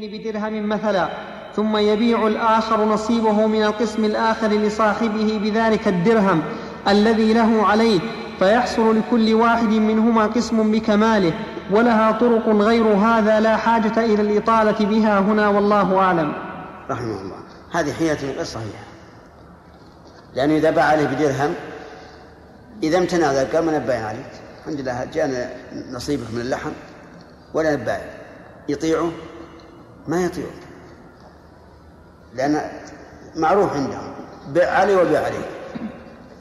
بدرهم 0.00 0.68
مثلا 0.68 1.08
ثم 1.56 1.76
يبيع 1.76 2.26
الآخر 2.26 2.84
نصيبه 2.84 3.46
من 3.46 3.62
القسم 3.62 4.04
الآخر 4.04 4.48
لصاحبه 4.48 5.40
بذلك 5.42 5.88
الدرهم 5.88 6.42
الذي 6.88 7.32
له 7.32 7.66
عليه 7.66 8.00
فيحصل 8.38 8.98
لكل 8.98 9.34
واحد 9.34 9.68
منهما 9.68 10.26
قسم 10.26 10.72
بكماله 10.72 11.32
ولها 11.70 12.12
طرق 12.12 12.48
غير 12.48 12.84
هذا 12.84 13.40
لا 13.40 13.56
حاجة 13.56 14.04
إلى 14.04 14.22
الإطالة 14.22 14.86
بها 14.86 15.18
هنا 15.18 15.48
والله 15.48 15.98
أعلم. 15.98 16.32
رحمه 16.90 17.20
الله. 17.20 17.36
هذه 17.72 17.92
حيلة 17.92 18.18
غير 18.22 18.44
صحيحة. 18.44 18.84
لأنه 20.34 20.56
إذا 20.56 20.70
باع 20.70 20.84
عليه 20.84 21.06
بدرهم 21.06 21.54
إذا 22.82 22.98
امتنع 22.98 23.32
ذلك 23.32 23.56
قال 23.56 23.64
ما 23.64 23.78
نبايع 23.78 24.06
عليك؟ 24.06 24.32
الحمد 24.60 24.80
لله 24.80 25.04
جاءنا 25.14 25.50
نصيبك 25.92 26.26
من 26.34 26.40
اللحم 26.40 26.70
ولا 27.54 27.76
نبايع. 27.76 28.10
يطيعه؟ 28.68 29.10
ما 30.08 30.24
يطيعه 30.24 30.50
لأن 32.34 32.70
معروف 33.36 33.72
عندهم. 33.72 34.12
بيع 34.48 34.70
علي 34.70 34.96
وبيع 34.96 35.24
عليك 35.24 35.48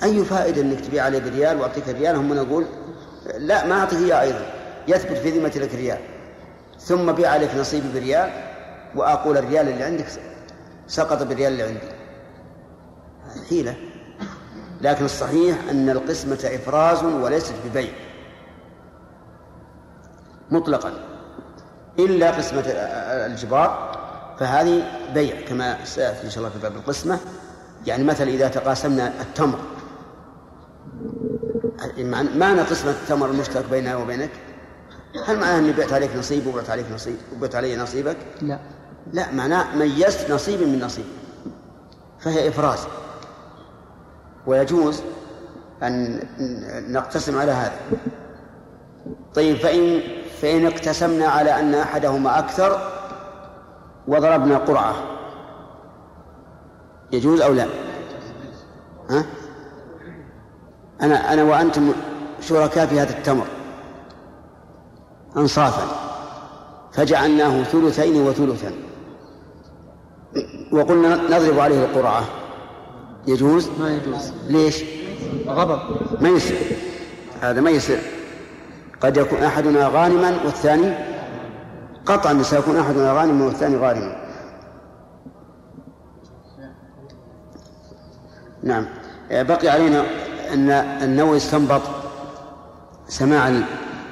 أي 0.03 0.25
فائدة 0.25 0.61
أنك 0.61 0.79
تبيع 0.81 1.03
عليه 1.03 1.19
بريال 1.19 1.59
وأعطيك 1.59 1.89
ريال؟ 1.89 2.15
هم 2.15 2.33
نقول 2.33 2.65
لا 3.37 3.67
ما 3.67 3.79
أعطيك 3.79 3.99
إياه 3.99 4.21
أيضا. 4.21 4.45
يثبت 4.87 5.17
في 5.17 5.29
ذمة 5.29 5.51
لك 5.55 5.75
ريال. 5.75 5.97
ثم 6.79 7.11
بيع 7.11 7.29
عليك 7.29 7.55
نصيبي 7.55 7.99
بريال 7.99 8.29
وأقول 8.95 9.37
الريال 9.37 9.69
اللي 9.69 9.83
عندك 9.83 10.05
سقط 10.87 11.23
بالريال 11.23 11.51
اللي 11.51 11.63
عندي. 11.63 11.91
حيلة. 13.49 13.75
لكن 14.81 15.05
الصحيح 15.05 15.57
أن 15.69 15.89
القسمة 15.89 16.39
إفراز 16.55 17.03
وليست 17.03 17.53
ببيع. 17.65 17.93
مطلقا. 20.51 21.10
إلا 21.99 22.31
قسمة 22.31 22.63
الجبار 22.67 23.97
فهذه 24.39 24.83
بيع 25.13 25.41
كما 25.47 25.85
سيأتي 25.85 26.25
إن 26.25 26.29
شاء 26.29 26.37
الله 26.37 26.49
في 26.49 26.59
باب 26.59 26.75
القسمة. 26.75 27.19
يعني 27.85 28.03
مثلا 28.03 28.29
إذا 28.29 28.47
تقاسمنا 28.47 29.13
التمر. 29.21 29.59
معنى 32.35 32.61
قسمة 32.61 32.91
التمر 32.91 33.29
المشترك 33.29 33.65
بيننا 33.71 33.95
وبينك؟ 33.95 34.29
هل 35.25 35.39
معناه 35.39 35.59
أني 35.59 35.71
بعت 35.71 35.93
عليك 35.93 36.15
نصيب 36.15 36.47
وبعت 36.47 36.69
عليك 36.69 36.85
نصيب 36.93 37.17
وبعت 37.35 37.55
علي 37.55 37.77
نصيبك؟ 37.77 38.17
لا. 38.41 38.59
لا 39.13 39.31
معناه 39.31 39.75
ميزت 39.75 40.31
نصيبي 40.31 40.65
من 40.65 40.79
نصيب 40.79 41.05
فهي 42.19 42.47
إفراز. 42.47 42.79
ويجوز 44.47 45.01
أن 45.83 46.23
نقتسم 46.89 47.37
على 47.37 47.51
هذا. 47.51 47.79
طيب 49.35 49.57
فإن 49.57 50.01
فإن 50.41 50.65
اقتسمنا 50.65 51.27
على 51.27 51.59
أن 51.59 51.75
أحدهما 51.75 52.39
أكثر 52.39 52.91
وضربنا 54.07 54.57
قرعة. 54.57 54.95
يجوز 57.11 57.41
أو 57.41 57.53
لا؟ 57.53 57.67
ها؟ 59.09 59.25
أنا 61.01 61.33
أنا 61.33 61.43
وأنتم 61.43 61.93
شركاء 62.41 62.85
في 62.85 62.99
هذا 62.99 63.17
التمر. 63.17 63.45
أنصافا. 65.37 65.87
فجعلناه 66.93 67.63
ثلثين 67.63 68.21
وثلثا. 68.21 68.71
وقلنا 70.71 71.15
نضرب 71.15 71.59
عليه 71.59 71.85
القرعة. 71.85 72.23
يجوز؟ 73.27 73.69
ما 73.79 73.89
يجوز. 73.89 74.33
ليش؟ 74.47 74.83
غضب. 75.47 75.79
ما 76.21 76.29
يصير. 76.29 76.77
هذا 77.41 77.61
ما 77.61 77.69
يصير. 77.69 78.20
قد 79.01 79.17
يكون 79.17 79.43
أحدنا 79.43 79.87
غانما 79.87 80.43
والثاني 80.45 80.93
قطعا 82.05 82.43
سيكون 82.43 82.77
أحدنا 82.77 83.13
غانما 83.13 83.45
والثاني 83.45 83.77
غارما 83.77 84.21
نعم. 88.63 88.85
بقي 89.31 89.67
علينا 89.67 90.05
أن 90.53 90.69
النووي 90.71 91.37
استنبط 91.37 91.81
سماع 93.07 93.61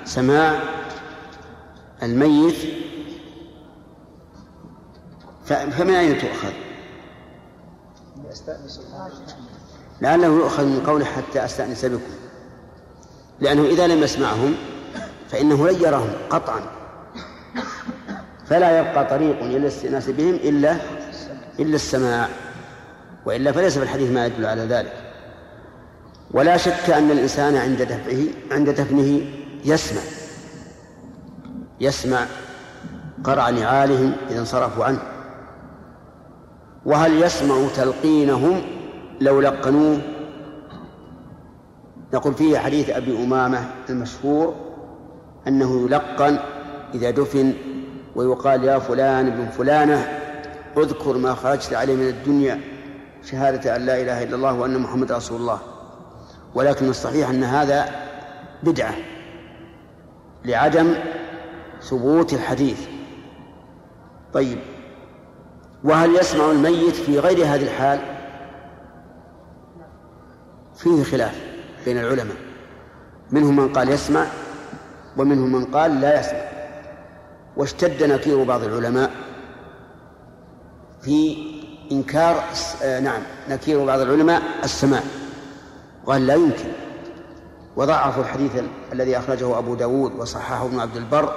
سماع 0.05 0.59
الميت. 2.03 2.55
فمن 5.45 5.95
أين 5.95 6.17
تؤخذ؟ 6.17 6.51
لعله 10.01 10.28
يؤخذ 10.28 10.66
من 10.66 10.83
قوله 10.88 11.05
حتى 11.05 11.45
أستأنس 11.45 11.85
بكم. 11.85 12.13
لأنه 13.39 13.66
إذا 13.66 13.88
لم 13.88 14.03
يسمعهم 14.03 14.55
فإنه 15.29 15.67
لن 15.67 15.81
يراهم 15.81 16.09
قطعا. 16.29 16.62
فلا 18.45 18.79
يبقى 18.79 19.06
طريق 19.06 19.44
إلى 19.44 19.57
الاستئناس 19.57 20.09
بهم 20.09 20.35
إلا 20.35 20.75
إلا 21.59 21.75
السماع 21.75 22.28
وإلا 23.25 23.51
فليس 23.51 23.78
في 23.78 23.84
الحديث 23.84 24.12
ما 24.12 24.25
يدل 24.25 24.45
على 24.45 24.62
ذلك. 24.62 24.94
ولا 26.31 26.57
شك 26.57 26.90
أن 26.90 27.12
الإنسان 27.12 27.56
عند 27.56 27.81
دفعه 27.81 28.23
عند 28.51 28.69
دفنه 28.69 29.22
يسمع 29.66 30.01
يسمع 31.79 32.25
قرع 33.23 33.50
نعالهم 33.50 34.13
إذا 34.29 34.40
انصرفوا 34.40 34.85
عنه. 34.85 35.00
وهل 36.85 37.22
يسمع 37.23 37.67
تلقينهم 37.75 38.61
لو 39.22 39.41
لقنوه؟ 39.41 40.01
نقول 42.13 42.34
فيه 42.34 42.57
حديث 42.57 42.90
أبي 42.90 43.23
أمامة 43.23 43.69
المشهور 43.90 44.56
أنه 45.47 45.85
يلقن 45.85 46.39
إذا 46.94 47.09
دفن 47.09 47.53
ويقال 48.16 48.63
يا 48.63 48.79
فلان 48.79 49.27
ابن 49.27 49.45
فلانة 49.45 50.19
اذكر 50.77 51.17
ما 51.17 51.33
خرجت 51.33 51.73
عليه 51.73 51.95
من 51.95 52.07
الدنيا 52.07 52.59
شهادة 53.23 53.75
أن 53.75 53.85
لا 53.85 54.01
إله 54.01 54.23
إلا 54.23 54.35
الله 54.35 54.53
وأن 54.53 54.79
محمد 54.79 55.11
رسول 55.11 55.41
الله. 55.41 55.59
ولكن 56.55 56.89
الصحيح 56.89 57.29
أن 57.29 57.44
هذا 57.44 57.89
بدعة 58.63 58.94
لعدم 60.45 60.95
ثبوت 61.81 62.33
الحديث. 62.33 62.79
طيب 64.33 64.59
وهل 65.83 66.16
يسمع 66.16 66.51
الميت 66.51 66.95
في 66.95 67.19
غير 67.19 67.38
هذه 67.38 67.63
الحال؟ 67.63 67.99
فيه 70.75 71.03
خلاف 71.03 71.41
بين 71.85 71.97
العلماء. 71.97 72.38
منهم 73.31 73.55
من 73.55 73.73
قال 73.73 73.89
يسمع 73.89 74.25
ومنهم 75.19 75.52
من 75.52 75.66
قال 75.66 76.02
لا 76.02 76.19
يسمع 76.19 76.41
واشتد 77.57 78.03
نكير 78.03 78.44
بعض 78.44 78.63
العلماء 78.63 79.12
في 81.02 81.38
إنكار 81.91 82.44
آه 82.84 83.00
نعم 83.00 83.22
نكير 83.50 83.85
بعض 83.85 84.00
العلماء 84.00 84.41
السماع. 84.63 85.02
قال 86.06 86.28
لا 86.28 86.34
يمكن. 86.34 86.72
وضعفوا 87.75 88.24
الحديث 88.24 88.52
الذي 88.94 89.18
أخرجه 89.18 89.58
أبو 89.58 89.75
داود 89.75 90.16
وصححه 90.19 90.66
ابن 90.66 90.79
عبد 90.79 90.96
البر 90.97 91.34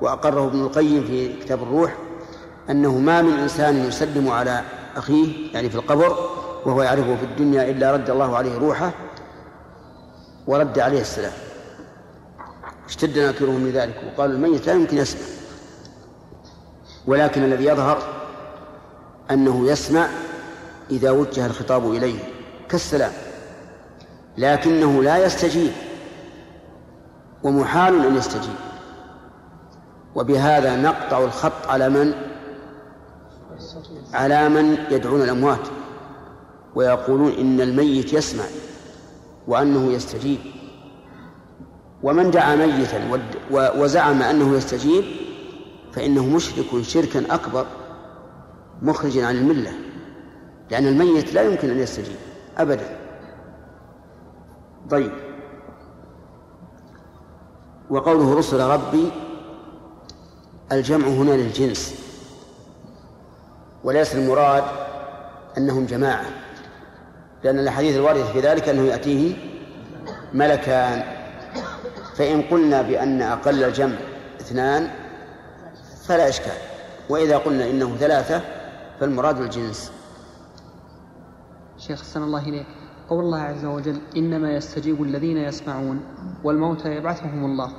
وأقره 0.00 0.46
ابن 0.46 0.60
القيم 0.60 1.04
في 1.04 1.32
كتاب 1.32 1.62
الروح 1.62 1.94
أنه 2.70 2.98
ما 2.98 3.22
من 3.22 3.32
إنسان 3.32 3.84
يسلم 3.84 4.30
على 4.30 4.62
أخيه 4.96 5.54
يعني 5.54 5.70
في 5.70 5.74
القبر 5.74 6.16
وهو 6.66 6.82
يعرفه 6.82 7.16
في 7.16 7.24
الدنيا 7.24 7.70
إلا 7.70 7.92
رد 7.92 8.10
الله 8.10 8.36
عليه 8.36 8.58
روحه 8.58 8.90
ورد 10.46 10.78
عليه 10.78 11.00
السلام. 11.00 11.32
اشتد 12.88 13.18
ناكرهم 13.18 13.68
لذلك 13.68 14.02
وقالوا 14.06 14.36
الميت 14.36 14.66
لا 14.66 14.72
يمكن 14.72 14.96
يسمع. 14.96 15.20
ولكن 17.06 17.44
الذي 17.44 17.64
يظهر 17.64 18.02
أنه 19.30 19.70
يسمع 19.70 20.08
إذا 20.90 21.10
وجه 21.10 21.46
الخطاب 21.46 21.92
إليه 21.92 22.18
كالسلام 22.68 23.12
لكنه 24.38 25.02
لا 25.02 25.24
يستجيب 25.24 25.72
ومحال 27.42 28.06
أن 28.06 28.16
يستجيب. 28.16 28.54
وبهذا 30.14 30.76
نقطع 30.76 31.24
الخط 31.24 31.66
على 31.66 31.88
من؟ 31.88 32.12
على 34.14 34.48
من 34.48 34.78
يدعون 34.90 35.22
الأموات 35.22 35.68
ويقولون 36.74 37.32
إن 37.32 37.60
الميت 37.60 38.12
يسمع 38.12 38.44
وأنه 39.48 39.92
يستجيب. 39.92 40.38
ومن 42.02 42.30
دعا 42.30 42.56
ميتا 42.56 43.20
وزعم 43.50 44.22
أنه 44.22 44.56
يستجيب 44.56 45.04
فإنه 45.92 46.26
مشرك 46.26 46.82
شركا 46.82 47.34
أكبر 47.34 47.66
مخرج 48.82 49.18
عن 49.18 49.36
الملة 49.36 49.72
لأن 50.70 50.86
الميت 50.86 51.34
لا 51.34 51.42
يمكن 51.42 51.70
أن 51.70 51.78
يستجيب 51.78 52.16
أبدا. 52.58 52.98
طيب. 54.90 55.12
وقوله 57.90 58.34
رسل 58.34 58.60
ربي 58.60 59.10
الجمع 60.72 61.06
هنا 61.08 61.30
للجنس 61.30 61.94
وليس 63.84 64.14
المراد 64.14 64.64
أنهم 65.58 65.86
جماعة 65.86 66.26
لأن 67.44 67.58
الأحاديث 67.58 67.96
الواردة 67.96 68.24
في 68.24 68.40
ذلك 68.40 68.68
أنه 68.68 68.82
يأتيه 68.82 69.36
ملكان. 70.34 71.17
فإن 72.18 72.42
قلنا 72.42 72.82
بأن 72.82 73.22
أقل 73.22 73.64
الجمع 73.64 73.96
اثنان 74.40 74.90
فلا 76.06 76.28
إشكال. 76.28 76.58
وإذا 77.08 77.38
قلنا 77.38 77.70
إنه 77.70 77.96
ثلاثة 77.96 78.42
فالمراد 79.00 79.40
الجنس. 79.40 79.92
شيخ 81.78 82.00
حسن 82.00 82.22
الله 82.22 82.48
إليك. 82.48 82.66
قول 83.08 83.24
الله 83.24 83.40
عز 83.40 83.64
وجل 83.64 84.00
إنما 84.16 84.52
يستجيب 84.52 85.02
الذين 85.02 85.36
يسمعون 85.36 86.00
والموتى 86.44 86.88
يبعثهم 86.88 87.44
الله. 87.44 87.72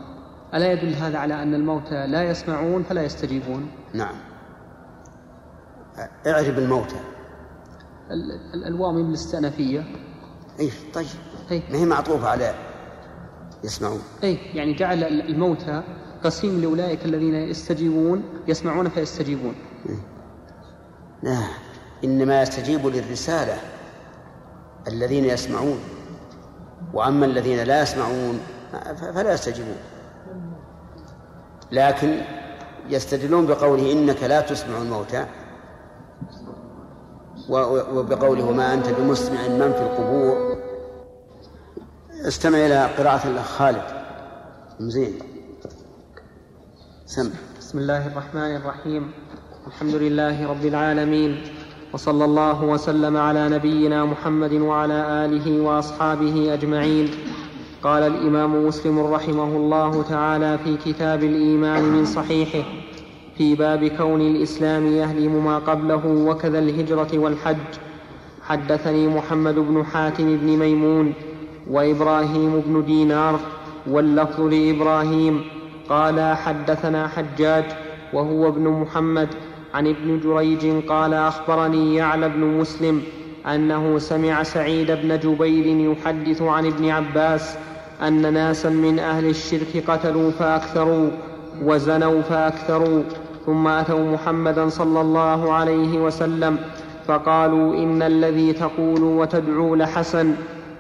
ألا 0.53 0.71
يدل 0.71 0.94
هذا 0.94 1.18
على 1.18 1.44
أن 1.44 1.53
الموتى 1.53 2.07
لا 2.07 2.24
يسمعون 2.24 2.83
فلا 2.83 3.03
يستجيبون؟ 3.03 3.71
نعم. 3.94 4.15
اعرف 6.27 6.57
الموتى. 6.57 7.00
الواو 8.68 8.91
من 8.91 9.09
الاستئنافية. 9.09 9.83
اي 10.59 10.71
طيب. 10.94 11.07
أي. 11.51 11.63
ما 11.71 11.77
هي 11.77 11.86
معطوفة 11.86 12.30
على 12.30 12.69
يسمعون. 13.64 14.02
اي 14.24 14.38
يعني 14.54 14.74
جعل 14.74 15.04
الموتى 15.04 15.84
قسيم 16.24 16.62
لأولئك 16.62 17.06
الذين 17.06 17.36
يستجيبون 17.36 18.24
يسمعون 18.48 18.90
فيستجيبون. 18.90 19.56
لا 21.24 21.38
إنما 22.04 22.42
يستجيب 22.42 22.88
للرسالة 22.88 23.58
الذين 24.88 25.26
يسمعون. 25.26 25.80
وأما 26.94 27.26
الذين 27.26 27.64
لا 27.64 27.82
يسمعون 27.82 28.40
فلا 29.16 29.34
يستجيبون. 29.34 29.78
لكن 31.72 32.22
يستدلون 32.90 33.46
بقوله 33.46 33.92
إنك 33.92 34.24
لا 34.24 34.42
تسمع 34.42 34.78
الموتى. 34.78 35.26
وبقوله 37.94 38.44
وما 38.44 38.74
أنت 38.74 38.90
بمسمع 38.90 39.48
من 39.48 39.72
في 39.74 39.82
القبور. 39.82 40.58
استمع 42.27 42.57
إلى 42.57 42.86
قراءة 42.98 43.27
الأخ 43.27 43.45
خالد. 43.45 43.81
زين. 44.80 45.19
سمع. 47.06 47.31
بسم 47.60 47.77
الله 47.77 48.07
الرحمن 48.07 48.56
الرحيم. 48.56 49.12
الحمد 49.68 49.95
لله 49.95 50.50
رب 50.50 50.66
العالمين 50.66 51.42
وصلى 51.94 52.25
الله 52.25 52.63
وسلم 52.63 53.18
على 53.18 53.50
نبينا 53.50 54.06
محمد 54.06 54.54
وعلى 54.54 55.25
آله 55.25 55.62
وأصحابه 55.62 56.54
أجمعين. 56.54 57.10
قال 57.83 58.04
الإمام 58.04 58.68
مسلم 58.68 59.00
رحمه 59.00 59.57
الله 59.57 60.04
تعالى 60.04 60.57
في 60.57 60.77
كتاب 60.77 61.24
الإيمان 61.24 61.83
من 61.83 62.06
صحيحه 62.06 62.69
في 63.38 63.56
باب 63.56 63.88
كون 63.88 64.22
الإسلام 64.22 64.88
يهدم 64.88 65.45
ما 65.45 65.60
قبله 65.60 66.06
وكذا 66.06 66.60
الهجرة 66.60 67.18
والحج. 67.18 67.69
حدثني 68.42 69.07
محمد 69.07 69.56
بن 69.56 69.86
حاتم 69.86 70.38
بن 70.38 70.48
ميمون 70.57 71.13
وإبراهيم 71.69 72.62
بن 72.66 72.86
دينار 72.86 73.39
واللفظ 73.88 74.42
لإبراهيم 74.42 75.42
قال 75.89 76.36
حدثنا 76.38 77.07
حجاج 77.07 77.63
وهو 78.13 78.48
ابن 78.48 78.68
محمد 78.68 79.27
عن 79.74 79.88
ابن 79.88 80.19
جريج 80.19 80.86
قال 80.88 81.13
أخبرني 81.13 81.95
يعلى 81.95 82.30
بن 82.30 82.39
مسلم 82.39 83.01
أنه 83.48 84.00
سمع 84.00 84.44
سعيد 84.44 84.92
بن 84.92 85.19
جبير 85.19 85.92
يحدث 85.92 86.42
عن 86.42 86.66
ابن 86.66 86.89
عباس 86.89 87.56
أن 88.07 88.33
ناسا 88.33 88.69
من 88.69 89.00
أهل 89.00 89.25
الشرك 89.25 89.83
قتلوا 89.88 90.31
فأكثروا 90.31 91.10
وزنوا 91.63 92.22
فأكثروا 92.22 93.04
ثم 93.45 93.68
أتوا 93.68 94.12
محمدا 94.13 94.69
صلى 94.69 95.01
الله 95.01 95.54
عليه 95.54 96.00
وسلم 96.00 96.57
فقالوا 97.07 97.74
إن 97.75 98.01
الذي 98.01 98.54
تقول 98.54 99.04
وتدعو 99.04 99.75
لحسن 99.75 100.33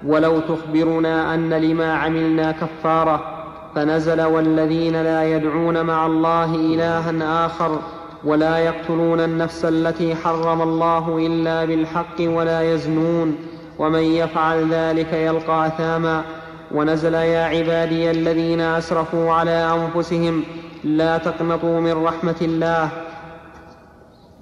ولو 0.05 0.39
تخبرنا 0.39 1.33
أن 1.33 1.53
لما 1.53 1.93
عملنا 1.93 2.51
كفارة 2.51 3.45
فنزل 3.75 4.21
والذين 4.21 5.01
لا 5.01 5.23
يدعون 5.23 5.85
مع 5.85 6.05
الله 6.05 6.55
إلها 6.55 7.45
آخر 7.45 7.79
ولا 8.23 8.57
يقتلون 8.57 9.19
النفس 9.19 9.65
التي 9.65 10.15
حرم 10.15 10.61
الله 10.61 11.17
إلا 11.17 11.65
بالحق 11.65 12.19
ولا 12.19 12.73
يزنون 12.73 13.35
ومن 13.79 14.03
يفعل 14.03 14.73
ذلك 14.73 15.13
يلقى 15.13 15.67
أثاما 15.67 16.23
ونزل 16.71 17.13
يا 17.13 17.45
عبادي 17.45 18.11
الذين 18.11 18.61
أسرفوا 18.61 19.33
على 19.33 19.73
أنفسهم 19.73 20.43
لا 20.83 21.17
تقنطوا 21.17 21.79
من 21.79 22.03
رحمة 22.03 22.35
الله. 22.41 22.89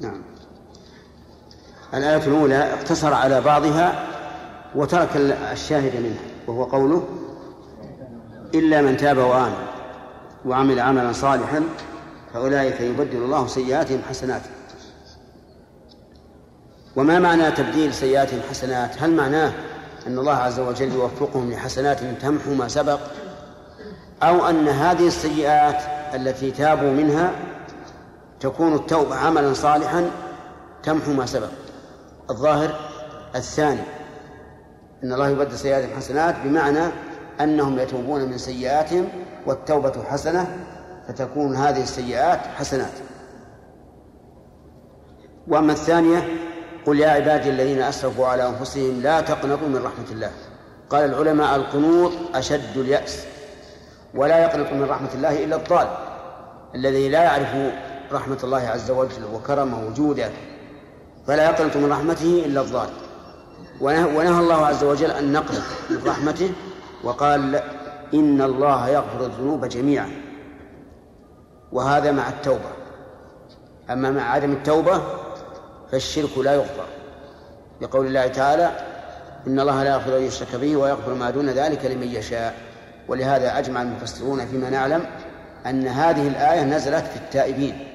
نعم. 0.01 0.21
الآية 1.93 2.27
الأولى 2.27 2.73
اقتصر 2.73 3.13
على 3.13 3.41
بعضها 3.41 4.16
وترك 4.75 5.09
الشاهد 5.51 5.95
منها 5.95 6.23
وهو 6.47 6.63
قوله 6.63 7.07
إلا 8.55 8.81
من 8.81 8.97
تاب 8.97 9.17
وآمن 9.17 9.67
وعمل 10.45 10.79
عملا 10.79 11.11
صالحا 11.11 11.63
فأولئك 12.33 12.81
يبدل 12.81 13.17
الله 13.17 13.47
سيئاتهم 13.47 14.01
حسنات. 14.09 14.41
وما 16.95 17.19
معنى 17.19 17.51
تبديل 17.51 17.93
سيئاتهم 17.93 18.39
حسنات؟ 18.49 19.03
هل 19.03 19.11
معناه 19.11 19.53
أن 20.07 20.17
الله 20.17 20.33
عز 20.33 20.59
وجل 20.59 20.91
يوفقهم 20.91 21.51
لحسنات 21.51 21.99
تمحو 22.21 22.53
ما 22.53 22.67
سبق؟ 22.67 22.99
أو 24.23 24.49
أن 24.49 24.67
هذه 24.67 25.07
السيئات 25.07 25.81
التي 26.15 26.51
تابوا 26.51 26.91
منها 26.91 27.31
تكون 28.39 28.75
التوبة 28.75 29.15
عملا 29.15 29.53
صالحا 29.53 30.11
تمحو 30.83 31.13
ما 31.13 31.25
سبق؟ 31.25 31.49
الظاهر 32.29 32.79
الثاني. 33.35 33.96
أن 35.03 35.13
الله 35.13 35.29
يبدل 35.29 35.57
سيئاتهم 35.57 35.95
حسنات 35.97 36.35
بمعنى 36.43 36.91
أنهم 37.41 37.79
يتوبون 37.79 38.21
من 38.21 38.37
سيئاتهم 38.37 39.09
والتوبة 39.45 40.03
حسنة 40.03 40.57
فتكون 41.07 41.55
هذه 41.55 41.83
السيئات 41.83 42.39
حسنات. 42.39 42.91
وأما 45.47 45.71
الثانية 45.71 46.27
قل 46.85 46.99
يا 46.99 47.09
عبادي 47.09 47.49
الذين 47.49 47.81
أسرفوا 47.81 48.27
على 48.27 48.49
أنفسهم 48.49 49.01
لا 49.01 49.21
تقنطوا 49.21 49.67
من 49.67 49.75
رحمة 49.75 50.11
الله. 50.11 50.31
قال 50.89 51.05
العلماء 51.05 51.55
القنوط 51.55 52.11
أشد 52.35 52.77
اليأس 52.77 53.25
ولا 54.15 54.43
يقنط 54.43 54.73
من 54.73 54.83
رحمة 54.83 55.09
الله 55.15 55.43
إلا 55.43 55.55
الضال 55.55 55.87
الذي 56.75 57.09
لا 57.09 57.23
يعرف 57.23 57.73
رحمة 58.11 58.37
الله 58.43 58.67
عز 58.67 58.91
وجل 58.91 59.25
وكرمه 59.33 59.87
وجوده. 59.87 60.29
فلا 61.27 61.45
يقنط 61.45 61.77
من 61.77 61.91
رحمته 61.91 62.43
إلا 62.45 62.61
الضال. 62.61 62.89
ونهى 63.81 64.39
الله 64.39 64.65
عز 64.65 64.83
وجل 64.83 65.11
أن 65.11 65.31
نقنط 65.31 65.63
من 65.89 66.03
رحمته 66.05 66.51
وقال 67.03 67.55
إن 68.13 68.41
الله 68.41 68.89
يغفر 68.89 69.25
الذنوب 69.25 69.65
جميعا. 69.65 70.09
وهذا 71.71 72.11
مع 72.11 72.29
التوبة. 72.29 72.71
أما 73.89 74.11
مع 74.11 74.21
عدم 74.31 74.51
التوبة 74.51 75.01
فالشرك 75.91 76.37
لا 76.37 76.53
يغفر. 76.53 76.85
لقول 77.81 78.07
الله 78.07 78.27
تعالى 78.27 78.71
إن 79.47 79.59
الله 79.59 79.83
لا 79.83 79.89
يغفر 79.89 80.17
أن 80.17 80.23
يشرك 80.23 80.55
به 80.55 80.77
ويغفر 80.77 81.13
ما 81.13 81.29
دون 81.29 81.49
ذلك 81.49 81.85
لمن 81.85 82.07
يشاء. 82.07 82.55
ولهذا 83.07 83.59
أجمع 83.59 83.81
المفسرون 83.81 84.45
فيما 84.45 84.69
نعلم 84.69 85.05
أن 85.65 85.87
هذه 85.87 86.27
الآية 86.27 86.63
نزلت 86.63 87.05
في 87.05 87.15
التائبين. 87.15 87.87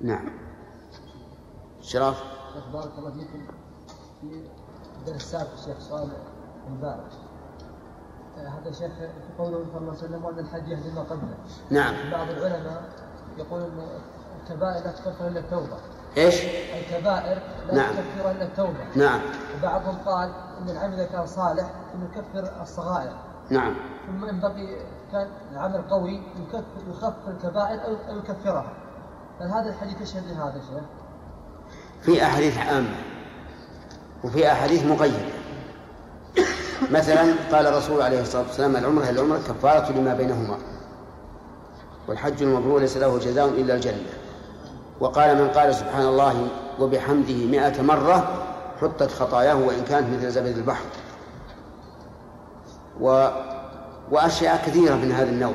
نعم. 0.00 0.45
شرف 1.86 2.22
بارك 2.72 2.98
الله 2.98 3.10
فيكم 3.10 3.46
الدرس 5.00 5.16
السابق 5.16 5.52
الشيخ 5.58 5.78
سؤال 5.78 6.08
مبارك 6.70 7.10
آه، 8.38 8.48
هذا 8.48 8.68
الشيخ 8.68 8.92
في 8.98 9.08
قوله 9.38 9.64
صلى 9.72 9.78
الله 9.78 9.92
عليه 9.92 9.98
وسلم 9.98 10.24
وأن 10.24 10.38
الحج 10.38 10.68
يهدي 10.68 10.90
ما 10.90 11.00
قبله. 11.00 11.36
نعم. 11.70 11.94
بعض 12.10 12.28
العلماء 12.28 12.82
يقول 13.38 13.62
إن 13.62 13.88
الكبائر 14.42 14.84
لا 14.84 14.92
تكفر 14.92 15.28
إلا 15.28 15.40
التوبة. 15.40 15.76
إيش؟ 16.16 16.44
الكبائر 16.74 17.42
لا 17.66 17.74
نعم. 17.74 17.94
تكفر 17.94 18.30
إلا 18.30 18.44
التوبة. 18.44 18.96
نعم. 18.96 19.20
وبعضهم 19.58 19.98
قال 19.98 20.32
إن 20.60 20.70
العمل 20.70 20.94
اذا 20.94 21.06
كان 21.06 21.26
صالح 21.26 21.70
إنه 21.94 22.04
يكفر 22.04 22.62
الصغائر. 22.62 23.12
نعم. 23.50 23.74
ثم 24.06 24.24
ان 24.24 24.40
بقي 24.40 24.76
كان 25.12 25.28
العمل 25.52 25.82
قوي 25.82 26.22
يكفر 26.36 26.90
يخفف 26.90 27.28
الكبائر 27.28 27.86
أو 28.08 28.18
يكفرها. 28.18 28.72
هل 29.40 29.48
هذا 29.48 29.68
الحديث 29.68 30.00
يشهد 30.00 30.26
لهذا 30.26 30.60
شيخ؟ 30.60 30.84
في 32.06 32.22
أحاديث 32.22 32.58
عامة 32.58 32.96
وفي 34.24 34.52
أحاديث 34.52 34.84
مقيدة. 34.84 35.36
مثلا 36.90 37.34
قال 37.52 37.66
الرسول 37.66 38.02
عليه 38.02 38.20
الصلاة 38.20 38.42
والسلام 38.42 38.76
العمرة 38.76 39.10
العمرة 39.10 39.38
كفارة 39.38 39.92
لما 39.92 40.14
بينهما 40.14 40.58
والحج 42.08 42.42
المبرور 42.42 42.80
ليس 42.80 42.96
له 42.96 43.18
جزاء 43.18 43.48
إلا 43.48 43.74
الجنة. 43.74 44.06
وقال 45.00 45.42
من 45.42 45.48
قال 45.48 45.74
سبحان 45.74 46.06
الله 46.06 46.48
وبحمده 46.80 47.34
مئة 47.34 47.82
مرة 47.82 48.46
حطت 48.80 49.10
خطاياه 49.12 49.54
وإن 49.54 49.84
كانت 49.88 50.16
مثل 50.16 50.30
زبد 50.30 50.56
البحر. 50.56 50.84
و 53.00 53.28
وأشياء 54.10 54.62
كثيرة 54.66 54.94
من 54.94 55.12
هذا 55.12 55.30
النوع. 55.30 55.54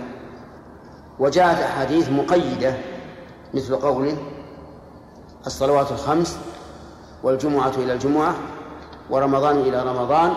وجاءت 1.19 1.59
أحاديث 1.59 2.09
مقيدة 2.09 2.73
مثل 3.53 3.75
قوله 3.75 4.17
الصلوات 5.45 5.91
الخمس 5.91 6.37
والجمعة 7.23 7.73
إلى 7.77 7.93
الجمعة 7.93 8.35
ورمضان 9.09 9.57
إلى 9.57 9.83
رمضان 9.83 10.33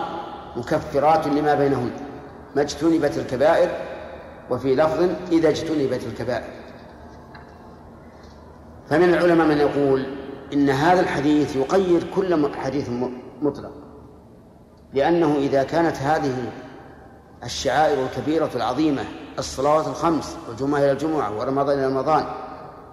مكفرات 0.55 1.27
لما 1.27 1.55
بينهن 1.55 1.91
ما 2.55 2.61
اجتنبت 2.61 3.17
الكبائر 3.17 3.69
وفي 4.49 4.75
لفظ 4.75 5.09
إذا 5.31 5.49
اجتنبت 5.49 6.03
الكبائر. 6.03 6.53
فمن 8.89 9.13
العلماء 9.13 9.47
من 9.47 9.57
يقول 9.57 10.05
إن 10.53 10.69
هذا 10.69 10.99
الحديث 10.99 11.55
يقيد 11.55 12.03
كل 12.15 12.55
حديث 12.55 12.89
مطلق 13.41 13.71
لأنه 14.93 15.35
إذا 15.37 15.63
كانت 15.63 15.97
هذه 15.97 16.51
الشعائر 17.43 18.03
الكبيرة 18.03 18.49
العظيمة 18.55 19.03
الصلوات 19.39 19.87
الخمس 19.87 20.37
والجمعة 20.47 20.79
إلى 20.79 20.91
الجمعة 20.91 21.39
ورمضان 21.39 21.79
إلى 21.79 21.87
رمضان 21.87 22.25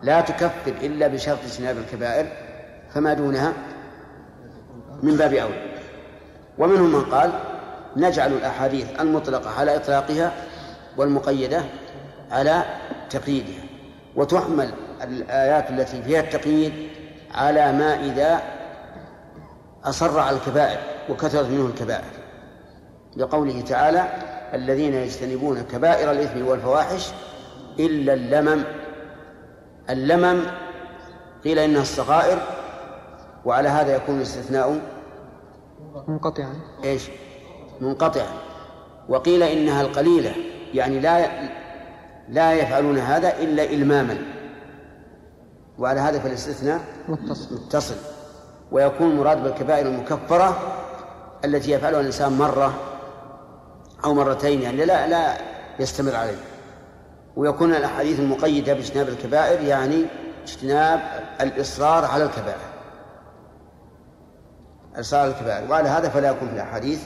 لا 0.03 0.21
تكفر 0.21 0.73
إلا 0.83 1.07
بشرط 1.07 1.39
اجتناب 1.45 1.77
الكبائر 1.77 2.27
فما 2.95 3.15
دونها؟ 3.15 3.53
من 5.03 5.17
باب 5.17 5.35
أولى 5.35 5.73
ومنهم 6.59 6.93
من 6.93 7.05
قال 7.05 7.33
نجعل 7.97 8.33
الأحاديث 8.33 9.01
المطلقة 9.01 9.51
على 9.51 9.77
إطلاقها 9.77 10.33
والمقيدة 10.97 11.63
على 12.31 12.63
تقييدها 13.11 13.63
وتحمل 14.17 14.71
الآيات 15.03 15.71
التي 15.71 16.03
فيها 16.03 16.21
التقييد 16.21 16.73
على 17.35 17.73
ما 17.73 18.01
إذا 18.01 18.43
أصر 19.85 20.21
على 20.21 20.37
الكبائر 20.37 20.79
وكثرت 21.09 21.47
منه 21.47 21.67
الكبائر. 21.67 22.11
لقوله 23.17 23.61
تعالى 23.61 24.09
الذين 24.55 24.95
يجتنبون 24.95 25.63
كبائر 25.63 26.11
الإثم 26.11 26.47
والفواحش 26.47 27.09
إلا 27.79 28.15
اللمم. 28.15 28.65
اللمم 29.91 30.43
قيل 31.45 31.59
إنها 31.59 31.83
الصغائر 31.83 32.39
وعلى 33.45 33.69
هذا 33.69 33.97
يكون 33.97 34.17
الاستثناء 34.17 34.81
منقطعا. 36.09 36.55
إيش؟ 36.85 37.09
منقطعا. 37.81 38.29
وقيل 39.09 39.43
إنها 39.43 39.83
القليلة 39.83 40.35
يعني 40.75 41.01
لا 41.01 41.29
لا 42.29 42.53
يفعلون 42.53 42.99
هذا 42.99 43.39
إلا 43.39 43.65
إلماما. 43.65 44.19
وعلى 45.79 46.01
هذا 46.01 46.19
فالاستثناء 46.19 46.81
متصل. 47.09 47.55
متصل. 47.55 47.97
ويكون 48.73 49.17
مراد 49.17 49.43
بالكبائر 49.43 49.87
المكفرة 49.87 50.59
التي 51.45 51.71
يفعلها 51.71 52.01
الإنسان 52.01 52.33
مرة 52.33 52.75
أو 54.05 54.15
مرتين 54.15 54.63
يعني 54.63 54.85
لا 54.85 55.07
لا 55.07 55.37
يستمر 55.79 56.17
عليه. 56.17 56.52
ويكون 57.37 57.75
الأحاديث 57.75 58.21
المقيدة 58.21 58.75
باجتناب 58.75 59.09
الكبائر 59.09 59.61
يعني 59.61 60.07
اجتناب 60.43 61.01
الإصرار 61.41 62.05
على 62.05 62.25
الكبائر. 62.25 62.59
الإصرار 64.95 65.23
على 65.23 65.31
الكبائر. 65.31 65.71
وعلى 65.71 65.89
هذا 65.89 66.09
فلا 66.09 66.31
يكون 66.31 66.49
في 66.49 66.55
الأحاديث 66.55 67.05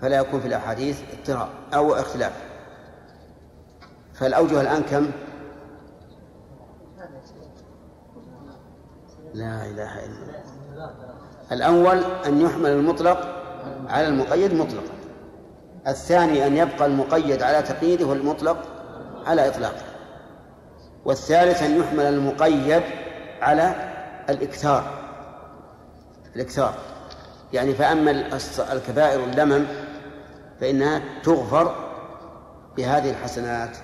فلا 0.00 0.16
يكون 0.16 0.40
في 0.40 0.46
الأحاديث 0.46 1.00
اضطراب 1.12 1.48
أو 1.74 1.94
اختلاف. 1.94 2.32
فالأوجه 4.14 4.60
الآن 4.60 4.82
كم؟ 4.82 5.10
لا 9.34 9.64
إله 9.64 10.04
إلا 10.04 10.22
الله. 10.22 10.90
الأول 11.52 12.04
أن 12.26 12.40
يحمل 12.40 12.70
المطلق 12.70 13.18
على 13.88 14.08
المقيد 14.08 14.54
مطلقا. 14.54 14.94
الثاني 15.86 16.46
أن 16.46 16.56
يبقى 16.56 16.86
المقيد 16.86 17.42
على 17.42 17.62
تقييده 17.62 18.06
والمطلق 18.06 18.79
على 19.26 19.48
إطلاقه 19.48 19.82
والثالث 21.04 21.62
أن 21.62 21.80
يحمل 21.80 22.04
المقيد 22.04 22.82
على 23.42 23.74
الإكثار. 24.28 25.00
الإكثار. 26.36 26.74
يعني 27.52 27.74
فأما 27.74 28.10
الكبائر 28.72 29.24
اللمم 29.24 29.66
فإنها 30.60 31.02
تغفر 31.22 31.74
بهذه 32.76 33.10
الحسنات. 33.10 33.76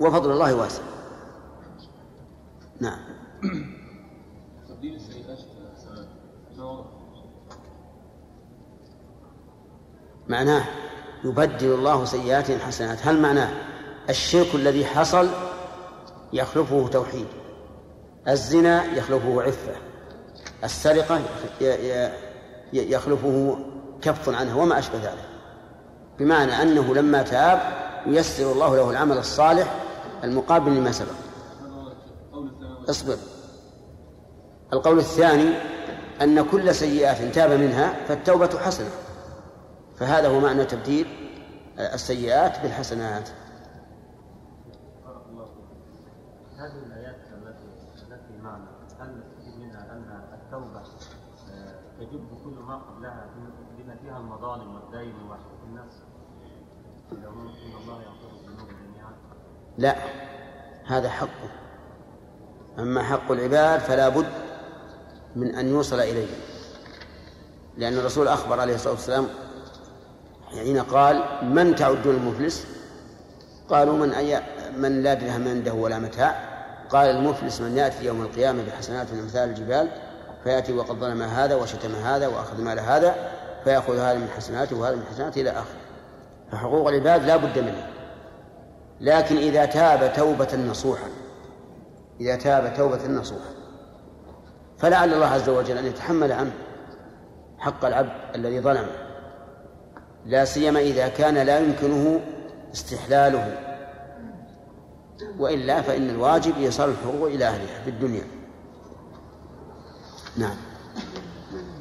وفضل 0.00 0.30
الله 0.30 0.54
واسع. 0.54 0.82
نعم. 2.80 2.98
معناه 10.28 10.64
يبدل 11.24 11.74
الله 11.74 12.04
سيئاتهم 12.04 12.58
حسنات 12.58 13.06
هل 13.06 13.22
معناه 13.22 13.69
الشرك 14.08 14.54
الذي 14.54 14.86
حصل 14.86 15.28
يخلفه 16.32 16.88
توحيد 16.88 17.26
الزنا 18.28 18.84
يخلفه 18.84 19.42
عفة 19.42 19.72
السرقة 20.64 21.20
يخلفه 22.72 23.58
كف 24.02 24.28
عنها 24.28 24.54
وما 24.54 24.78
أشبه 24.78 24.98
ذلك. 24.98 25.28
بمعنى 26.18 26.62
أنه 26.62 26.94
لما 26.94 27.22
تاب 27.22 27.60
ييسر 28.06 28.52
الله 28.52 28.76
له 28.76 28.90
العمل 28.90 29.18
الصالح 29.18 29.74
المقابل 30.24 30.76
لما 30.76 30.92
سبق. 30.92 31.14
اصبر. 32.90 33.16
القول 34.72 34.98
الثاني 34.98 35.54
أن 36.22 36.42
كل 36.42 36.74
سيئات 36.74 37.34
تاب 37.34 37.50
منها 37.50 38.04
فالتوبة 38.08 38.58
حسنة 38.58 38.90
فهذا 39.96 40.28
هو 40.28 40.40
معنى 40.40 40.64
تبديل 40.64 41.06
السيئات 41.78 42.62
بالحسنات 42.62 43.28
هذه 46.58 46.82
الآيات 46.86 47.16
التي 47.16 47.64
التي 48.02 48.42
معنا 48.42 48.66
هل 49.00 49.18
نستفيد 49.18 49.58
منها 49.60 49.92
أن 49.92 50.24
التوبة 50.34 50.82
آه، 51.50 51.80
تجب 52.00 52.20
كل 52.44 52.62
ما 52.66 52.76
قبلها 52.76 53.26
بما 53.78 53.96
فيها 54.02 54.18
المظالم 54.18 54.74
والدين 54.74 55.14
وحقوق 55.14 55.60
النفس 55.68 56.02
إن 57.12 57.72
الله 57.82 58.02
يغفر 58.02 58.30
الذنوب 58.34 58.68
جميعا. 58.68 59.12
لا 59.78 59.96
هذا 60.86 61.08
حقه 61.08 61.50
أما 62.78 63.02
حق 63.02 63.32
العباد 63.32 63.80
فلا 63.80 64.08
بد 64.08 64.26
من 65.36 65.54
أن 65.54 65.68
يوصل 65.68 66.00
إليه. 66.00 66.26
لأن 67.76 67.98
الرسول 67.98 68.28
أخبر 68.28 68.60
عليه 68.60 68.74
الصلاة 68.74 68.92
والسلام 68.92 69.26
حين 70.50 70.78
قال 70.78 71.24
من 71.42 71.74
تعدون 71.74 72.14
المفلس؟ 72.14 72.66
قالوا 73.68 73.96
من 73.96 74.12
أي 74.12 74.42
من 74.76 75.02
لا 75.02 75.14
درهم 75.14 75.48
عنده 75.48 75.74
ولا 75.74 75.98
متاع؟ 75.98 76.50
قال 76.90 77.16
المفلس 77.16 77.60
من 77.60 77.76
يأتي 77.76 78.04
يوم 78.04 78.22
القيامة 78.22 78.66
بحسنات 78.66 79.12
أمثال 79.12 79.48
الجبال 79.48 80.09
فيأتي 80.44 80.72
وقد 80.72 80.96
ظلم 80.96 81.22
هذا 81.22 81.54
وشتم 81.54 81.94
هذا 81.94 82.26
وأخذ 82.26 82.60
مال 82.60 82.80
هذا 82.80 83.14
فيأخذ 83.64 83.98
هذا 83.98 84.18
من 84.18 84.28
حسناته 84.36 84.76
وهذا 84.76 84.96
من 84.96 85.04
حسناته 85.10 85.40
إلى 85.40 85.50
آخره. 85.50 85.80
فحقوق 86.52 86.88
العباد 86.88 87.24
لا 87.24 87.36
بد 87.36 87.58
منها. 87.58 87.90
لكن 89.00 89.36
إذا 89.36 89.64
تاب 89.64 90.12
توبة 90.12 90.56
نصوحا 90.56 91.08
إذا 92.20 92.36
تاب 92.36 92.74
توبة 92.76 93.06
نصوحا 93.06 93.50
فلعل 94.78 95.14
الله 95.14 95.26
عز 95.26 95.48
وجل 95.48 95.78
أن 95.78 95.86
يتحمل 95.86 96.32
عنه 96.32 96.52
حق 97.58 97.84
العبد 97.84 98.12
الذي 98.34 98.60
ظلمه 98.60 99.10
لا 100.26 100.44
سيما 100.44 100.80
إذا 100.80 101.08
كان 101.08 101.34
لا 101.38 101.58
يمكنه 101.58 102.20
استحلاله. 102.74 103.56
وإلا 105.38 105.82
فإن 105.82 106.10
الواجب 106.10 106.56
إيصال 106.58 106.88
الحقوق 106.90 107.28
إلى 107.28 107.44
أهلها 107.44 107.82
في 107.84 107.90
الدنيا. 107.90 108.39
نعم. 110.36 110.54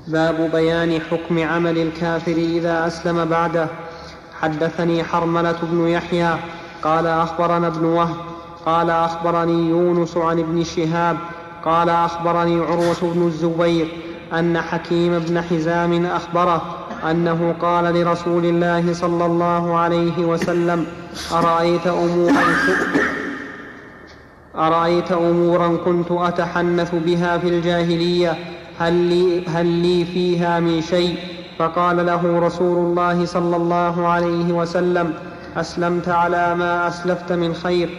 باب 0.07 0.51
بيان 0.51 1.01
حكم 1.01 1.43
عمل 1.43 1.77
الكافر 1.77 2.31
إذا 2.31 2.87
أسلم 2.87 3.25
بعده. 3.25 3.67
حدثني 4.41 5.03
حرملة 5.03 5.55
بن 5.61 5.87
يحيى 5.87 6.37
قال 6.83 7.07
أخبرنا 7.07 7.67
ابن 7.67 7.85
وهب 7.85 8.15
قال 8.65 8.89
أخبرني 8.89 9.69
يونس 9.69 10.17
عن 10.17 10.39
ابن 10.39 10.63
شهاب 10.63 11.17
قال 11.65 11.89
أخبرني 11.89 12.59
عروة 12.59 12.97
بن 13.01 13.27
الزبير 13.27 13.87
أن 14.33 14.61
حكيم 14.61 15.19
بن 15.19 15.41
حزام 15.41 16.05
أخبره 16.05 16.61
أنه 17.11 17.55
قال 17.61 17.83
لرسول 17.83 18.45
الله 18.45 18.93
صلى 18.93 19.25
الله 19.25 19.77
عليه 19.77 20.17
وسلم 20.19 20.85
أرأيت 21.31 21.87
أمورا 21.87 22.43
أرأيت 24.55 25.11
أمورا 25.11 25.77
كنت 25.85 26.11
أتحنث 26.11 26.95
بها 26.95 27.37
في 27.37 27.47
الجاهلية؟ 27.47 28.37
هل 28.79 28.93
لي, 28.93 29.47
هل 29.47 29.65
لي 29.65 30.05
فيها 30.05 30.59
من 30.59 30.81
شيء؟ 30.81 31.15
فقال 31.59 32.05
له 32.05 32.39
رسول 32.39 32.77
الله 32.77 33.25
صلى 33.25 33.55
الله 33.55 34.07
عليه 34.07 34.53
وسلم 34.53 35.13
أسلمت 35.57 36.09
على 36.09 36.55
ما 36.55 36.87
أسلفت 36.87 37.31
من 37.31 37.53
خير 37.53 37.89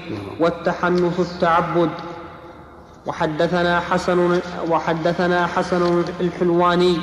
والتحنث 0.40 1.20
التعبد. 1.20 1.90
وحدثنا 3.06 3.80
حسن 3.80 4.40
وحدثنا 4.70 5.46
حسن 5.46 6.02
الحلواني 6.20 6.98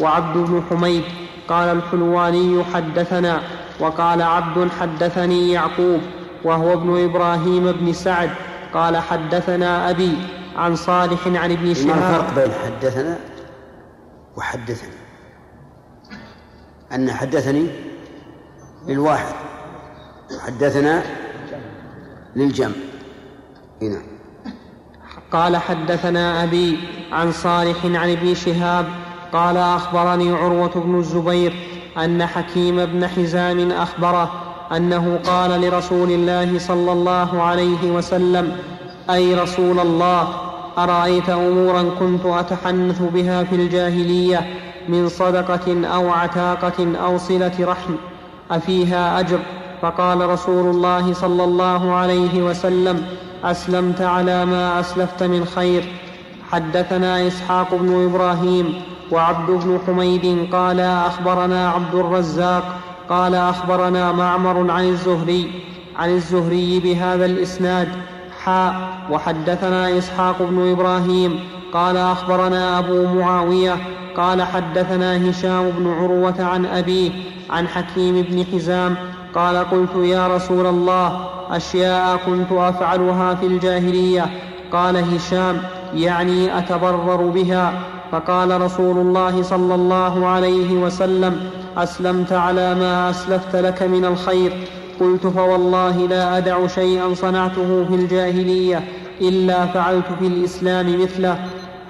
وعبد 0.00 0.36
بن 0.36 0.62
حميد. 0.70 1.02
قال 1.48 1.76
الحلواني 1.76 2.64
حدثنا 2.74 3.40
وقال 3.80 4.22
عبد 4.22 4.68
حدثني 4.80 5.52
يعقوب 5.52 6.00
وهو 6.44 6.72
ابن 6.72 7.04
إبراهيم 7.04 7.72
بن 7.72 7.92
سعد. 7.92 8.30
قال 8.74 8.96
حدثنا 8.96 9.90
أبي 9.90 10.16
عن 10.56 10.76
صالح 10.76 11.26
عن 11.26 11.52
ابن 11.52 11.74
شهاب. 11.74 11.86
ما 11.86 12.16
الفرق 12.16 12.34
بين 12.34 12.52
حدثنا 12.64 13.18
وحدثني؟ 14.36 14.94
أن 16.92 17.12
حدثني 17.12 17.66
للواحد 18.86 19.34
حدثنا 20.46 21.02
للجمع. 22.36 22.74
هنا 23.82 24.02
قال 25.32 25.56
حدثنا 25.56 26.44
أبي 26.44 26.78
عن 27.12 27.32
صالح 27.32 27.84
عن 27.84 28.10
ابن 28.10 28.34
شهاب 28.34 28.86
قال 29.32 29.56
أخبرني 29.56 30.32
عروة 30.32 30.74
بن 30.74 30.98
الزبير 30.98 31.54
أن 31.96 32.26
حكيم 32.26 32.86
بن 32.86 33.06
حزام 33.06 33.70
أخبره 33.70 34.49
أنه 34.76 35.18
قال 35.26 35.60
لرسول 35.60 36.10
الله 36.10 36.58
صلى 36.58 36.92
الله 36.92 37.42
عليه 37.42 37.90
وسلم 37.90 38.56
أي 39.10 39.34
رسول 39.34 39.80
الله 39.80 40.28
أرأيت 40.78 41.28
أمورا 41.28 41.84
كنت 42.00 42.26
أتحنث 42.26 43.02
بها 43.02 43.44
في 43.44 43.54
الجاهلية 43.56 44.46
من 44.88 45.08
صدقة 45.08 45.86
أو 45.86 46.10
عتاقة 46.10 46.96
أو 47.04 47.18
صلة 47.18 47.52
رحم 47.60 47.94
أفيها 48.50 49.20
أجر؟ 49.20 49.38
فقال 49.82 50.28
رسول 50.28 50.70
الله 50.74 51.12
صلى 51.12 51.44
الله 51.44 51.94
عليه 51.94 52.42
وسلم 52.42 53.02
أسلمت 53.44 54.00
على 54.00 54.44
ما 54.44 54.80
أسلفت 54.80 55.22
من 55.22 55.44
خير. 55.44 55.84
حدثنا 56.50 57.26
إسحاق 57.26 57.74
بن 57.74 58.04
إبراهيم 58.04 58.82
وعبد 59.12 59.50
بن 59.50 59.78
حميد 59.86 60.48
قال 60.52 60.80
أخبرنا 60.80 61.70
عبد 61.70 61.94
الرزاق 61.94 62.64
قال 63.10 63.34
أخبرنا 63.34 64.12
معمر 64.12 64.70
عن 64.70 64.88
الزهري 64.88 65.50
عن 65.98 66.10
الزهري 66.10 66.80
بهذا 66.80 67.24
الإسناد 67.26 67.88
حاء 68.44 68.74
وحدثنا 69.10 69.98
إسحاق 69.98 70.42
بن 70.42 70.70
إبراهيم 70.72 71.40
قال 71.72 71.96
أخبرنا 71.96 72.78
أبو 72.78 73.06
معاوية 73.06 73.76
قال 74.16 74.42
حدثنا 74.42 75.30
هشام 75.30 75.70
بن 75.70 75.92
عروة 76.00 76.44
عن 76.44 76.66
أبيه 76.66 77.10
عن 77.50 77.68
حكيم 77.68 78.22
بن 78.22 78.44
حزام 78.52 78.94
قال 79.34 79.56
قلت 79.56 79.96
يا 79.96 80.36
رسول 80.36 80.66
الله 80.66 81.20
أشياء 81.50 82.16
كنت 82.26 82.52
أفعلها 82.52 83.34
في 83.34 83.46
الجاهلية؟ 83.46 84.26
قال 84.72 85.14
هشام 85.14 85.62
يعني 85.94 86.58
أتبرر 86.58 87.16
بها 87.16 87.72
فقال 88.12 88.60
رسول 88.60 88.98
الله 88.98 89.42
صلى 89.42 89.74
الله 89.74 90.26
عليه 90.26 90.72
وسلم 90.72 91.50
أسلمت 91.82 92.32
على 92.32 92.74
ما 92.74 93.10
أسلفت 93.10 93.56
لك 93.56 93.82
من 93.82 94.04
الخير. 94.04 94.52
قلت 95.00 95.26
فوالله 95.26 95.96
لا 96.06 96.38
أدع 96.38 96.66
شيئا 96.66 97.14
صنعته 97.14 97.84
في 97.88 97.94
الجاهلية 97.94 98.84
إلا 99.20 99.66
فعلت 99.66 100.06
في 100.20 100.26
الإسلام 100.26 101.02
مثله. 101.02 101.38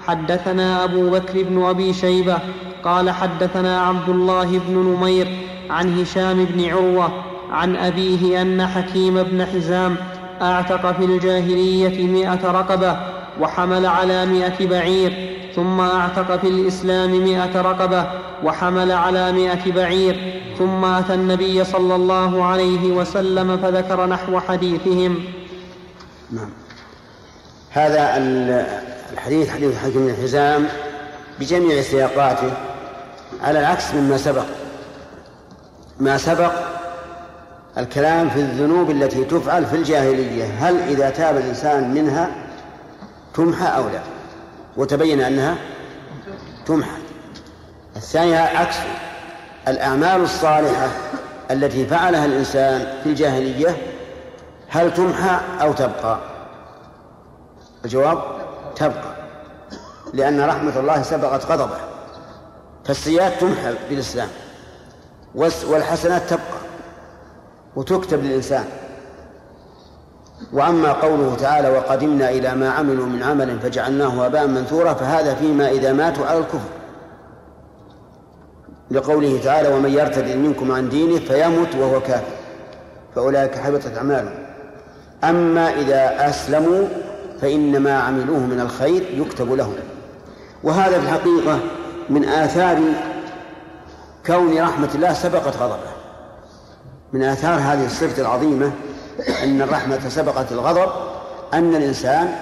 حدثنا 0.07 0.83
أبو 0.83 1.09
بكر 1.09 1.43
بن 1.43 1.63
أبي 1.63 1.93
شيبة 1.93 2.37
قال 2.83 3.09
حدثنا 3.09 3.81
عبد 3.81 4.09
الله 4.09 4.59
بن 4.67 4.73
نمير 4.73 5.27
عن 5.69 5.99
هشام 5.99 6.45
بن 6.45 6.69
عروة 6.69 7.09
عن 7.51 7.75
أبيه 7.75 8.41
أن 8.41 8.67
حكيم 8.67 9.23
بن 9.23 9.45
حزام 9.45 9.95
أعتق 10.41 10.91
في 10.91 11.05
الجاهلية 11.05 12.07
مئة 12.07 12.51
رقبة 12.51 12.97
وحمل 13.41 13.85
على 13.85 14.25
مئة 14.25 14.67
بعير 14.67 15.37
ثم 15.55 15.79
أعتق 15.79 16.35
في 16.35 16.47
الإسلام 16.47 17.23
مئة 17.23 17.61
رقبة 17.61 18.05
وحمل 18.43 18.91
على 18.91 19.31
مئة 19.31 19.71
بعير 19.71 20.41
ثم 20.59 20.85
أتى 20.85 21.13
النبي 21.13 21.63
صلى 21.63 21.95
الله 21.95 22.45
عليه 22.45 22.91
وسلم 22.91 23.57
فذكر 23.57 24.05
نحو 24.05 24.39
حديثهم. 24.39 25.19
نعم. 26.31 26.49
هذا 27.69 28.17
الحديث 29.13 29.49
حديث 29.49 29.77
حكيم 29.77 30.07
الحزام 30.07 30.67
بجميع 31.39 31.81
سياقاته 31.81 32.53
على 33.43 33.59
العكس 33.59 33.93
مما 33.93 34.17
سبق. 34.17 34.45
ما 35.99 36.17
سبق 36.17 36.51
الكلام 37.77 38.29
في 38.29 38.39
الذنوب 38.39 38.91
التي 38.91 39.23
تفعل 39.23 39.65
في 39.65 39.75
الجاهلية 39.75 40.45
هل 40.45 40.79
إذا 40.79 41.09
تاب 41.09 41.37
الإنسان 41.37 41.93
منها 41.93 42.31
تمحى 43.33 43.65
أو 43.65 43.83
لا؟ 43.89 44.01
وتبين 44.77 45.21
أنها 45.21 45.55
تمحى. 46.65 47.00
الثانية 47.95 48.37
عكس. 48.37 48.75
الأعمال 49.67 50.21
الصالحة 50.21 50.87
التي 51.51 51.85
فعلها 51.85 52.25
الإنسان 52.25 52.87
في 53.03 53.09
الجاهلية 53.09 53.77
هل 54.69 54.93
تمحى 54.93 55.39
أو 55.61 55.73
تبقى؟ 55.73 56.17
الجواب 57.85 58.21
تبقى 58.75 59.15
لأن 60.13 60.41
رحمة 60.41 60.79
الله 60.79 61.01
سبقت 61.01 61.45
غضبه. 61.45 61.77
فالسيئات 62.85 63.41
تمحى 63.41 63.73
بالإسلام 63.89 64.27
والحسنات 65.67 66.21
تبقى 66.29 66.61
وتكتب 67.75 68.23
للإنسان. 68.23 68.65
وأما 70.53 70.91
قوله 70.93 71.35
تعالى 71.39 71.69
وقدمنا 71.69 72.29
إلى 72.29 72.55
ما 72.55 72.69
عملوا 72.69 73.05
من 73.05 73.23
عمل 73.23 73.59
فجعلناه 73.59 74.25
هباء 74.25 74.47
منثورا 74.47 74.93
فهذا 74.93 75.35
فيما 75.35 75.69
إذا 75.69 75.93
ماتوا 75.93 76.25
على 76.25 76.39
الكفر. 76.39 76.80
لقوله 78.91 79.39
تعالى 79.43 79.69
ومن 79.69 79.89
يرتد 79.89 80.35
منكم 80.35 80.71
عن 80.71 80.89
دينه 80.89 81.19
فيمت 81.19 81.75
وهو 81.75 82.01
كافر 82.01 82.33
فأولئك 83.15 83.55
حبطت 83.55 83.97
أعمالهم. 83.97 84.33
أما 85.23 85.69
إذا 85.69 86.29
أسلموا 86.29 86.87
فإن 87.41 87.77
ما 87.77 87.99
عملوه 87.99 88.39
من 88.39 88.59
الخير 88.59 89.03
يكتب 89.13 89.53
لهم. 89.53 89.73
وهذا 90.63 90.99
في 90.99 91.05
الحقيقة 91.05 91.59
من 92.09 92.25
آثار 92.25 92.79
كون 94.25 94.61
رحمة 94.61 94.89
الله 94.95 95.13
سبقت 95.13 95.57
غضبه. 95.57 95.91
من 97.13 97.23
آثار 97.23 97.53
هذه 97.53 97.85
الصفة 97.85 98.21
العظيمة 98.21 98.71
أن 99.43 99.61
الرحمة 99.61 100.09
سبقت 100.09 100.51
الغضب 100.51 100.91
أن 101.53 101.75
الإنسان 101.75 102.35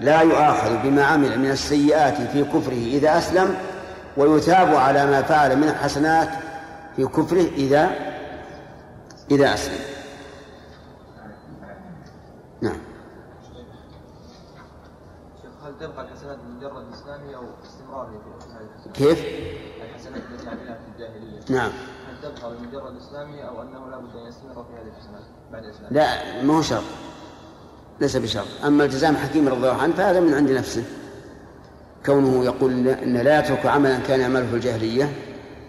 لا 0.00 0.20
يؤاخذ 0.20 0.76
بما 0.84 1.04
عمل 1.04 1.38
من 1.38 1.50
السيئات 1.50 2.14
في 2.32 2.44
كفره 2.44 2.86
إذا 2.86 3.18
أسلم 3.18 3.54
ويثاب 4.16 4.74
على 4.74 5.06
ما 5.06 5.22
فعل 5.22 5.56
من 5.56 5.68
الحسنات 5.68 6.28
في 6.96 7.04
كفره 7.04 7.46
إذا 7.56 7.90
إذا 9.30 9.54
أسلم. 9.54 9.80
نعم. 12.60 12.78
هل 15.64 15.78
تبقى 15.80 16.04
الحسنات 16.04 16.38
مجرد 16.56 16.92
إسلامي 16.92 17.36
أو 17.36 17.42
استمرار 17.64 18.10
كيف؟ 18.94 19.24
الحسنات 19.82 20.22
التي 20.32 20.48
عملها 20.48 20.74
في 20.74 20.92
الجاهلية. 20.94 21.40
نعم. 21.48 21.70
هل 22.08 22.22
تبقى 22.22 22.56
بمجرد 22.56 22.96
إسلامي 22.96 23.48
أو 23.48 23.62
أنه 23.62 23.90
لا 23.90 23.98
بد 23.98 24.16
أن 24.16 24.26
يستمر 24.26 24.54
في 24.54 24.74
هذه 24.80 24.88
الحسنات 24.96 25.22
بعد 25.52 25.64
إسلامه؟ 25.64 25.92
لا 25.92 26.42
ما 26.42 26.58
هو 26.58 26.62
شرط. 26.62 26.82
ليس 28.00 28.16
بشرط. 28.16 28.46
أما 28.64 28.84
التزام 28.84 29.16
حكيم 29.16 29.48
رضي 29.48 29.56
الله 29.56 29.82
عنه 29.82 29.94
فهذا 29.94 30.20
من 30.20 30.34
عند 30.34 30.50
نفسه. 30.50 30.84
كونه 32.06 32.44
يقول 32.44 32.88
إن 32.88 33.16
لا 33.16 33.38
يترك 33.38 33.66
عملا 33.66 33.98
كان 33.98 34.20
يعمله 34.20 34.46
في 34.46 34.54
الجاهلية 34.54 35.12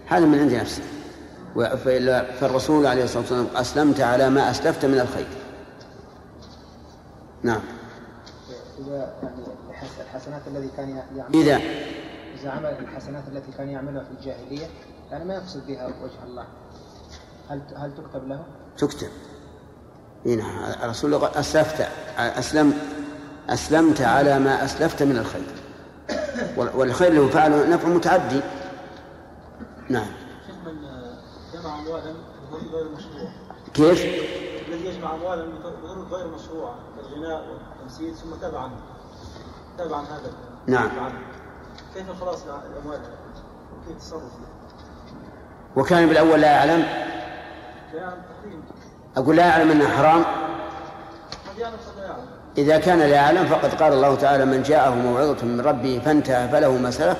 هذا 0.07 0.25
من 0.25 0.39
عند 0.39 0.53
نفسه. 0.53 0.83
فالرسول 2.39 2.85
عليه 2.85 3.03
الصلاة 3.03 3.19
والسلام 3.21 3.47
أسلمت 3.55 4.01
على 4.01 4.29
ما 4.29 4.51
أسلفت 4.51 4.85
من 4.85 4.99
الخير. 4.99 5.27
نعم. 7.43 7.61
إذا 8.79 9.13
يعني 9.23 9.35
الحسنات 10.01 10.41
الذي 10.47 10.69
كان 10.77 10.89
يعمل 10.89 11.35
إذا 11.35 11.61
إذا 12.41 12.49
عمل 12.49 12.65
الحسنات 12.65 13.23
التي 13.27 13.51
كان 13.57 13.69
يعملها 13.69 14.03
في 14.03 14.11
الجاهلية 14.19 14.67
يعني 15.11 15.25
ما 15.25 15.33
يقصد 15.33 15.67
بها 15.67 15.85
وجه 15.85 16.23
الله. 16.27 16.45
هل 17.49 17.61
هل 17.75 17.91
تكتب 17.95 18.27
له؟ 18.27 18.43
تكتب. 18.77 19.09
إيه 20.25 20.35
نعم. 20.35 20.73
الرسول 20.83 21.25
أسلفت 21.25 21.87
أسلم 22.17 22.73
أسلمت 23.49 24.01
على 24.01 24.39
ما 24.39 24.65
أسلفت 24.65 25.03
من 25.03 25.17
الخير. 25.17 25.62
والخير 26.57 27.13
له 27.13 27.27
فعل 27.27 27.69
نفع 27.69 27.87
متعدي. 27.87 28.41
نعم. 29.89 30.05
شيخ 30.47 30.55
من 30.65 30.75
جمع 31.53 31.79
اموالا 31.79 32.13
بطرق 32.51 32.73
غير 32.73 32.85
مشروع. 32.97 33.29
كيف؟ 33.73 34.01
الذي 34.67 34.85
يجمع 34.85 35.15
اموالا 35.15 35.45
بطرق 35.45 36.07
غير 36.11 36.27
مشروعه 36.27 36.75
كالغناء 36.95 37.45
والتمثيل 37.49 38.15
ثم 38.15 38.35
تاب 38.41 38.55
عنه. 38.55 38.75
تاب 39.77 39.93
عن 39.93 40.05
هذا. 40.05 40.31
نعم. 40.67 40.89
كيف 41.93 42.09
الخلاص 42.09 42.43
الأموال؟ 42.43 42.99
وكيف 43.73 43.91
التصرف 43.91 44.21
فيها؟ 44.21 44.53
وكان 45.75 46.07
بالأول 46.07 46.41
لا 46.41 46.51
يعلم؟ 46.51 46.85
أقول 49.17 49.35
لا 49.35 49.45
يعلم 49.47 49.71
انها 49.71 49.97
حرام؟ 49.97 50.23
قد 50.23 51.57
يعلم 51.57 51.57
لا 51.57 51.61
يعلم 51.61 51.77
إذا 52.57 52.77
كان 52.77 52.99
لا 52.99 53.07
يعلم 53.07 53.45
فقد 53.45 53.73
قال 53.73 53.93
الله 53.93 54.15
تعالى 54.15 54.45
من 54.45 54.63
جاءه 54.63 54.95
موعظة 54.95 55.45
من 55.45 55.61
ربه 55.61 56.01
فانتهى 56.05 56.49
فله 56.49 56.77
ما 56.77 56.91
سلف 56.91 57.17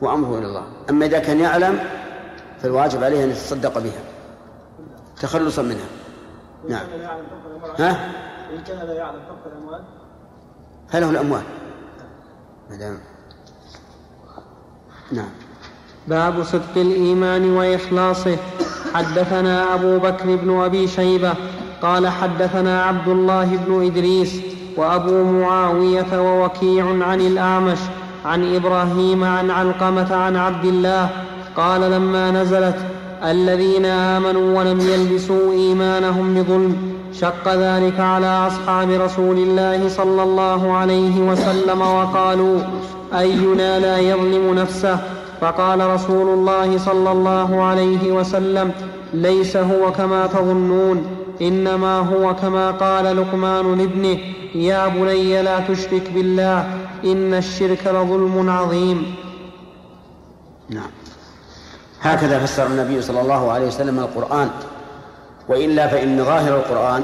وأمره 0.00 0.38
إلى 0.38 0.46
الله. 0.46 0.64
أما 0.90 1.06
إذا 1.06 1.18
كان 1.18 1.40
يعلم 1.40 1.78
فالواجب 2.62 3.04
عليه 3.04 3.24
أن 3.24 3.30
يتصدق 3.30 3.78
بها. 3.78 4.02
تخلصا 5.20 5.62
منها. 5.62 5.86
نعم. 6.68 6.86
ها؟ 7.78 7.90
إن 8.54 8.62
كان 8.66 8.86
لا 8.86 8.94
يعلم 8.94 9.20
حق 9.20 9.52
الأموال. 9.52 9.82
فله 10.88 11.10
الأموال. 11.10 11.42
ما 12.70 12.76
دام 12.76 12.98
نعم. 15.12 15.30
باب 16.08 16.42
صدق 16.42 16.76
الإيمان 16.76 17.50
وإخلاصه. 17.50 18.36
حدثنا 18.94 19.74
أبو 19.74 19.98
بكر 19.98 20.36
بن 20.36 20.60
أبي 20.60 20.88
شيبة 20.88 21.34
قال 21.82 22.08
حدثنا 22.08 22.82
عبد 22.82 23.08
الله 23.08 23.58
بن 23.66 23.86
إدريس 23.86 24.40
وأبو 24.76 25.24
معاوية 25.24 26.06
ووكيع 26.20 26.84
عن 27.00 27.20
الأعمش 27.20 27.78
عن 28.24 28.54
إبراهيم 28.54 29.24
عن 29.24 29.50
علقمة 29.50 30.14
عن 30.16 30.36
عبد 30.36 30.64
الله 30.64 31.08
قال 31.56 31.80
لما 31.90 32.30
نزلت 32.30 32.76
الذين 33.24 33.84
آمنوا 33.84 34.58
ولم 34.58 34.80
يلبسوا 34.80 35.52
إيمانهم 35.52 36.34
بظلم 36.34 36.76
شق 37.12 37.48
ذلك 37.54 38.00
على 38.00 38.46
أصحاب 38.46 38.90
رسول 38.90 39.36
الله 39.38 39.88
صلى 39.88 40.22
الله 40.22 40.72
عليه 40.72 41.20
وسلم 41.20 41.80
وقالوا 41.80 42.58
أينا 43.18 43.78
لا 43.80 43.98
يظلم 43.98 44.54
نفسه 44.54 44.98
فقال 45.40 45.86
رسول 45.90 46.28
الله 46.38 46.78
صلى 46.78 47.12
الله 47.12 47.62
عليه 47.62 48.12
وسلم 48.12 48.70
ليس 49.14 49.56
هو 49.56 49.92
كما 49.92 50.26
تظنون 50.26 51.21
إنما 51.42 51.98
هو 51.98 52.36
كما 52.36 52.70
قال 52.70 53.16
لقمان 53.16 53.78
لابنه 53.78 54.18
يا 54.54 54.88
بني 54.88 55.42
لا 55.42 55.60
تشرك 55.60 56.10
بالله 56.10 56.78
إن 57.04 57.34
الشرك 57.34 57.86
لظلم 57.86 58.50
عظيم. 58.50 59.14
نعم. 60.70 60.90
هكذا 62.00 62.46
فسر 62.46 62.66
النبي 62.66 63.02
صلى 63.02 63.20
الله 63.20 63.52
عليه 63.52 63.66
وسلم 63.66 63.98
القرآن 63.98 64.50
وإلا 65.48 65.88
فإن 65.88 66.24
ظاهر 66.24 66.56
القرآن 66.56 67.02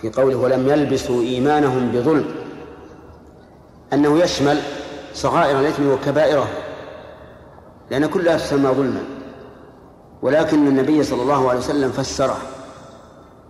في 0.00 0.10
قوله 0.10 0.36
ولم 0.36 0.68
يلبسوا 0.68 1.22
إيمانهم 1.22 1.92
بظلم 1.92 2.24
أنه 3.92 4.18
يشمل 4.18 4.58
صغائر 5.14 5.60
الإثم 5.60 5.88
وكبائره 5.88 6.48
لأن 7.90 8.06
كلها 8.06 8.36
تسمى 8.36 8.70
ظلما 8.70 9.02
ولكن 10.22 10.66
النبي 10.66 11.02
صلى 11.02 11.22
الله 11.22 11.50
عليه 11.50 11.58
وسلم 11.58 11.90
فسره. 11.90 12.36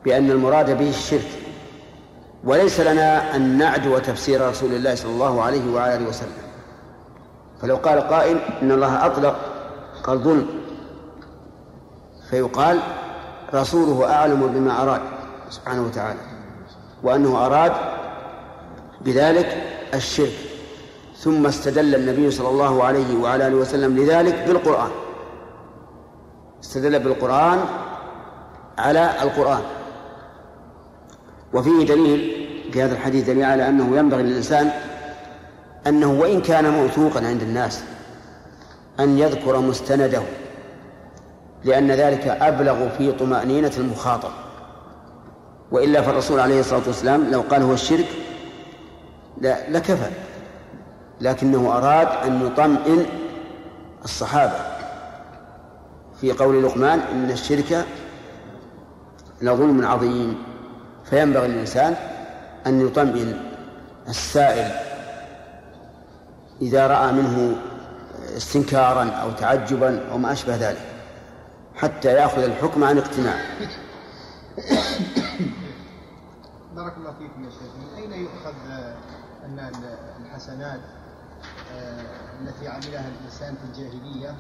بأن 0.04 0.30
المراد 0.30 0.78
به 0.78 0.88
الشرك. 0.88 1.28
وليس 2.44 2.80
لنا 2.80 3.36
أن 3.36 3.58
نعدو 3.58 3.98
تفسير 3.98 4.48
رسول 4.48 4.72
الله 4.72 4.94
صلى 4.94 5.10
الله 5.10 5.42
عليه 5.42 5.74
وعلى 5.74 5.96
آله 5.96 6.08
وسلم. 6.08 6.42
فلو 7.62 7.76
قال 7.76 8.00
قائل 8.00 8.38
إن 8.62 8.72
الله 8.72 9.06
أطلق 9.06 9.36
قال 10.02 10.18
ظلم. 10.18 10.46
فيقال 12.30 12.80
رسوله 13.54 14.12
أعلم 14.12 14.46
بما 14.46 14.82
أراد 14.82 15.00
سبحانه 15.50 15.82
وتعالى 15.82 16.20
وأنه 17.02 17.46
أراد 17.46 17.72
بذلك 19.00 19.62
الشرك. 19.94 20.38
ثم 21.16 21.46
استدل 21.46 21.94
النبي 21.94 22.30
صلى 22.30 22.48
الله 22.48 22.84
عليه 22.84 23.22
وعلى 23.22 23.46
آله 23.46 23.56
وسلم 23.56 23.96
لذلك 23.98 24.44
بالقرآن. 24.46 24.90
استدل 26.62 26.98
بالقرآن 26.98 27.64
على 28.78 29.22
القرآن. 29.22 29.62
وفيه 31.54 31.86
دليل 31.86 32.48
في 32.72 32.82
هذا 32.82 32.92
الحديث 32.92 33.26
دليل 33.26 33.44
على 33.44 33.68
أنه 33.68 33.96
ينبغي 33.96 34.22
للإنسان 34.22 34.70
أنه 35.86 36.12
وإن 36.12 36.40
كان 36.40 36.70
موثوقا 36.70 37.26
عند 37.26 37.42
الناس 37.42 37.82
أن 39.00 39.18
يذكر 39.18 39.60
مستنده 39.60 40.22
لأن 41.64 41.90
ذلك 41.90 42.26
أبلغ 42.26 42.88
في 42.88 43.12
طمأنينة 43.12 43.72
المخاطب. 43.78 44.30
وإلا 45.70 46.02
فالرسول 46.02 46.40
عليه 46.40 46.60
الصلاة 46.60 46.82
والسلام 46.86 47.30
لو 47.30 47.40
قال 47.40 47.62
هو 47.62 47.72
الشرك 47.72 48.06
لا 49.40 49.70
لكفى 49.70 50.10
لكنه 51.20 51.76
أراد 51.76 52.08
أن 52.26 52.46
يطمئن 52.46 53.06
الصحابة. 54.04 54.56
في 56.20 56.32
قول 56.32 56.64
لقمان 56.64 56.98
إن 56.98 57.30
الشرك 57.30 57.86
لظلم 59.42 59.86
عظيم. 59.86 60.51
فينبغي 61.12 61.48
للإنسان 61.48 61.94
أن 62.66 62.86
يطمئن 62.86 63.40
السائل 64.08 64.70
إذا 66.62 66.86
رأى 66.86 67.12
منه 67.12 67.56
استنكارا 68.36 69.10
أو 69.10 69.30
تعجبا 69.30 70.10
أو 70.10 70.18
ما 70.18 70.32
أشبه 70.32 70.56
ذلك 70.56 70.86
حتى 71.74 72.08
يأخذ 72.08 72.42
الحكم 72.42 72.84
عن 72.84 72.98
اقتناع. 72.98 73.36
بارك 76.76 76.96
الله 76.96 77.12
فيكم 77.18 77.44
يا 77.44 77.50
شيخ 77.50 77.72
من 77.80 77.96
أين 77.96 78.12
يؤخذ 78.12 78.54
أن 79.46 79.70
الحسنات 80.26 80.80
آه، 81.74 82.04
التي 82.40 82.68
عملها 82.68 83.08
الإنسان 83.08 83.54
في 83.54 83.64
الجاهلية 83.64 84.34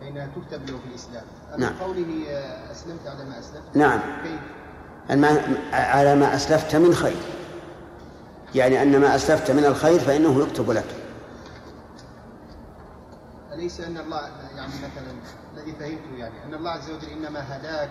فإنها 0.00 0.26
تكتب 0.26 0.70
له 0.70 0.78
في 0.78 0.86
الإسلام؟ 0.88 1.24
نعم. 1.58 1.72
قوله 1.80 2.24
آه، 2.28 2.72
أسلمت 2.72 3.06
على 3.06 3.24
ما 3.24 3.38
أسلمت؟ 3.38 3.76
نعم. 3.76 4.00
كيف؟ 4.24 4.40
على 5.72 6.16
ما 6.16 6.34
أسلفت 6.34 6.76
من 6.76 6.94
خير. 6.94 7.16
يعني 8.54 8.82
أن 8.82 9.00
ما 9.00 9.14
أسلفت 9.14 9.50
من 9.50 9.64
الخير 9.64 9.98
فإنه 9.98 10.42
يكتب 10.42 10.70
لك. 10.70 10.84
أليس 13.52 13.80
أن 13.80 13.98
الله 13.98 14.20
يعني 14.56 14.72
مثلا 14.78 15.14
الذي 15.54 15.72
فهمته 15.72 16.18
يعني 16.18 16.34
أن 16.46 16.54
الله 16.54 16.70
عز 16.70 16.90
وجل 16.90 17.08
إنما 17.08 17.56
هداك 17.56 17.90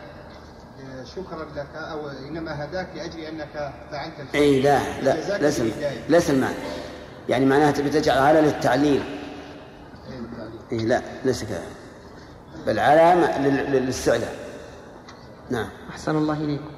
شكرا 1.16 1.46
لك 1.56 1.76
أو 1.76 2.10
إنما 2.10 2.66
هداك 2.66 2.88
لأجل 2.96 3.20
أنك 3.20 3.74
فعلت 3.92 4.20
الخير. 4.20 4.42
أي 4.42 4.62
لا 4.62 5.02
لا 5.02 5.38
ليس 5.38 5.62
ليس 6.10 6.30
المعنى 6.30 6.56
يعني 7.30 7.46
معناها 7.46 7.72
تبي 7.72 7.90
تجعل 7.90 8.18
على 8.18 8.42
للتعليل 8.42 9.04
إيه 10.72 10.86
لا 10.86 11.02
ليس 11.26 11.44
كذا. 11.44 11.64
بل 12.68 12.80
علامة 12.80 13.48
للاستعلاء 13.48 14.36
نعم. 15.50 15.70
أحسن 15.90 16.16
الله 16.16 16.38
إليكم. 16.38 16.72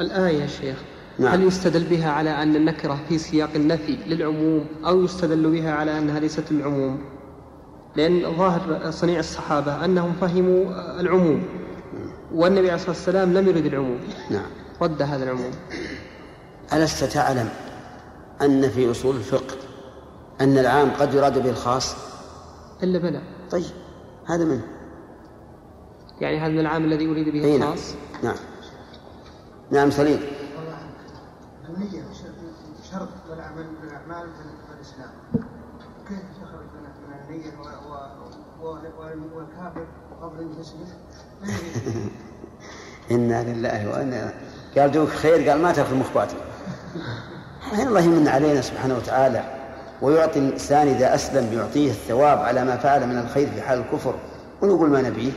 الآية 0.00 0.42
يا 0.42 0.46
شيخ. 0.46 0.76
نعم. 1.18 1.32
هل 1.32 1.42
يستدل 1.42 1.84
بها 1.84 2.10
على 2.10 2.30
أن 2.30 2.56
النكرة 2.56 2.98
في 3.08 3.18
سياق 3.18 3.50
النفي 3.56 3.98
للعموم 4.06 4.66
أو 4.86 5.04
يستدل 5.04 5.50
بها 5.50 5.72
على 5.72 5.98
أنها 5.98 6.20
ليست 6.20 6.52
للعموم 6.52 7.04
لأن 7.96 8.36
ظاهر 8.36 8.90
صنيع 8.90 9.18
الصحابة 9.18 9.84
أنهم 9.84 10.12
فهموا 10.12 10.64
العموم 11.00 11.44
والنبي 12.34 12.70
عليه 12.70 12.74
الصلاة 12.74 12.90
والسلام 12.90 13.32
لم 13.32 13.48
يرد 13.48 13.66
العموم. 13.66 14.00
نعم. 14.30 14.46
رد 14.80 15.02
هذا 15.02 15.24
العموم. 15.24 15.50
ألست 16.72 17.04
تعلم 17.04 17.48
أن 18.42 18.68
في 18.68 18.90
أصول 18.90 19.16
الفقه 19.16 19.56
أن 20.40 20.58
العام 20.58 20.90
قد 20.90 21.14
يراد 21.14 21.42
به 21.42 21.50
الخاص؟ 21.50 21.96
إلا 22.82 22.98
بلى. 22.98 23.22
طيب 23.50 23.64
هذا 24.26 24.44
منه 24.44 24.62
يعني 26.20 26.40
هذا 26.40 26.52
من 26.52 26.58
العام 26.58 26.84
الذي 26.84 27.06
أريد 27.10 27.28
به 27.28 27.56
نعم. 27.56 27.62
الخاص؟ 27.72 27.94
نعم. 28.22 28.36
نعم 29.70 29.90
سليم. 29.90 30.20
النية 31.68 32.02
شرط 32.90 33.08
والعمل 33.30 33.64
من 33.64 33.88
الأعمال 33.88 34.28
في 34.32 34.74
الإسلام. 34.76 35.10
كيف 36.08 36.18
تخرج 36.42 36.66
من 37.08 37.36
النية 37.36 37.52
والكافر 39.34 39.86
قبل 40.22 40.40
أن 40.40 40.50
تسلم 40.58 40.88
إنا 43.10 43.42
لله 43.42 43.88
وإنا 43.88 44.32
قال 44.78 44.92
دوك 44.92 45.08
خير 45.08 45.50
قال 45.50 45.62
ما 45.62 45.72
تاخذ 45.72 45.94
مخباتي 45.94 46.36
الحين 47.72 47.88
الله 47.88 48.00
يمن 48.00 48.28
علينا 48.28 48.60
سبحانه 48.60 48.96
وتعالى 48.96 49.44
ويعطي 50.02 50.38
الإنسان 50.38 50.88
إذا 50.88 51.14
أسلم 51.14 51.52
يعطيه 51.52 51.90
الثواب 51.90 52.38
على 52.38 52.64
ما 52.64 52.76
فعل 52.76 53.06
من 53.06 53.18
الخير 53.18 53.50
في 53.50 53.62
حال 53.62 53.78
الكفر 53.78 54.14
ونقول 54.62 54.90
ما 54.90 55.02
نبيه. 55.02 55.32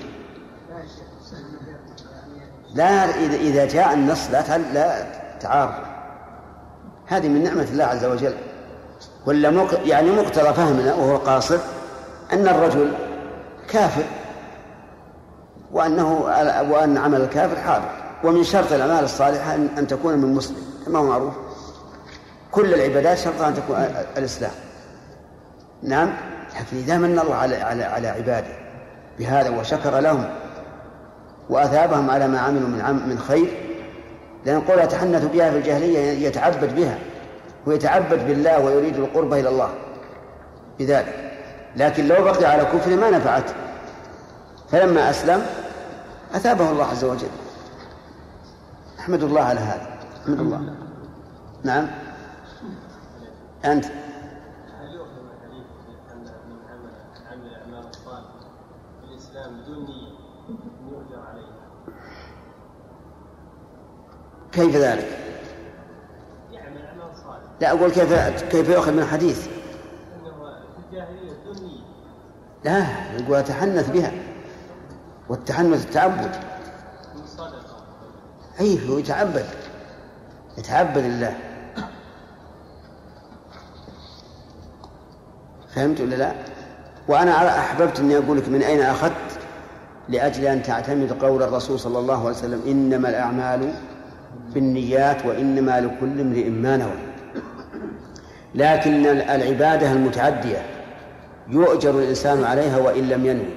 لا 2.74 3.06
إذا 3.36 3.66
جاء 3.66 3.94
النص 3.94 4.30
لا 4.32 4.58
لا 4.58 5.06
تعارض. 5.40 5.74
هذه 7.08 7.28
من 7.28 7.44
نعمة 7.44 7.64
الله 7.64 7.84
عز 7.84 8.06
وجل. 8.06 8.34
ولا 9.26 9.50
مق... 9.50 9.80
يعني 9.86 10.12
مقتضى 10.12 10.54
فهمنا 10.54 10.94
وهو 10.94 11.18
قاصر 11.18 11.58
أن 12.34 12.48
الرجل 12.48 12.92
كافر 13.68 14.04
وأنه 15.72 16.14
وأن 16.70 16.98
عمل 16.98 17.22
الكافر 17.22 17.62
حاضر. 17.62 17.90
ومن 18.24 18.44
شرط 18.44 18.72
الأعمال 18.72 19.04
الصالحة 19.04 19.56
أن 19.56 19.88
تكون 19.88 20.18
من 20.18 20.34
مسلم 20.34 20.58
كما 20.86 21.00
هو 21.00 21.04
معروف. 21.04 21.34
كل 22.52 22.74
العبادات 22.74 23.18
شرطها 23.18 23.48
أن 23.48 23.54
تكون 23.54 23.76
الإسلام. 24.18 24.52
نعم 25.84 26.14
لكن 26.60 26.78
إذا 26.78 26.98
من 26.98 27.20
الله 27.20 27.36
على 27.36 27.56
على 27.56 27.84
على 27.84 28.08
عباده 28.08 28.54
بهذا 29.20 29.50
وشكر 29.50 30.00
لهم 30.00 30.26
وأثابهم 31.50 32.10
على 32.10 32.28
ما 32.28 32.40
عملوا 32.40 32.70
من 32.70 32.82
عم 32.82 33.10
من 33.10 33.20
خير 33.20 33.48
لأن 34.46 34.62
قول 34.62 34.80
يتحنث 34.80 35.26
بها 35.26 35.52
في 35.52 35.58
الجاهلية 35.58 36.28
يتعبد 36.28 36.76
بها 36.76 36.98
ويتعبد 37.66 38.28
بالله 38.28 38.66
ويريد 38.66 38.98
القرب 38.98 39.34
إلى 39.34 39.50
الله 39.50 39.70
بذلك. 40.80 41.32
لكن 41.76 42.08
لو 42.08 42.24
بقي 42.24 42.46
على 42.46 42.66
كفر 42.66 42.96
ما 42.96 43.10
نفعته 43.10 43.54
فلما 44.72 45.10
أسلم 45.10 45.46
أثابه 46.36 46.72
الله 46.72 46.86
عز 46.86 47.04
وجل. 47.04 47.28
أحمد 49.00 49.24
الله 49.24 49.42
على 49.42 49.60
هذا. 49.60 49.88
أحمد 50.24 50.40
الله. 50.40 50.76
نعم. 51.64 51.88
أنت 53.66 53.86
هل 53.86 54.94
يؤخذ 54.96 55.24
الحديث 55.34 55.66
أن 56.12 56.24
من 56.50 56.58
عمل 56.70 56.92
عمل 57.32 57.48
الأعمال 57.48 57.90
الصالحة 57.90 58.40
في 59.02 59.06
الإسلام 59.12 59.62
بدون 59.62 59.86
نية 59.86 60.14
يؤجر 60.92 61.20
عليها؟ 61.30 61.54
كيف 64.54 64.76
ذلك؟ 64.76 65.18
لا 67.62 67.72
أقول 67.72 67.92
كيف 67.92 68.14
كيف 68.50 68.70
يؤخذ 68.70 68.92
من 68.92 69.00
الحديث؟ 69.00 69.48
لا 72.64 72.86
يقول 73.20 73.38
أتحنث 73.38 73.90
بها 73.90 74.12
والتحنث 75.30 75.86
التعبد 75.86 76.36
أي 78.60 78.90
هو 78.90 78.98
يتعبد 78.98 79.46
يتعبد 80.58 80.98
لله 80.98 81.38
فهمت 85.76 86.02
ولا 86.02 86.16
لا؟ 86.16 86.34
وأنا 87.08 87.60
أحببت 87.60 88.00
أني 88.00 88.18
أقول 88.18 88.38
لك 88.38 88.50
من 88.50 88.62
أين 88.62 88.82
أخذت 88.82 89.40
لأجل 90.10 90.46
أن 90.46 90.64
تعتمد 90.64 91.24
قول 91.24 91.44
الرسول 91.44 91.80
صلى 91.80 92.00
الله 92.00 92.20
عليه 92.20 92.38
وسلم 92.38 92.62
إنما 92.68 93.10
الأعمال 93.10 93.74
بالنيات 94.54 95.26
وإنما 95.26 95.82
لكل 95.82 96.22
امرئ 96.22 96.50
ما 96.50 96.78
نوى. 96.78 97.14
لكن 98.56 99.06
العبادة 99.06 99.92
المتعدية 99.92 100.62
يؤجر 101.50 102.00
الإنسان 102.00 102.44
عليها 102.44 102.78
وإن 102.78 103.10
لم 103.10 103.26
ينوي. 103.26 103.54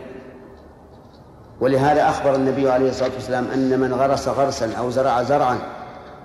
ولهذا 1.61 2.09
أخبر 2.09 2.35
النبي 2.35 2.71
عليه 2.71 2.89
الصلاة 2.89 3.11
والسلام 3.15 3.47
أن 3.55 3.81
من 3.81 3.95
غرس 3.95 4.29
غرسا 4.29 4.77
أو 4.79 4.91
زرع 4.91 5.23
زرعا 5.23 5.59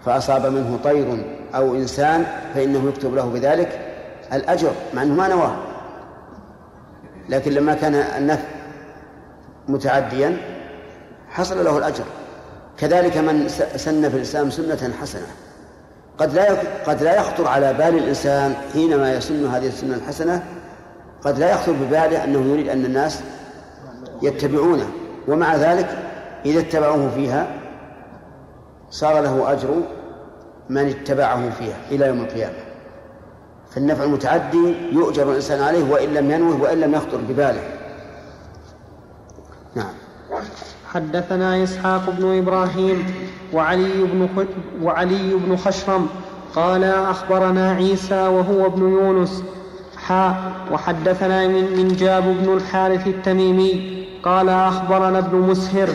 فأصاب 0.06 0.46
منه 0.46 0.80
طير 0.84 1.26
أو 1.56 1.76
إنسان 1.76 2.26
فإنه 2.54 2.90
يكتب 2.90 3.16
له 3.16 3.26
بذلك 3.26 3.80
الأجر 4.34 4.72
مع 4.94 5.04
أنه 5.04 5.14
ما 5.14 5.28
نواه. 5.28 5.56
لكن 7.30 7.52
لما 7.52 7.74
كان 7.74 7.96
النفع 7.96 8.48
متعديا 9.68 10.38
حصل 11.30 11.64
له 11.64 11.78
الأجر. 11.78 12.04
كذلك 12.82 13.17
من 13.17 13.48
سن 13.76 14.10
في 14.10 14.17
الإسلام 14.17 14.50
سنة 14.50 14.94
حسنة. 15.02 15.28
قد 16.17 16.34
لا 16.34 16.60
قد 16.86 17.04
لا 17.04 17.15
يخطر 17.15 17.48
على 17.48 17.74
بال 17.74 17.98
الإنسان 17.98 18.56
حينما 18.74 19.13
يسن 19.13 19.48
هذه 19.48 19.67
السنة 19.67 19.96
الحسنة 19.96 20.44
قد 21.22 21.39
لا 21.39 21.52
يخطر 21.52 21.72
بباله 21.72 22.24
أنه 22.24 22.54
يريد 22.54 22.70
أن 22.70 22.86
الناس 22.86 23.20
يتبعونه. 24.22 24.89
ومع 25.28 25.56
ذلك 25.56 25.89
إذا 26.46 26.60
اتبعوه 26.60 27.10
فيها 27.15 27.48
صار 28.89 29.22
له 29.22 29.52
أجر 29.52 29.76
من 30.70 30.88
اتبعه 30.88 31.50
فيها 31.50 31.78
إلى 31.91 32.08
يوم 32.08 32.22
القيامة. 32.22 32.72
فالنفع 33.72 34.04
المتعدي 34.04 34.76
يؤجر 34.91 35.30
الإنسان 35.30 35.62
عليه 35.62 35.91
وإن 35.91 36.13
لم 36.13 36.32
ينوه 36.32 36.62
وإن 36.62 36.80
لم 36.80 36.94
يخطر 36.94 37.17
بباله 37.17 37.62
نعم 39.76 39.94
حدثنا 40.94 41.64
إسحاق 41.64 42.10
بن 42.10 42.38
إبراهيم 42.38 43.04
وعلي 43.54 44.04
بن 44.04 44.28
وعلي 44.84 45.34
بن 45.34 45.58
خشرم 45.58 46.08
قال 46.56 46.84
أخبرنا 46.84 47.72
عيسى 47.72 48.28
وهو 48.28 48.66
ابن 48.66 48.82
يونس 48.82 49.44
حاء 50.08 50.36
وحدثنا 50.72 51.48
من, 51.48 51.78
من 51.78 51.96
جاب 52.00 52.24
بن 52.24 52.54
الحارث 52.54 53.08
التميمي 53.08 54.04
قال 54.24 54.50
أخبرنا 54.50 55.20
ابن 55.20 55.38
مسهر 55.38 55.90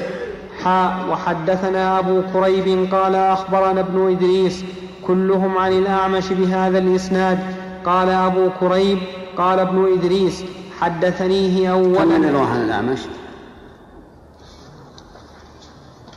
حاء 0.65 0.97
وحدثنا 1.11 1.99
أبو 1.99 2.23
كريب 2.33 2.95
قال 2.95 3.15
أخبرنا 3.15 3.81
ابن 3.81 4.11
إدريس 4.11 4.65
كلهم 5.07 5.59
عن 5.59 5.73
الأعمش 5.73 6.29
بهذا 6.33 6.79
الإسناد 6.79 7.39
قال 7.85 8.09
أبو 8.09 8.49
كريب 8.61 8.99
قال 9.39 9.59
ابن 9.59 9.93
إدريس 9.99 10.45
حدثنيه 10.81 11.77
من 11.77 11.97
أولا 11.97 12.31
رواه 12.31 12.47
عن 12.47 12.63
الأعمش؟ 12.65 12.99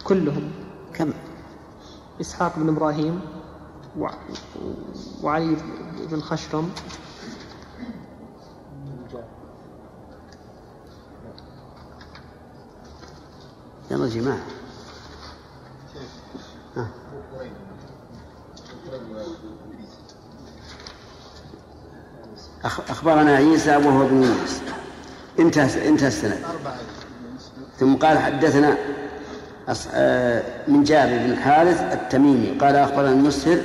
كلهم. 0.09 0.51
كم؟ 0.93 1.13
إسحاق 2.21 2.59
بن 2.59 2.69
إبراهيم 2.69 3.21
وع- 3.97 4.13
وعلي 5.23 5.57
بن 6.11 6.21
خشرم. 6.21 6.71
يلا 13.91 14.05
يا 14.05 14.09
جماعة. 14.09 14.39
ها. 16.77 16.87
أخ- 22.63 22.89
أخبرنا 22.89 23.35
عيسى 23.35 23.75
وهو 23.77 24.05
ابن 24.05 24.23
يونس 24.23 24.61
انتهى 25.39 25.87
انتهى 25.89 26.07
السند. 26.07 26.39
ثم 27.79 27.95
قال 27.95 28.17
حدثنا 28.19 28.77
من 30.67 30.83
جابر 30.83 31.17
بن 31.17 31.31
الحارث 31.31 31.81
التميمي. 31.93 32.57
قال 32.61 32.75
أخبرنا 32.75 33.09
المسهر 33.09 33.57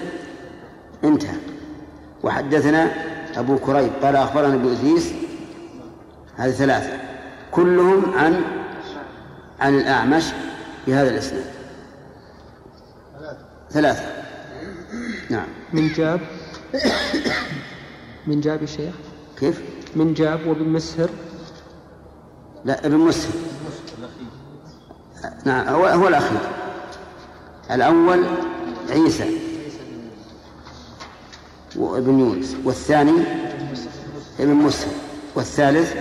انتهى. 1.04 1.36
وحدثنا 2.22 2.90
أبو 3.36 3.58
كريب. 3.58 3.92
قال 4.02 4.16
أخبرنا 4.16 4.54
أبو 4.54 4.72
إدريس 4.72 5.12
هذه 6.36 6.50
ثلاثة. 6.50 6.98
كلهم 7.50 8.14
عن 8.18 8.40
عن 9.60 9.74
الأعمش 9.78 10.24
بهذا 10.86 11.10
الإسناد. 11.10 11.44
ثلاثة. 13.70 14.02
نعم. 15.30 15.46
من 15.72 15.88
جاب 15.88 16.20
من 18.26 18.40
جاب 18.40 18.62
يا 18.62 18.66
شيخ؟ 18.66 18.94
كيف؟ 19.40 19.62
من 19.96 20.14
جاب 20.14 20.46
وبن 20.46 20.68
مسهر؟ 20.68 21.08
لا 22.64 22.86
ابن 22.86 22.96
مسلم 22.96 23.53
نعم 25.44 25.68
هو 25.68 25.86
هو 25.86 26.08
الأخير. 26.08 26.40
الأول 27.70 28.24
عيسى 28.90 29.38
وابن 31.76 32.20
يونس 32.20 32.56
والثاني 32.64 33.24
ابن 34.40 34.54
مسلم 34.54 34.92
والثالث 35.34 35.92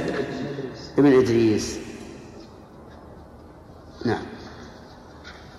ابن 0.98 1.20
إدريس. 1.20 1.78
نعم. 4.06 4.22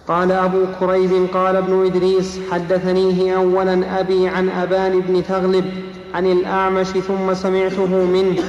قال 0.09 0.33
أبو 0.33 0.66
كريب 0.81 1.29
قال 1.35 1.57
ابن 1.57 1.87
إدريس 1.87 2.38
حدثنيه 2.50 3.37
أولا 3.37 4.00
أبي 4.00 4.29
عن 4.29 4.48
أبان 4.48 5.00
بن 5.00 5.22
ثغلب 5.22 5.72
عن 6.14 6.27
الأعمش 6.27 6.87
ثم 6.87 7.35
سمعته 7.35 7.87
منه. 7.87 8.42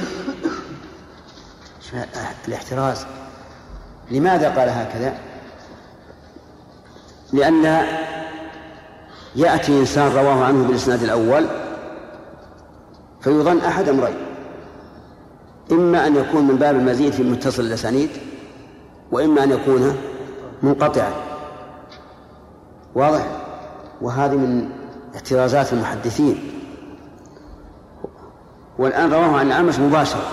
الاحتراز. 2.48 3.06
لماذا 4.10 4.48
قال 4.48 4.68
هكذا؟ 4.68 5.14
لأن 7.32 7.86
يأتي 9.36 9.80
إنسان 9.80 10.12
رواه 10.12 10.44
عنه 10.44 10.66
بالإسناد 10.66 11.02
الأول 11.02 11.46
فيظن 13.20 13.58
أحد 13.58 13.88
أمرين. 13.88 14.16
إما 15.72 16.06
أن 16.06 16.16
يكون 16.16 16.46
من 16.46 16.56
باب 16.56 16.76
المزيد 16.76 17.12
في 17.12 17.22
متصل 17.22 17.62
الأسانيد 17.62 18.10
وإما 19.12 19.44
أن 19.44 19.50
يكون 19.50 19.96
منقطعا. 20.62 21.10
واضح؟ 22.94 23.26
وهذه 24.00 24.34
من 24.34 24.68
احترازات 25.14 25.72
المحدثين. 25.72 26.52
والآن 28.78 29.12
رواه 29.12 29.36
عن 29.36 29.46
الأعمش 29.46 29.78
مباشرة 29.78 30.26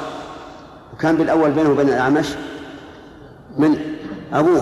وكان 0.93 1.17
بالأول 1.17 1.51
بينه 1.51 1.69
وبين 1.69 1.89
الأعمش 1.89 2.27
أبوه 4.33 4.61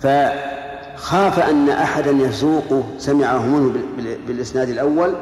فخاف 0.00 1.38
أن 1.38 1.68
أحدا 1.68 2.10
يسوق 2.10 2.84
سمعه 2.98 3.46
منه 3.46 3.72
بال- 3.72 3.86
بال- 3.96 4.18
بالإسناد 4.26 4.68
الأول 4.68 5.14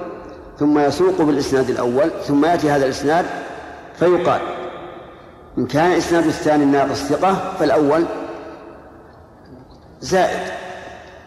ثم 0.59 0.79
يسوق 0.79 1.23
بالإسناد 1.23 1.71
الأول 1.71 2.11
ثم 2.27 2.45
يأتي 2.45 2.71
هذا 2.71 2.85
الإسناد 2.85 3.27
فيقال 3.99 4.41
إن 5.59 5.67
كان 5.67 5.91
إسناد 5.91 6.27
الثاني 6.27 6.65
الناقص 6.65 7.03
ثقة 7.03 7.53
فالأول 7.59 8.05
زائد 10.01 10.41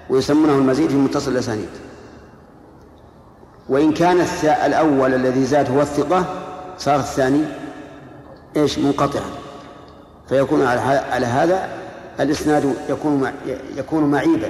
ويسمونه 0.09 0.53
المزيد 0.53 0.89
في 0.89 0.95
متصل 0.95 1.31
الأسانيد. 1.31 1.69
وإن 3.69 3.93
كان 3.93 4.25
الأول 4.65 5.13
الذي 5.13 5.45
زاد 5.45 5.71
هو 5.71 5.81
الثقة 5.81 6.25
صار 6.77 6.95
الثاني 6.99 7.43
إيش؟ 8.57 8.79
منقطعا. 8.79 9.38
فيكون 10.29 10.65
على 10.65 11.25
هذا 11.25 11.69
الإسناد 12.19 12.75
يكون 12.89 13.31
يكون 13.75 14.11
معيبا. 14.11 14.49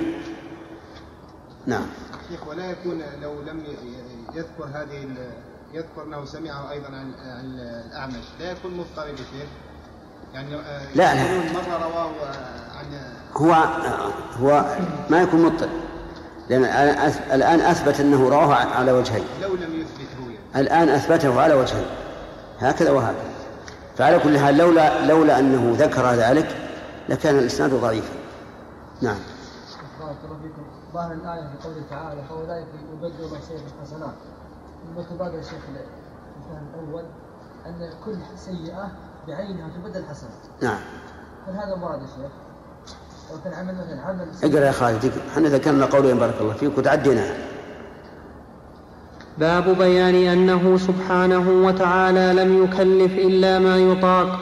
نعم. 1.67 1.85
شيخ 2.29 2.47
ولا 2.47 2.71
يكون 2.71 3.01
لو 3.21 3.33
لم 3.41 3.63
يذكر 4.33 4.65
هذه 4.73 5.07
يذكر 5.73 6.03
أنه 6.07 6.25
سمعه 6.25 6.71
أيضا 6.71 6.87
عن 6.87 7.13
عن 7.13 7.45
الأعمش 7.89 8.23
لا 8.39 8.51
يكون 8.51 8.71
مضطرب 8.77 9.15
شيخ؟ 9.15 9.47
يعني 10.33 10.55
آه، 10.55 10.81
لا، 10.95 11.15
لا. 11.15 11.39
مرة 11.53 11.87
رواه 11.87 12.11
عن 12.77 12.85
هو 13.37 13.53
هو 14.39 14.65
ما 15.09 15.21
يكون 15.21 15.41
مضطرب 15.45 15.69
لأن 16.49 16.63
الآن 16.63 17.11
أث- 17.11 17.33
الآن 17.33 17.59
أثبت 17.59 17.99
أنه 17.99 18.29
رواه 18.29 18.53
على 18.53 18.91
وجهين. 18.91 19.23
لو 19.41 19.55
لم 19.55 19.81
يثبت 19.81 20.07
رؤيا 20.25 20.61
الآن 20.61 20.89
أثبته 20.89 21.41
على 21.41 21.53
وجهين. 21.53 21.85
هكذا 22.59 22.91
وهكذا. 22.91 23.38
فعلى 23.99 24.19
كل 24.19 24.39
حال 24.39 24.57
لولا 24.57 25.05
لولا 25.05 25.39
أنه 25.39 25.75
ذكر 25.77 26.11
ذلك 26.11 26.47
لكان 27.09 27.39
الإسناد 27.39 27.73
ضعيفا 27.73 28.13
نعم. 29.01 29.17
بارك 29.99 30.17
الله 30.25 30.37
فيكم. 30.41 30.63
ظاهر 30.93 31.11
الآية 31.11 31.41
في 31.41 31.67
قوله 31.67 31.83
تعالى 31.89 32.21
فأولئك 32.29 32.67
يبدل 32.93 33.31
ما 33.31 33.39
سيئة 33.47 33.59
حسنات 33.81 34.13
المتبادر 34.89 35.37
يا 35.37 35.41
شيخ 35.41 35.53
الفهم 35.53 36.67
الأول 36.73 37.03
أن 37.65 37.89
كل 38.05 38.17
سيئة 38.37 38.91
بعينها 39.27 39.69
تبدل 39.69 40.05
حسنة 40.05 40.29
نعم. 40.61 40.79
هل 41.47 41.53
هذا 41.53 41.75
مراد 41.75 42.01
يا 42.01 42.07
شيخ؟ 42.07 42.31
لو 43.31 43.37
كان 43.43 43.53
عمل 43.53 43.75
مثلا 43.75 44.01
عمل 44.01 44.31
اقرأ 44.43 44.65
يا 44.65 44.71
خالد 44.71 45.11
إحنا 45.31 45.49
ذكرنا 45.49 45.85
قولين 45.85 46.17
بارك 46.19 46.41
الله 46.41 46.53
فيك 46.53 46.77
وتعدينا. 46.77 47.35
باب 49.39 49.77
بيان 49.77 50.15
أنه 50.15 50.77
سبحانه 50.77 51.49
وتعالى 51.65 52.43
لم 52.43 52.63
يكلف 52.63 53.13
إلا 53.13 53.59
ما 53.59 53.77
يطاق. 53.77 54.39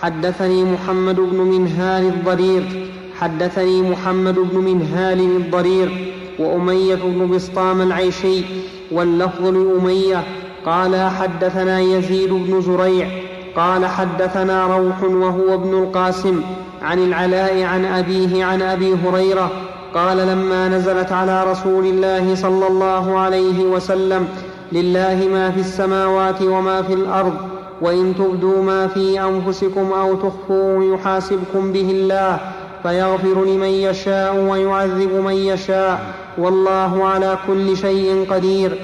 حدثني 0.00 0.64
محمد 0.64 1.16
بن 1.16 1.36
منهال 1.36 2.06
الضرير. 2.06 2.90
حدثني 3.20 3.82
محمد 3.82 4.34
بن 4.34 4.58
منهال 4.58 5.20
الضرير 5.20 6.12
وأمية 6.38 6.94
بن 6.94 7.30
بسطام 7.30 7.80
العيشي. 7.80 8.44
واللفظ 8.92 9.46
لأمية 9.46 10.24
قال 10.66 11.10
حدثنا 11.10 11.80
يزيد 11.80 12.32
بن 12.32 12.60
زريع. 12.60 13.08
قال 13.56 13.86
حدثنا 13.86 14.66
روح 14.66 15.02
وهو 15.02 15.54
ابن 15.54 15.74
القاسم 15.74 16.40
عن 16.82 16.98
العلاء 16.98 17.62
عن 17.62 17.84
أبيه 17.84 18.44
عن 18.44 18.62
أبي 18.62 18.94
هريرة 18.94 19.50
قال 19.94 20.16
لما 20.16 20.68
نزلت 20.68 21.12
على 21.12 21.44
رسول 21.44 21.86
الله 21.86 22.34
صلى 22.34 22.66
الله 22.66 23.18
عليه 23.18 23.64
وسلم 23.64 24.28
لله 24.72 25.28
ما 25.32 25.50
في 25.50 25.60
السماوات 25.60 26.42
وما 26.42 26.82
في 26.82 26.92
الأرض 26.92 27.34
وإن 27.80 28.14
تبدوا 28.18 28.62
ما 28.62 28.86
في 28.86 29.20
أنفسكم 29.20 29.92
أو 29.92 30.14
تخفوه 30.14 30.84
يحاسبكم 30.84 31.72
به 31.72 31.90
الله 31.90 32.38
فيغفر 32.82 33.44
لمن 33.44 33.68
يشاء 33.68 34.36
ويعذب 34.36 35.12
من 35.12 35.32
يشاء 35.34 36.00
والله 36.38 37.04
على 37.08 37.38
كل 37.46 37.76
شيء 37.76 38.26
قدير. 38.30 38.78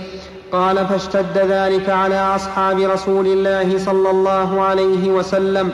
قال 0.52 0.86
فاشتد 0.86 1.38
ذلك 1.38 1.88
على 1.88 2.34
أصحاب 2.36 2.80
رسول 2.80 3.26
الله 3.26 3.78
صلى 3.78 4.10
الله 4.10 4.62
عليه 4.62 5.10
وسلم 5.10 5.70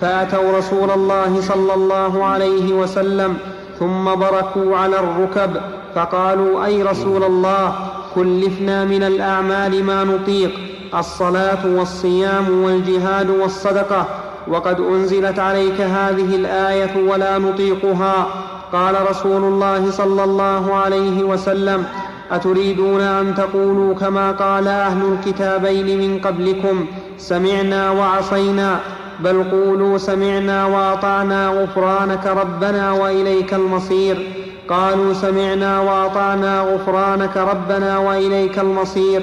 فأتوا 0.00 0.58
رسول 0.58 0.90
الله 0.90 1.40
صلى 1.40 1.74
الله 1.74 2.24
عليه 2.24 2.72
وسلم 2.74 3.36
ثم 3.80 4.04
بركوا 4.04 4.76
على 4.76 4.98
الركب 4.98 5.50
فقالوا 5.94 6.64
أي 6.64 6.82
رسول 6.82 7.24
الله 7.24 7.74
كلفنا 8.14 8.84
من 8.84 9.02
الأعمال 9.02 9.84
ما 9.84 10.04
نطيق 10.04 10.50
الصلاة 10.98 11.66
والصيام 11.66 12.62
والجهاد 12.64 13.30
والصدقة 13.30 14.06
وقد 14.48 14.80
أنزلت 14.80 15.38
عليك 15.38 15.80
هذه 15.80 16.36
الآية 16.36 17.08
ولا 17.08 17.38
نطيقها. 17.38 18.26
قال 18.72 19.10
رسول 19.10 19.44
الله 19.44 19.90
صلى 19.90 20.24
الله 20.24 20.74
عليه 20.74 21.22
وسلم 21.24 21.84
أتريدون 22.30 23.00
أن 23.00 23.34
تقولوا 23.34 23.94
كما 23.94 24.32
قال 24.32 24.68
أهل 24.68 25.02
الكتابين 25.12 25.98
من 25.98 26.18
قبلكم 26.18 26.86
سمعنا 27.18 27.90
وعصينا 27.90 28.80
بل 29.24 29.44
قولوا 29.50 29.98
سمعنا 29.98 30.66
وأطعنا 30.66 31.48
غفرانك 31.48 32.26
ربنا 32.26 32.92
وإليك 32.92 33.54
المصير. 33.54 34.28
قالوا 34.68 35.12
سمعنا 35.12 35.80
وأطعنا 35.80 36.60
غفرانك 36.60 37.36
ربنا 37.36 37.98
وإليك 37.98 38.58
المصير. 38.58 39.22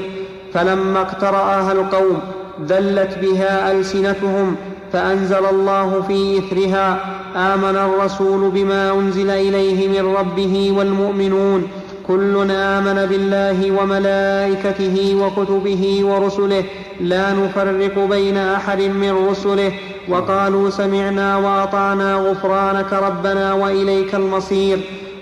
فلما 0.54 1.02
اقتراها 1.02 1.72
القوم 1.72 2.20
ذلت 2.68 3.18
بها 3.22 3.72
ألسنتهم 3.72 4.56
فأنزل 4.94 5.46
الله 5.52 6.02
في 6.08 6.38
إثرها. 6.38 7.00
آمن 7.36 7.76
الرسول 7.76 8.52
بما 8.52 8.92
أنزل 8.92 9.30
إليه 9.30 10.02
من 10.02 10.16
ربه 10.16 10.74
والمؤمنون 10.78 11.68
كل 12.08 12.52
آمن 12.52 13.06
بالله 13.06 13.72
وملائكته 13.72 15.16
وكتبه 15.16 16.00
ورسله. 16.04 16.64
لا 17.02 17.34
نفرق 17.34 18.00
بين 18.10 18.38
أحد 18.38 18.82
من 18.82 19.28
رسله. 19.30 19.72
وقالوا 20.10 20.70
سمعنا 20.70 21.38
وأطعنا 21.38 22.16
غفرانك 22.16 22.94
ربنا 22.94 23.54
وإليك 23.54 24.16
المصير. 24.16 24.80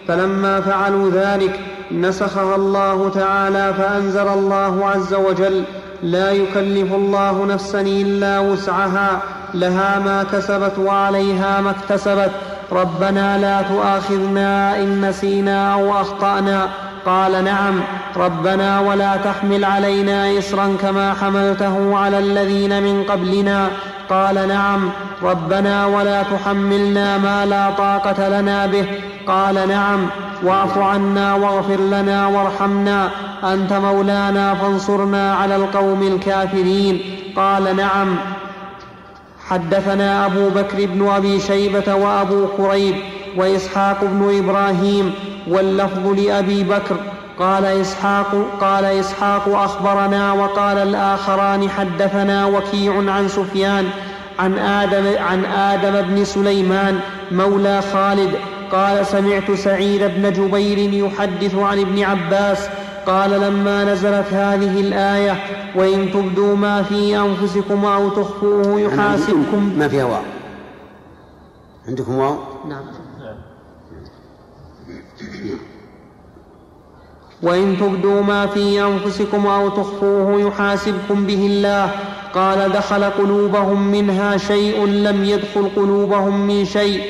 فلما 0.08 0.62
فعلوا 0.62 1.10
ذلك 1.12 1.60
نسخها 1.92 2.56
الله 2.56 3.10
تعالى 3.10 3.74
فأنزل 3.74 4.28
الله 4.28 4.86
عز 4.86 5.14
وجل 5.14 5.64
لا 6.04 6.32
يكلف 6.32 6.94
الله 6.94 7.46
نفسا 7.46 7.82
إلا 7.82 8.40
وسعها. 8.40 9.22
لها 9.54 10.00
ما 10.00 10.24
كسبت 10.24 10.80
وعليها 10.80 11.62
ما 11.62 11.70
اكتسبت. 11.70 12.32
ربنا 12.72 13.38
لا 13.38 13.62
تؤاخذنا 13.62 14.78
إن 14.78 15.10
نسينا 15.10 15.74
أو 15.74 16.02
أخطأنا. 16.02 16.70
قال 17.06 17.44
نعم. 17.44 17.80
ربنا 18.18 18.80
ولا 18.80 19.18
تحمل 19.18 19.66
علينا 19.66 20.40
إصرا 20.40 20.78
كما 20.82 21.14
حملته 21.14 21.98
على 21.98 22.20
الذين 22.20 22.84
من 22.84 23.04
قبلنا. 23.04 23.68
قال 24.10 24.48
نعم. 24.48 24.90
ربنا 25.24 25.86
ولا 25.86 26.24
تحملنا 26.24 27.18
ما 27.18 27.46
لا 27.46 27.70
طاقة 27.70 28.42
لنا 28.42 28.66
به. 28.66 28.86
قال 29.28 29.68
نعم. 29.68 30.08
واعف 30.44 30.78
عنا 30.78 31.36
واغفر 31.36 31.80
لنا 31.80 32.28
وارحمنا. 32.28 33.10
أنت 33.44 33.74
مولانا 33.74 34.54
فانصرنا 34.54 35.34
على 35.34 35.56
القوم 35.56 36.04
الكافرين. 36.04 37.02
قال 37.36 37.76
نعم. 37.76 38.16
حدثنا 39.50 40.26
أبو 40.26 40.50
بكر 40.50 40.86
بن 40.86 41.08
أبي 41.08 41.40
شيبة 41.40 41.96
وأبو 41.96 42.48
كريب 42.58 42.96
وإسحاق 43.38 44.04
بن 44.04 44.38
إبراهيم 44.38 45.14
واللفظ 45.48 46.08
لأبي 46.08 46.64
بكر. 46.64 46.98
قال 47.40 47.66
إسحاق 47.66 48.46
قال 48.62 48.86
إسحاق 48.86 49.48
أخبرنا 49.48 50.32
وقال 50.32 50.78
الآخران 50.78 51.70
حدثنا 51.70 52.46
وكيع 52.46 52.94
عن 53.12 53.28
سفيان 53.28 53.90
عن 54.40 54.58
آدم 54.60 55.06
عن 55.18 55.46
آدم 55.46 56.02
بن 56.02 56.26
سليمان 56.26 57.00
مولى 57.32 57.82
خالد. 57.94 58.32
قال 58.72 59.06
سمعت 59.06 59.52
سعيد 59.52 60.02
بن 60.02 60.34
جبير 60.34 60.94
يحدث 60.94 61.56
عن 61.56 61.80
ابن 61.80 62.04
عباس 62.04 62.68
قال 63.08 63.42
لما 63.42 63.84
نزلت 63.84 64.34
هذه 64.34 64.80
الآية 64.80 65.38
وإن 65.76 66.12
تبدوا 66.12 66.56
ما 66.56 66.84
في 66.84 67.18
أنفسكم 67.18 67.86
أو 67.86 68.10
تخفوه 68.10 68.80
يحاسبكم. 68.80 69.74
ما 69.78 69.88
فيها 69.88 70.06
واو. 70.06 70.22
عندكم 71.88 72.16
واو؟ 72.16 72.38
نعم. 72.70 72.84
وإن 77.44 77.78
تبدوا 77.80 78.22
ما 78.22 78.48
في 78.48 78.84
أنفسكم 78.84 79.48
أو 79.48 79.70
تخفوه 79.70 80.42
يحاسبكم 80.42 81.26
به 81.26 81.46
الله. 81.46 81.92
قال 82.34 82.72
دخل 82.72 83.04
قلوبهم 83.04 83.92
منها 83.92 84.38
شيء 84.38 84.86
لم 84.86 85.24
يدخل 85.24 85.70
قلوبهم 85.76 86.48
من 86.48 86.66
شيء. 86.66 87.02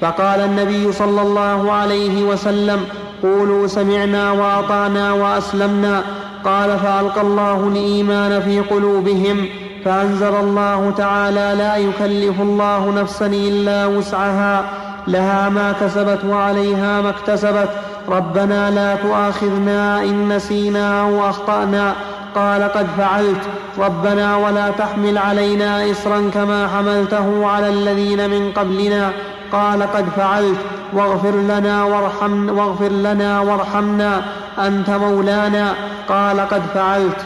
فقال 0.00 0.40
النبي 0.40 0.92
صلى 0.92 1.22
الله 1.22 1.72
عليه 1.72 2.22
وسلم 2.22 2.84
قولوا 3.22 3.66
سمعنا 3.66 4.32
وأطعنا 4.32 5.12
وأسلمنا. 5.12 6.02
قال 6.44 6.78
فألقى 6.78 7.20
الله 7.20 7.68
الإيمان 7.72 8.40
في 8.40 8.60
قلوبهم 8.60 9.46
فأنزل 9.84 10.34
الله 10.34 10.92
تعالى 10.96 11.54
لا 11.58 11.76
يكلف 11.76 12.40
الله 12.40 12.92
نفسا 12.96 13.26
إلا 13.26 13.86
وسعها 13.86 14.64
لها 15.08 15.48
ما 15.48 15.72
كسبت 15.80 16.24
وعليها 16.24 17.00
ما 17.00 17.10
اكتسبت 17.10 17.68
ربنا 18.08 18.70
لا 18.70 18.94
تؤاخذنا 18.94 20.02
إن 20.02 20.28
نسينا 20.28 21.00
أو 21.00 21.28
أخطأنا. 21.28 21.94
قال 22.34 22.62
قد 22.62 22.86
فعلت 22.98 23.42
ربنا 23.78 24.36
ولا 24.36 24.70
تحمل 24.70 25.18
علينا 25.18 25.90
اصرا 25.90 26.30
كما 26.34 26.68
حملته 26.68 27.46
على 27.46 27.68
الذين 27.68 28.30
من 28.30 28.52
قبلنا. 28.52 29.10
قال 29.52 29.82
قد 29.82 30.04
فعلت 30.16 30.58
واغفر 30.94 31.30
لنا 31.30 31.84
وارحمنا 31.84 32.52
واغفر 32.52 32.88
لنا 32.88 33.40
وارحمنا. 33.40 34.24
أنت 34.66 34.90
مولانا. 34.90 35.74
قال 36.08 36.40
قد 36.40 36.60
فعلت. 36.60 37.16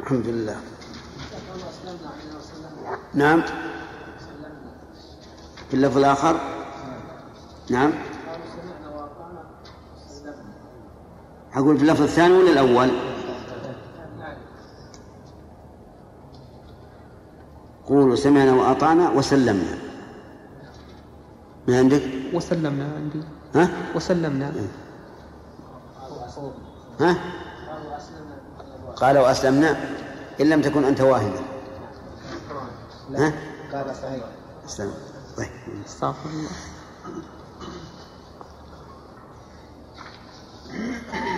الحمد 0.00 0.26
لله. 0.26 0.56
نعم. 3.14 3.42
في 5.68 5.74
اللفظ 5.74 5.98
الآخر. 5.98 6.40
نعم. 7.70 7.92
أقول 11.54 11.76
في 11.76 11.82
اللفظ 11.82 12.02
الثاني 12.02 12.34
ولا 12.34 12.50
الأول؟ 12.50 12.90
قولوا 17.88 18.16
سمعنا 18.16 18.52
وأطعنا 18.52 19.10
وسلمنا. 19.10 19.78
ما 21.68 21.78
عندك؟ 21.78 22.21
وسلمنا 22.34 22.84
عندي. 22.96 23.22
ها؟ 23.54 23.68
وسلمنا. 23.94 24.52
ها؟ 27.00 27.16
قال 28.96 29.18
وأسلمنا 29.18 29.76
إن 30.40 30.48
لم 30.48 30.62
تكن 30.62 30.84
أنت 30.84 31.00
واهما 31.00 31.40
ها؟ 33.14 33.32
قال 33.72 33.96
صحيح 33.96 34.24
أسلم. 34.66 34.94
طيب. 35.36 35.48
استغفر 35.86 36.30
الله. 36.30 36.50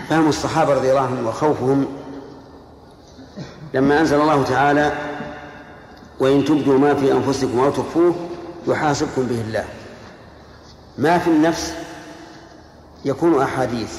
فهم 0.08 0.28
الصحابة 0.28 0.74
رضي 0.74 0.90
الله 0.90 1.00
عنهم 1.00 1.26
وخوفهم 1.26 1.86
لما 3.74 4.00
أنزل 4.00 4.20
الله 4.20 4.42
تعالى 4.42 4.92
وإن 6.20 6.44
تبدوا 6.44 6.78
ما 6.78 6.94
في 6.94 7.12
أنفسكم 7.12 7.60
أو 7.60 7.70
تخفوه 7.70 8.14
يحاسبكم 8.66 9.22
به 9.26 9.40
الله. 9.40 9.64
ما 10.98 11.18
في 11.18 11.28
النفس 11.28 11.74
يكون 13.04 13.42
أحاديث 13.42 13.98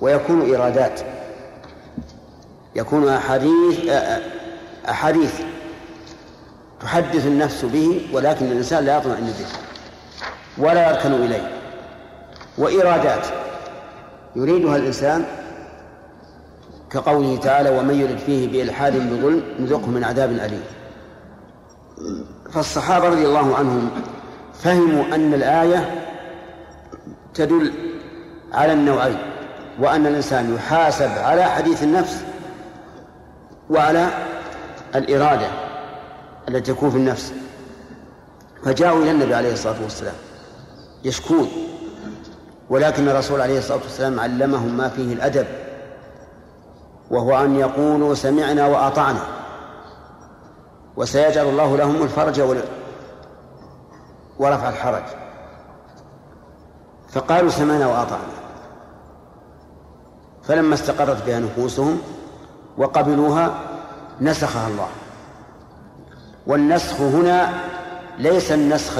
ويكون 0.00 0.54
إرادات 0.54 1.00
يكون 2.76 3.08
أحاديث 3.08 3.88
أحاديث 4.88 5.40
تحدث 6.80 7.26
النفس 7.26 7.64
به 7.64 8.06
ولكن 8.12 8.46
الإنسان 8.46 8.84
لا 8.84 8.96
يطمئن 8.98 9.26
به. 9.26 9.46
ولا 10.58 10.90
يركن 10.90 11.12
إليه. 11.12 11.50
وإرادات 12.58 13.26
يريدها 14.36 14.76
الإنسان 14.76 15.24
كقوله 16.90 17.36
تعالى 17.36 17.78
ومن 17.78 17.94
يرد 17.94 18.18
فيه 18.18 18.48
بإلحاد 18.52 18.92
بظلم 18.92 19.42
نذقه 19.58 19.86
من 19.86 20.04
عذاب 20.04 20.30
أليم. 20.30 20.62
فالصحابة 22.52 23.08
رضي 23.08 23.26
الله 23.26 23.56
عنهم 23.56 23.90
فهموا 24.62 25.04
أن 25.14 25.34
الآية 25.34 26.04
تدل 27.34 27.72
على 28.52 28.72
النوعين 28.72 29.18
وأن 29.80 30.06
الإنسان 30.06 30.54
يحاسب 30.54 31.10
على 31.10 31.44
حديث 31.44 31.82
النفس 31.82 32.24
وعلى 33.70 34.08
الإرادة 34.94 35.46
التي 36.48 36.72
تكون 36.72 36.90
في 36.90 36.96
النفس. 36.96 37.32
فجاءوا 38.64 39.02
إلى 39.02 39.10
النبي 39.10 39.34
عليه 39.34 39.52
الصلاة 39.52 39.82
والسلام 39.82 40.14
يشكون 41.04 41.48
ولكن 42.70 43.08
الرسول 43.08 43.40
عليه 43.40 43.58
الصلاة 43.58 43.78
والسلام 43.82 44.20
علمهم 44.20 44.76
ما 44.76 44.88
فيه 44.88 45.12
الأدب 45.12 45.46
وهو 47.10 47.44
أن 47.44 47.56
يقولوا 47.56 48.14
سمعنا 48.14 48.66
وأطعنا 48.66 49.26
وسيجعل 50.96 51.46
الله 51.46 51.76
لهم 51.76 52.02
الفرج 52.02 52.40
ورفع 54.38 54.68
الحرج. 54.68 55.02
فقالوا 57.12 57.50
سمعنا 57.50 57.86
وأطعنا. 57.86 58.34
فلما 60.42 60.74
استقرت 60.74 61.26
بها 61.26 61.40
نفوسهم 61.40 61.98
وقبلوها 62.78 63.60
نسخها 64.20 64.68
الله. 64.68 64.88
والنسخ 66.46 67.00
هنا 67.00 67.52
ليس 68.18 68.52
النسخ 68.52 68.98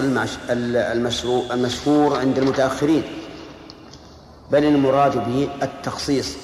المشهور 1.51 2.18
عند 2.18 2.39
المتأخرين 2.39 3.03
بل 4.51 4.64
المراد 4.64 5.14
به 5.26 5.49
التخصيص. 5.62 6.37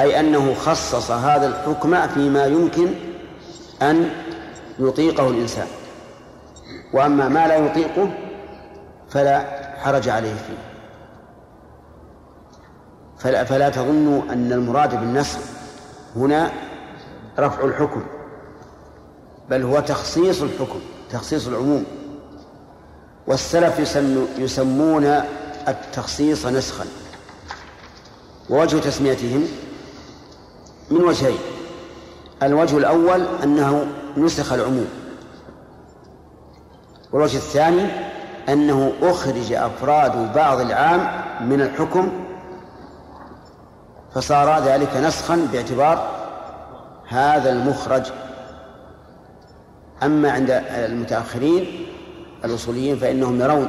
أي 0.00 0.20
أنه 0.20 0.54
خصص 0.54 1.10
هذا 1.10 1.46
الحكم 1.46 2.06
فيما 2.08 2.46
يمكن 2.46 2.94
أن 3.82 4.10
يطيقه 4.78 5.28
الإنسان. 5.28 5.66
وأما 6.96 7.28
ما 7.28 7.46
لا 7.46 7.56
يطيقه 7.56 8.10
فلا 9.10 9.44
حرج 9.78 10.08
عليه 10.08 10.34
فيه. 10.34 10.58
فلا, 13.18 13.44
فلا 13.44 13.68
تظنوا 13.68 14.22
أن 14.22 14.52
المراد 14.52 15.00
بالنسخ 15.00 15.38
هنا 16.16 16.52
رفع 17.38 17.64
الحكم 17.64 18.02
بل 19.50 19.62
هو 19.62 19.80
تخصيص 19.80 20.42
الحكم 20.42 20.80
تخصيص 21.10 21.46
العموم. 21.46 21.84
والسلف 23.26 23.96
يسمون 24.38 25.04
التخصيص 25.68 26.46
نسخا. 26.46 26.84
ووجه 28.50 28.76
تسميتهم 28.76 29.48
من 30.90 31.02
وجهين. 31.04 31.38
الوجه 32.42 32.76
الأول 32.76 33.26
أنه 33.42 33.86
نسخ 34.16 34.52
العموم. 34.52 35.05
والوجه 37.16 37.36
الثاني 37.36 37.86
أنه 38.48 38.92
أخرج 39.02 39.52
أفراد 39.52 40.34
بعض 40.34 40.60
العام 40.60 41.08
من 41.40 41.60
الحكم 41.60 42.12
فصار 44.14 44.62
ذلك 44.64 44.96
نسخا 44.96 45.48
باعتبار 45.52 46.08
هذا 47.08 47.52
المخرج. 47.52 48.02
أما 50.02 50.30
عند 50.30 50.50
المتأخرين 50.70 51.86
الأصوليين 52.44 52.96
فإنهم 52.96 53.40
يرون 53.40 53.68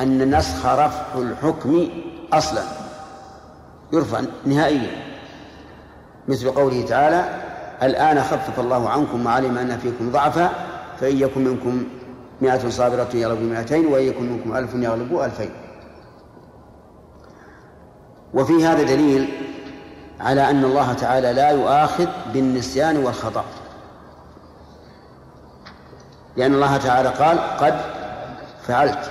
أن 0.00 0.22
النسخ 0.22 0.66
رفع 0.66 1.18
الحكم 1.18 1.88
أصلا 2.32 2.62
يرفع 3.92 4.20
نهائيا. 4.46 4.90
مثل 6.28 6.50
قوله 6.50 6.86
تعالى 6.86 7.24
الآن 7.82 8.22
خفف 8.22 8.60
الله 8.60 8.88
عنكم 8.88 9.26
وعلم 9.26 9.58
أن 9.58 9.78
فيكم 9.78 10.12
ضعفا 10.12 10.50
فإن 11.00 11.18
يكن 11.18 11.44
منكم 11.44 11.84
مئة 12.40 12.68
صابرة 12.70 13.08
يغلب 13.14 13.40
مئتين 13.40 13.86
وإن 13.86 14.02
يكن 14.02 14.32
منكم 14.32 14.56
ألف 14.56 14.74
يغلب 14.74 15.20
ألفين. 15.20 15.50
وفي 18.34 18.66
هذا 18.66 18.82
دليل 18.82 19.28
على 20.20 20.50
أن 20.50 20.64
الله 20.64 20.92
تعالى 20.92 21.32
لا 21.32 21.50
يؤاخذ 21.50 22.06
بالنسيان 22.32 22.96
والخطأ. 22.96 23.44
لأن 26.36 26.54
الله 26.54 26.76
تعالى 26.76 27.08
قال 27.08 27.38
قد 27.38 27.80
فعلت 28.66 29.10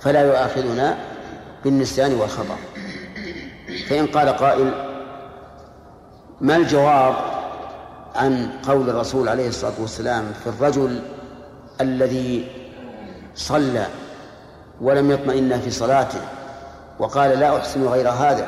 فلا 0.00 0.20
يؤاخذنا 0.20 0.98
بالنسيان 1.64 2.14
والخطأ. 2.14 2.56
فإن 3.88 4.06
قال 4.06 4.28
قائل 4.28 4.72
ما 6.40 6.56
الجواب 6.56 7.14
عن 8.14 8.50
قول 8.68 8.90
الرسول 8.90 9.28
عليه 9.28 9.48
الصلاة 9.48 9.72
والسلام 9.80 10.32
في 10.44 10.46
الرجل 10.46 11.02
الذي 11.80 12.46
صلى 13.34 13.86
ولم 14.80 15.10
يطمئن 15.10 15.60
في 15.60 15.70
صلاته 15.70 16.20
وقال 16.98 17.38
لا 17.38 17.56
أحسن 17.56 17.86
غير 17.86 18.10
هذا 18.10 18.46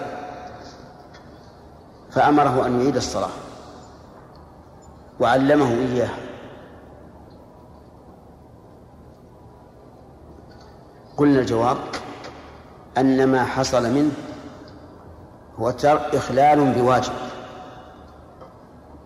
فأمره 2.10 2.66
أن 2.66 2.80
يعيد 2.80 2.96
الصلاة 2.96 3.30
وعلمه 5.20 5.70
إياها. 5.70 6.16
قلنا 11.16 11.40
الجواب 11.40 11.76
أن 12.98 13.26
ما 13.26 13.44
حصل 13.44 13.90
منه 13.90 14.12
هو 15.58 15.74
إخلال 16.14 16.72
بواجب 16.72 17.12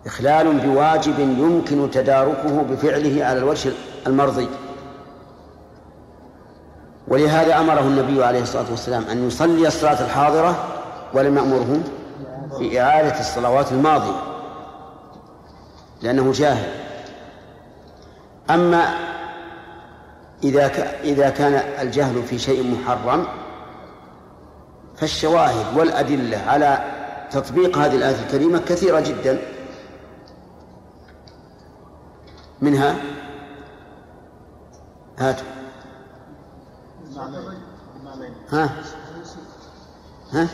إخلال 0.05 0.59
بواجب 0.59 1.19
يمكن 1.19 1.91
تداركه 1.91 2.63
بفعله 2.63 3.25
على 3.25 3.39
الوجه 3.39 3.71
المرضي. 4.07 4.47
ولهذا 7.07 7.59
أمره 7.59 7.79
النبي 7.79 8.23
عليه 8.23 8.41
الصلاة 8.41 8.65
والسلام 8.71 9.03
أن 9.03 9.27
يصلي 9.27 9.67
الصلاة 9.67 10.05
الحاضرة 10.05 10.55
ولم 11.13 11.37
يأمره 11.37 11.79
بإعادة 12.59 13.19
الصلوات 13.19 13.71
الماضية 13.71 14.21
لأنه 16.01 16.31
جاهل. 16.31 16.71
أما 18.49 18.83
إذا 20.43 20.71
إذا 21.03 21.29
كان 21.29 21.53
الجهل 21.81 22.23
في 22.23 22.39
شيء 22.39 22.75
محرم 22.75 23.27
فالشواهد 24.97 25.77
والأدلة 25.77 26.37
على 26.47 26.79
تطبيق 27.31 27.77
هذه 27.77 27.95
الآية 27.95 28.15
الكريمة 28.25 28.59
كثيرة 28.59 28.99
جدا. 28.99 29.39
منها 32.61 32.95
هاتوا 35.17 35.47
ها؟ 38.51 38.69
ها؟ 40.33 40.47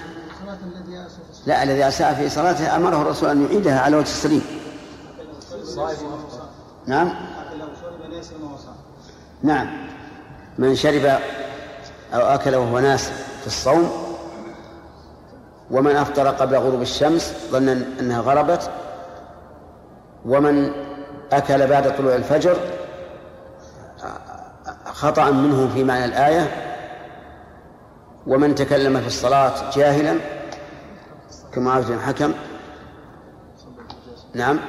لا 1.46 1.64
الذي 1.64 1.88
أساء 1.88 2.14
في 2.14 2.30
صلاته 2.30 2.76
أمره 2.76 3.02
الرسول 3.02 3.30
أن 3.30 3.46
يعيدها 3.46 3.80
على 3.80 3.98
وجه 3.98 4.08
السليم. 4.08 4.42
نعم. 6.88 7.14
نعم. 9.44 9.88
من 10.58 10.76
شرب 10.76 11.06
أو 12.14 12.22
أكل 12.22 12.56
وهو 12.56 12.80
ناس 12.80 13.10
في 13.42 13.48
الصوم 13.48 13.92
ومن 15.72 15.96
أفطر 15.96 16.28
قبل 16.28 16.56
غروب 16.56 16.82
الشمس 16.82 17.34
ظنا 17.52 17.86
أنها 18.00 18.22
غربت 18.22 18.70
ومن 20.26 20.72
أكل 21.32 21.68
بعد 21.68 21.98
طلوع 21.98 22.16
الفجر 22.16 22.58
خطأ 24.94 25.32
منه 25.32 25.70
في 25.74 25.84
معنى 25.84 26.06
الآية 26.06 26.52
ومن 28.28 28.56
تكلم 28.56 29.02
في 29.02 29.08
الصلاة 29.08 29.72
جاهلا 29.76 30.18
كمعاوية 31.54 31.86
بن 31.86 32.00
حكم. 32.00 32.34
نعم. 34.34 34.60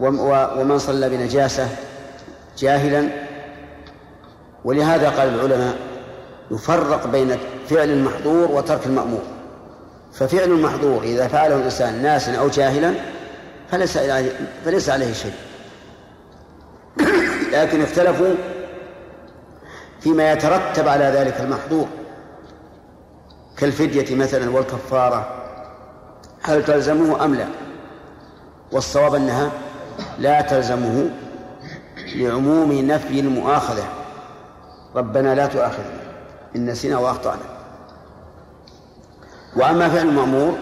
ومن 0.00 0.78
صلى 0.78 1.08
بنجاسة 1.08 1.68
جاهلا. 2.58 3.08
ولهذا 4.64 5.10
قال 5.10 5.28
العلماء 5.34 5.76
يفرق 6.50 7.06
بين 7.06 7.38
فعل 7.68 7.90
المحظور 7.90 8.50
وترك 8.50 8.86
المأمور. 8.86 9.22
ففعل 10.12 10.50
المحظور 10.50 11.02
إذا 11.02 11.28
فعله 11.28 11.56
الإنسان 11.56 12.02
ناسا 12.02 12.34
أو 12.34 12.48
جاهلا 12.48 12.94
فليس 13.70 13.98
فليس 14.64 14.90
عليه 14.90 15.12
شيء. 15.12 15.34
لكن 17.52 17.82
اختلفوا 17.82 18.34
فيما 20.00 20.32
يترتب 20.32 20.88
على 20.88 21.04
ذلك 21.04 21.40
المحظور. 21.40 21.86
كالفدية 23.56 24.16
مثلا 24.16 24.50
والكفارة 24.50 25.44
هل 26.42 26.64
تلزمه 26.64 27.24
أم 27.24 27.34
لا؟ 27.34 27.46
والصواب 28.72 29.14
أنها 29.14 29.50
لا 30.18 30.40
تلزمه 30.40 31.10
لعموم 32.14 32.72
نفي 32.72 33.20
المؤاخذة. 33.20 33.84
ربنا 34.96 35.34
لا 35.34 35.46
تؤاخذنا 35.46 36.00
إن 36.56 36.66
نسينا 36.66 36.98
وأخطأنا. 36.98 37.58
وأما 39.56 39.88
فعل 39.88 40.08
المأمور 40.08 40.54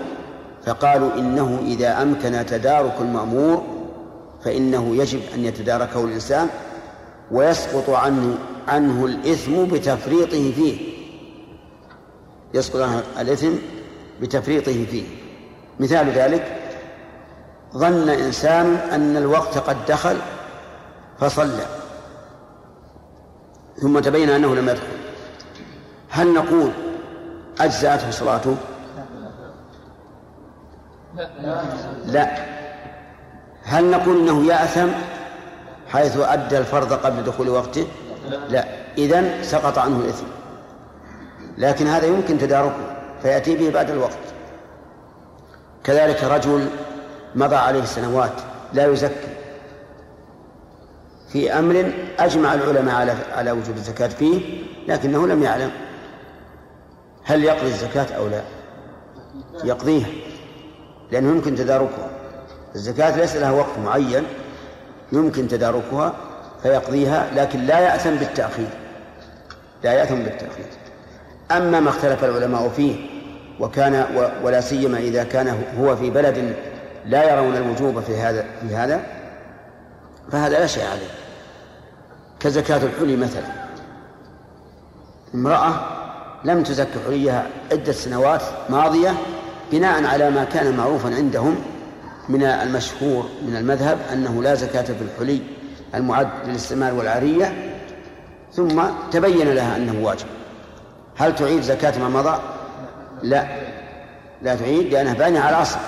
فقالوا 0.66 1.14
إنه 1.14 1.59
إذا 1.66 2.03
أمكن 2.03 2.47
تدارك 2.47 2.95
المأمور 3.01 3.62
فإنه 4.45 4.97
يجب 4.97 5.20
أن 5.34 5.45
يتداركه 5.45 6.05
الإنسان 6.05 6.49
ويسقط 7.30 7.91
عنه 7.91 8.39
عنه 8.66 9.06
الإثم 9.06 9.64
بتفريطه 9.64 10.52
فيه. 10.52 10.96
يسقط 12.54 12.80
عنه 12.80 13.02
الإثم 13.20 13.52
بتفريطه 14.20 14.84
فيه. 14.84 15.04
مثال 15.80 16.10
ذلك 16.10 16.62
ظن 17.76 18.08
إنسان 18.08 18.74
أن 18.74 19.16
الوقت 19.16 19.58
قد 19.58 19.76
دخل 19.88 20.16
فصلى 21.20 21.66
ثم 23.76 23.98
تبين 23.98 24.30
أنه 24.30 24.54
لم 24.54 24.68
يدخل. 24.68 24.86
هل 26.10 26.34
نقول 26.34 26.70
أجزأته 27.60 28.10
صلاته؟ 28.10 28.56
لا. 32.06 32.56
هل 33.62 33.90
نقول 33.90 34.16
إنه 34.16 34.46
يأثم 34.46 34.88
حيث 35.88 36.16
أدى 36.16 36.58
الفرض 36.58 36.92
قبل 36.92 37.22
دخول 37.22 37.48
وقته؟ 37.48 37.86
لا 38.48 38.64
اذا 38.98 39.42
سقط 39.42 39.78
عنه 39.78 40.00
الإثم. 40.00 40.26
لكن 41.58 41.86
هذا 41.86 42.06
يمكن 42.06 42.38
تداركه 42.38 42.96
فيأتي 43.22 43.56
به 43.56 43.70
بعد 43.70 43.90
الوقت. 43.90 44.18
كذلك 45.84 46.24
رجل 46.24 46.68
مضى 47.34 47.56
عليه 47.56 47.84
سنوات 47.84 48.32
لا 48.72 48.86
يزكي. 48.86 49.36
في 51.28 51.52
أمر 51.52 51.92
أجمع 52.18 52.54
العلماء 52.54 52.94
على 52.94 53.14
على 53.32 53.50
وجوب 53.50 53.76
الزكاة 53.76 54.08
فيه 54.08 54.64
لكنه 54.88 55.26
لم 55.26 55.42
يعلم 55.42 55.70
هل 57.24 57.44
يقضي 57.44 57.66
الزكاة 57.66 58.16
أو 58.16 58.28
لا. 58.28 58.42
يقضيها 59.64 60.08
لأنه 61.12 61.28
يمكن 61.28 61.54
تداركها. 61.54 62.10
الزكاة 62.74 63.16
ليس 63.16 63.36
لها 63.36 63.50
وقت 63.50 63.78
معين 63.84 64.24
يمكن 65.12 65.48
تداركها 65.48 66.14
فيقضيها 66.62 67.26
لكن 67.36 67.61
لا 67.61 67.78
يأثم 67.78 68.14
بالتأخير. 68.14 68.68
لا 69.84 69.92
يأثم 69.92 70.14
بالتأخير. 70.14 70.66
أما 71.50 71.80
ما 71.80 71.90
اختلف 71.90 72.24
العلماء 72.24 72.68
فيه 72.68 72.96
وكان 73.61 74.07
ولا 74.42 74.61
سيما 74.61 74.98
إذا 74.98 75.24
كان 75.24 75.64
هو 75.78 75.96
في 75.96 76.11
بلد 76.11 76.54
لا 77.07 77.32
يرون 77.32 77.57
الوجوب 77.57 78.00
في 78.00 78.16
هذا 78.16 78.44
في 78.68 78.76
هذا 78.76 79.00
فهذا 80.32 80.59
لا 80.59 80.66
شيء 80.66 80.84
عليه. 80.84 81.11
كزكاة 82.40 82.80
الحلي 82.82 83.16
مثلا. 83.16 83.46
امرأة 85.34 85.74
لم 86.44 86.62
تزك 86.62 86.88
حليها 87.07 87.46
عدة 87.72 87.92
سنوات 87.92 88.42
ماضية 88.70 89.14
بناء 89.72 90.04
على 90.04 90.30
ما 90.30 90.44
كان 90.44 90.76
معروفا 90.76 91.14
عندهم 91.14 91.57
من 92.28 92.42
المشهور 92.42 93.26
من 93.46 93.57
المذهب 93.57 93.98
أنه 94.12 94.42
لا 94.42 94.54
زكاة 94.54 94.82
في 94.82 95.02
الحلي 95.02 95.40
المعد 95.97 96.28
للاستعمال 96.47 96.92
والعارية 96.92 97.72
ثم 98.53 98.82
تبين 99.11 99.55
لها 99.55 99.76
أنه 99.76 100.07
واجب. 100.07 100.26
هل 101.16 101.34
تعيد 101.34 101.62
زكاة 101.62 101.99
ما 101.99 102.09
مضى؟ 102.09 102.40
لا. 103.22 103.47
لا 104.42 104.55
تعيد 104.55 104.92
لأنها 104.92 105.14
بانية 105.14 105.40
على 105.40 105.57
الأصل. 105.57 105.78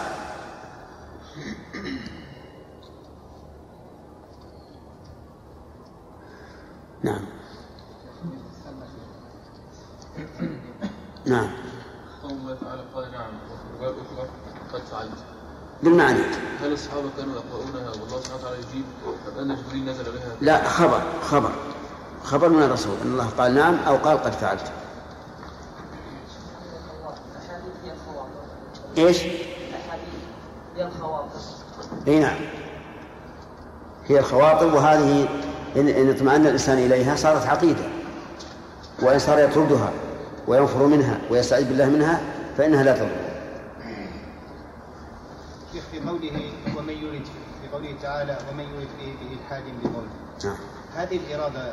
نعم. 7.03 7.21
نعم. 11.27 11.49
الله 12.25 12.57
تعالى 12.61 12.83
قال 12.95 13.13
نعم. 13.13 13.31
قد 14.73 14.83
فعلت. 14.83 15.28
بالمعنى. 15.83 16.21
هل 16.63 16.73
الصحابة 16.73 17.09
كانوا 17.19 17.35
يقرؤونها 17.35 17.91
والله 17.91 18.21
سبحانه 18.21 18.41
وتعالى 18.41 18.57
يجيب 18.57 18.85
أن 19.39 19.57
جبريل 19.57 19.85
نزل 19.85 20.05
بها؟ 20.05 20.37
لا 20.41 20.69
خبر 20.69 21.03
خبر. 21.23 21.51
خبر 22.25 22.49
من 22.49 22.63
الرسول. 22.63 22.95
أن 23.05 23.13
الله 23.13 23.29
قال 23.39 23.55
نعم 23.55 23.75
أو 23.87 23.97
قال 23.97 24.23
قد 24.23 24.33
فعلت. 24.33 24.73
إيش؟ 28.99 29.23
هي 30.77 30.87
الخواطر 30.87 31.29
إي 32.09 32.19
نعم. 32.19 32.37
هي 34.07 34.19
الخواطر 34.19 34.75
وهذه 34.75 35.29
إن, 35.77 35.89
إن 35.89 36.11
اطمأن 36.11 36.47
الإنسان 36.47 36.79
إليها 36.79 37.17
صارت 37.17 37.47
عقيدة. 37.47 37.85
وإن 39.03 39.19
صار 39.19 39.39
يطردها 39.39 39.93
وينفر 40.47 40.87
منها 40.87 41.19
ويستعيذ 41.31 41.69
بالله 41.69 41.87
منها 41.87 42.21
فإنها 42.59 42.83
لا 42.83 42.93
تضر. 42.93 43.28
في 45.93 46.09
قوله 46.09 46.53
ومن 46.79 46.95
يرد 46.95 47.25
في 47.63 47.69
قوله 47.73 47.95
تعالى 48.03 48.39
ومن 48.51 48.65
يرد 48.65 48.89
فيه 48.99 49.13
بإلحاد 49.29 49.63
بظلم 49.83 50.09
نعم. 50.45 50.57
هذه 50.97 51.17
الإرادة 51.17 51.73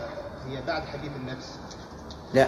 هي 0.50 0.62
بعد 0.68 0.84
حديث 0.94 1.12
النفس؟ 1.22 1.56
لا. 2.34 2.48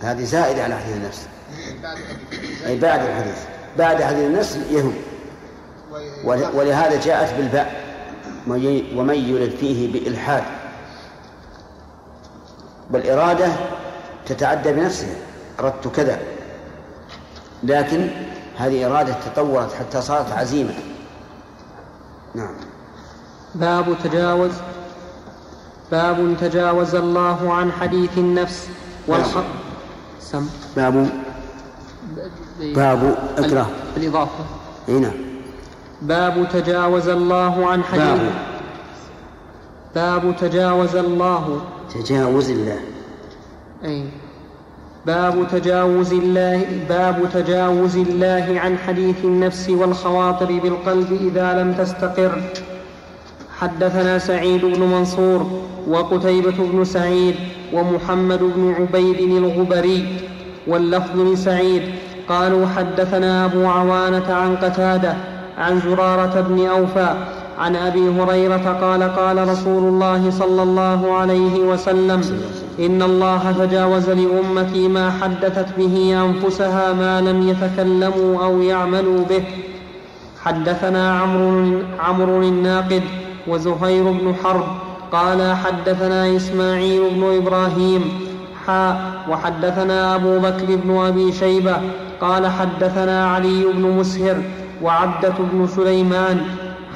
هذه 0.00 0.24
زائدة 0.24 0.64
على 0.64 0.76
حديث 0.76 0.96
النفس. 0.96 1.28
يعني 1.58 1.80
بعد 1.82 1.96
حديث 1.96 2.64
أي 2.66 2.78
بعد 2.78 3.00
الحديث. 3.00 3.38
بعد 3.78 4.02
حديث 4.02 4.24
النفس 4.24 4.56
يهم. 4.70 4.94
ولهذا 6.24 7.00
جاءت 7.00 7.34
بالباء. 7.34 7.86
ومن 8.96 9.14
يرد 9.14 9.50
فيه 9.50 9.92
بإلحاد. 9.92 10.44
والإرادة 12.90 13.48
تتعدى 14.26 14.72
بنفسها. 14.72 15.16
أردت 15.60 15.88
كذا. 15.88 16.20
لكن 17.62 18.10
هذه 18.56 18.86
إرادة 18.86 19.16
تطورت 19.26 19.72
حتى 19.72 20.00
صارت 20.00 20.32
عزيمة. 20.32 20.74
نعم. 22.34 22.54
باب 23.54 23.96
تجاوز 24.04 24.50
باب 25.92 26.36
تجاوز 26.40 26.94
الله 26.94 27.52
عن 27.52 27.72
حديث 27.72 28.18
النفس 28.18 28.68
والخط 29.06 29.44
سم. 30.20 30.46
باب 30.76 31.10
باب 32.60 33.18
اقرأ. 33.38 33.66
الإضافة. 33.96 34.44
إي 34.88 34.98
نعم. 34.98 35.12
باب 36.02 36.48
تجاوز 36.52 37.08
الله 37.08 37.66
عن 37.66 37.84
حديث 37.84 38.20
باب. 38.20 38.32
باب 39.94 40.36
تجاوز 40.40 40.96
الله. 40.96 41.60
تجاوز 41.94 42.50
الله. 42.50 42.80
أي. 43.84 44.10
باب 45.06 45.46
تجاوز 45.52 46.12
الله 46.12 46.66
باب 46.88 47.16
تجاوز 47.34 47.96
الله 47.96 48.60
عن 48.60 48.78
حديث 48.78 49.24
النفس 49.24 49.70
والخواطر 49.70 50.46
بالقلب 50.62 51.12
إذا 51.20 51.62
لم 51.62 51.72
تستقر. 51.72 52.42
حدثنا 53.58 54.18
سعيد 54.18 54.64
بن 54.64 54.82
منصور 54.82 55.60
وقتيبة 55.88 56.54
بن 56.72 56.84
سعيد 56.84 57.34
ومحمد 57.72 58.38
بن 58.38 58.74
عبيد 58.78 59.20
الغبري 59.20 60.18
واللفظ 60.66 61.20
لسعيد. 61.20 61.82
قالوا 62.28 62.66
حدثنا 62.66 63.44
أبو 63.44 63.66
عوانة 63.66 64.34
عن 64.34 64.56
قتادة 64.56 65.16
عن 65.58 65.80
زرارة 65.80 66.40
بن 66.40 66.66
أوفى 66.66 67.14
عن 67.58 67.76
أبي 67.76 68.08
هريرة 68.08 68.78
قال 68.80 69.02
قال 69.02 69.48
رسول 69.48 69.84
الله 69.84 70.30
صلى 70.30 70.62
الله 70.62 71.12
عليه 71.12 71.60
وسلم 71.60 72.22
إن 72.78 73.02
الله 73.02 73.54
تجاوز 73.58 74.10
لأمتي 74.10 74.88
ما 74.88 75.10
حدثت 75.10 75.66
به 75.78 76.24
أنفسها 76.24 76.92
ما 76.92 77.20
لم 77.20 77.48
يتكلموا 77.48 78.44
أو 78.44 78.62
يعملوا 78.62 79.24
به. 79.30 79.44
حدثنا 80.44 81.18
عمرو 81.20 81.78
عمرو 82.00 82.42
الناقد 82.42 83.02
وزهير 83.46 84.04
بن 84.04 84.34
حرب 84.44 84.64
قال 85.12 85.56
حدثنا 85.56 86.36
إسماعيل 86.36 87.02
بن 87.10 87.36
إبراهيم 87.36 88.02
حاء 88.66 89.00
وحدثنا 89.30 90.14
أبو 90.14 90.38
بكر 90.38 90.66
بن 90.68 90.96
أبي 90.96 91.32
شيبة 91.32 91.76
قال 92.20 92.46
حدثنا 92.46 93.26
علي 93.30 93.64
بن 93.74 93.82
مسهر 93.82 94.36
وعبدة 94.82 95.34
بن 95.52 95.66
سليمان 95.66 96.40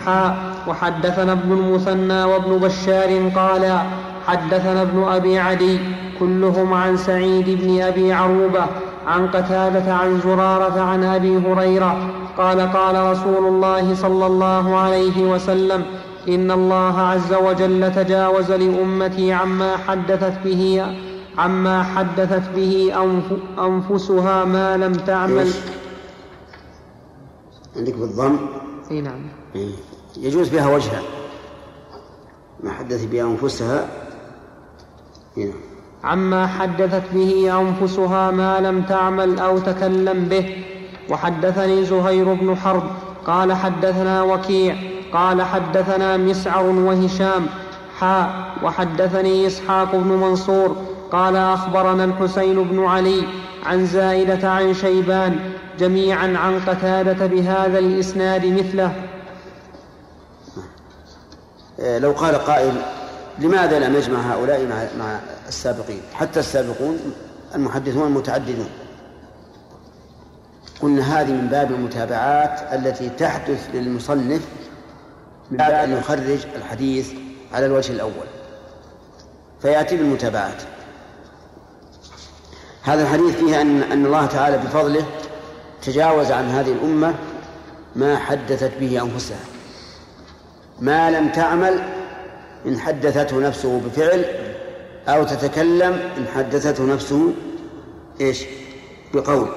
حاء 0.07 0.37
وحدثنا 0.69 1.33
ابن 1.33 1.53
المثنى 1.53 2.25
وابن 2.25 2.59
بشار 2.59 3.31
قال 3.37 3.79
حدثنا 4.27 4.83
ابن 4.83 5.03
أبي 5.03 5.39
عدي 5.39 5.79
كلهم 6.19 6.75
عن 6.75 6.97
سعيد 6.97 7.63
بن 7.63 7.83
أبي 7.83 8.13
عروبة 8.13 8.67
عن 9.07 9.29
قتادة 9.29 9.95
عن 9.95 10.21
زرارة 10.21 10.81
عن 10.81 11.05
أبي 11.05 11.37
هريرة 11.37 12.11
قال 12.39 12.61
قال 12.61 13.13
رسول 13.13 13.47
الله 13.47 13.95
صلى 13.95 14.27
الله 14.27 14.77
عليه 14.77 15.33
وسلم 15.33 15.85
إن 16.29 16.51
الله 16.51 17.01
عز 17.01 17.35
وجل 17.35 17.93
تجاوز 17.95 18.53
لأمتي 18.53 19.33
عما 19.33 19.77
حدثت 19.77 20.39
به 20.45 20.87
عما 21.39 21.83
حدثت 21.83 22.51
به 22.57 22.93
أنف 23.03 23.25
أنفسها 23.59 24.45
ما 24.45 24.77
لم 24.77 24.93
تعمل؟ 24.93 25.51
عندك 27.77 27.95
بالضم 27.95 28.37
إي 28.91 29.01
نعم 29.01 29.21
إيه. 29.55 29.73
يجوز 30.17 30.49
بها 30.49 30.75
وجهها 30.75 31.03
ما 32.63 32.73
حدث 32.73 33.05
بها 33.05 33.23
أنفسها. 33.25 33.89
عما 36.05 36.47
حدثت 36.47 37.03
به 37.13 37.61
أنفسها 37.61 38.31
ما 38.31 38.61
لم 38.61 38.83
تعمل 38.83 39.39
أو 39.39 39.59
تكلم 39.59 40.25
به. 40.25 40.65
وحدثني 41.11 41.85
زهير 41.85 42.35
بن 42.35 42.57
حرب 42.57 42.83
قال 43.27 43.53
حدثنا 43.53 44.23
وكيع 44.23 44.77
قال 45.13 45.43
حدثنا 45.43 46.17
مسعر 46.17 46.65
وهشام. 46.65 47.47
حاء 47.99 48.55
وحدثني 48.63 49.47
إسحاق 49.47 49.97
بن 49.97 50.09
منصور 50.09 50.77
قال 51.13 51.37
أخبرنا 51.37 52.05
الحسين 52.05 52.65
بن 52.65 52.85
علي 52.85 53.23
عن 53.67 53.87
زائدة 53.87 54.51
عن 54.51 54.75
شيبان 54.75 55.37
جميعا 55.79 56.37
عن 56.37 56.61
قتادة 56.67 57.27
بهذا 57.27 57.79
الإسناد 57.79 58.47
مثله. 58.47 58.93
آه، 61.81 61.99
لو 61.99 62.13
قال 62.13 62.35
قائل 62.35 62.73
لماذا 63.41 63.79
لم 63.79 63.97
يجمع 63.97 64.35
هؤلاء 64.35 64.67
مع 64.67 64.85
مع 64.99 65.21
السابقين؟ 65.49 66.01
حتى 66.15 66.41
السابقون 66.41 66.99
المحدثون 67.55 68.07
المتعددون. 68.07 68.69
قلنا 70.83 71.21
هذه 71.21 71.33
من 71.33 71.47
باب 71.47 71.71
المتابعات 71.71 72.61
التي 72.73 73.09
تحدث 73.09 73.69
للمصنف 73.75 74.49
من 75.51 75.57
باب 75.57 75.71
أن 75.71 75.93
يخرج 75.93 76.39
الحديث 76.57 77.13
على 77.53 77.67
الوجه 77.67 77.93
الأول. 77.93 78.27
فيأتي 79.63 79.97
بالمتابعات. 79.97 80.63
هذا 82.83 83.03
الحديث 83.03 83.37
فيه 83.37 83.61
أن 83.61 83.83
أن 83.83 84.07
الله 84.07 84.27
تعالى 84.27 84.59
بفضله 84.59 85.07
تجاوز 85.83 86.31
عن 86.31 86.45
هذه 86.45 86.73
الأمة 86.73 87.15
ما 87.97 88.17
حدثت 88.17 88.73
به 88.81 89.03
أنفسها. 89.03 89.45
ما 90.81 91.11
لم 91.11 91.29
تعمل 91.29 92.00
إن 92.67 92.79
حدثته 92.79 93.41
نفسه 93.41 93.81
بفعل 93.81 94.25
أو 95.09 95.25
تتكلم 95.25 95.93
إن 95.93 96.27
حدثته 96.29 96.85
نفسه 96.85 97.33
إيش؟ 98.21 98.45
بقول. 99.15 99.49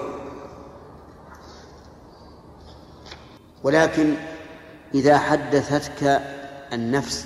ولكن 3.63 4.15
إذا 4.93 5.17
حدثتك 5.17 6.21
النفس 6.73 7.25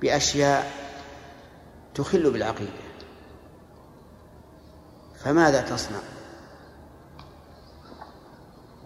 بأشياء 0.00 0.70
تخل 1.94 2.30
بالعقيدة 2.30 2.70
فماذا 5.24 5.60
تصنع؟ 5.60 5.98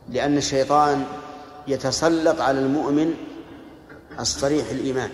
لأن 0.09 0.37
الشيطان 0.37 1.05
يتسلط 1.69 2.41
على 2.41 2.59
المؤمن 2.59 3.15
الصريح 4.21 4.71
الإيمان. 4.71 5.11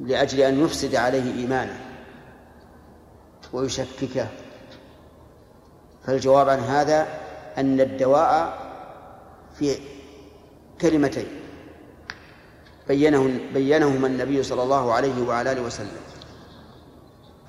لأجل 0.00 0.40
أن 0.40 0.64
يفسد 0.64 0.94
عليه 0.94 1.34
إيمانه 1.34 1.80
ويشككه. 3.52 4.26
فالجواب 6.04 6.48
عن 6.48 6.58
هذا 6.58 7.06
أن 7.58 7.80
الدواء 7.80 8.58
في 9.58 9.78
كلمتين. 10.80 11.26
بينه 12.88 13.40
بينهما 13.54 14.06
النبي 14.06 14.42
صلى 14.42 14.62
الله 14.62 14.92
عليه 14.92 15.22
وعلى 15.22 15.52
آله 15.52 15.62
وسلم. 15.62 16.00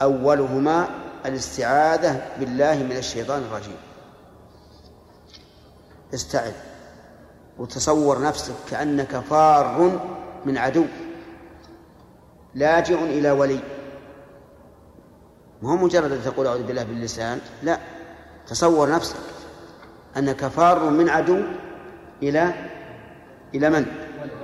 أولهما 0.02 0.89
الاستعاذة 1.26 2.26
بالله 2.39 2.76
من 2.76 2.98
الشيطان 2.98 3.41
الرجيم. 3.41 3.78
استعذ. 6.14 6.54
وتصور 7.58 8.22
نفسك 8.22 8.54
كأنك 8.72 9.20
فار 9.20 10.00
من 10.45 10.58
عدو. 10.58 10.86
لاجئ 12.58 13.03
إلى 13.03 13.32
ولي. 13.32 13.60
ما 15.62 15.72
هو 15.72 15.76
مجرد 15.76 16.12
أن 16.12 16.24
تقول 16.24 16.47
أعوذ 16.47 16.64
بالله 16.64 16.84
باللسان 16.84 17.39
لا. 17.64 17.80
تصور 18.47 18.89
نفسك 18.89 19.16
أنك 20.18 20.47
فار 20.47 20.89
من 20.89 21.10
عدو 21.10 21.41
إلى 22.24 22.53
إلى 23.55 23.70
من؟ 23.70 23.86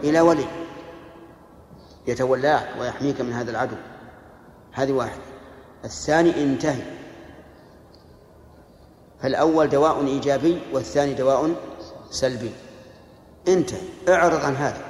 إلى 0.03 0.21
ولي. 0.21 0.45
يتولاك 2.07 2.69
ويحميك 2.79 3.21
من 3.21 3.33
هذا 3.33 3.51
العدو. 3.51 3.75
هذه 4.71 4.91
واحدة 4.91 5.21
الثاني 5.85 6.43
انتهي. 6.43 6.83
فالأول 9.21 9.69
دواء 9.69 10.05
إيجابي 10.05 10.61
والثاني 10.73 11.13
دواء 11.13 11.55
سلبي. 12.09 12.51
انتهي. 13.47 13.87
اعرض 14.09 14.45
عن 14.45 14.55
هذا. 14.55 14.81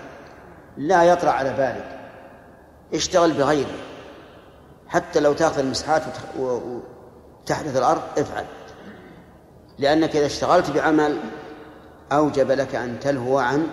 لا 0.77 1.03
يطرأ 1.03 1.31
على 1.31 1.49
بالك. 1.49 2.02
اشتغل 2.93 3.31
بغيره. 3.31 3.75
حتى 4.87 5.19
لو 5.19 5.33
تأخذ 5.33 5.59
المسحات 5.59 6.03
وتحدث 6.39 7.77
الأرض 7.77 8.01
افعل. 8.17 8.45
لأنك 9.79 10.15
إذا 10.15 10.25
اشتغلت 10.25 10.69
بعمل 10.69 11.19
أوجب 12.11 12.51
لك 12.51 12.75
أن 12.75 12.99
تلهو 12.99 13.37
عن 13.37 13.67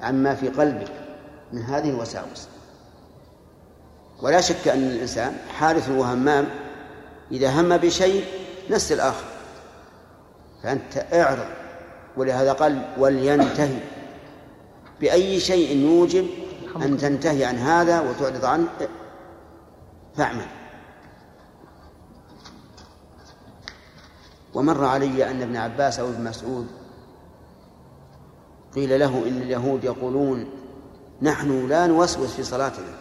عما 0.00 0.34
في 0.34 0.48
قلبك 0.48 0.92
من 1.52 1.62
هذه 1.62 1.90
الوساوس. 1.90 2.48
ولا 4.22 4.40
شك 4.40 4.68
أن 4.68 4.82
الإنسان 4.82 5.36
حارث 5.58 5.88
وهمام. 5.88 6.46
إذا 7.32 7.60
هم 7.60 7.76
بشيء 7.76 8.24
نس 8.70 8.92
الآخر. 8.92 9.24
فأنت 10.62 11.06
اعرض. 11.12 11.46
ولهذا 12.16 12.52
قال 12.52 12.82
ولينتهي. 12.98 13.78
بأي 15.00 15.40
شيء 15.40 15.76
يوجب 15.76 16.26
أن 16.76 16.96
تنتهي 16.96 17.44
عن 17.44 17.56
هذا 17.56 18.00
وتعرض 18.00 18.44
عنه 18.44 18.68
فاعمل. 20.16 20.46
ومر 24.54 24.84
علي 24.84 25.30
أن 25.30 25.42
ابن 25.42 25.56
عباس 25.56 25.98
أو 25.98 26.08
ابن 26.08 26.24
مسعود 26.24 26.66
قيل 28.74 29.00
له 29.00 29.28
إن 29.28 29.36
اليهود 29.42 29.84
يقولون 29.84 30.50
نحن 31.22 31.68
لا 31.68 31.86
نوسوس 31.86 32.34
في 32.34 32.42
صلاتنا. 32.42 32.94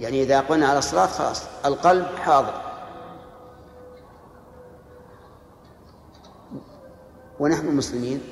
يعني 0.00 0.22
إذا 0.22 0.40
قلنا 0.40 0.68
على 0.68 0.78
الصلاة 0.78 1.06
خلاص 1.06 1.42
القلب 1.64 2.06
حاضر. 2.06 2.62
ونحن 7.40 7.76
مسلمين؟ 7.76 8.22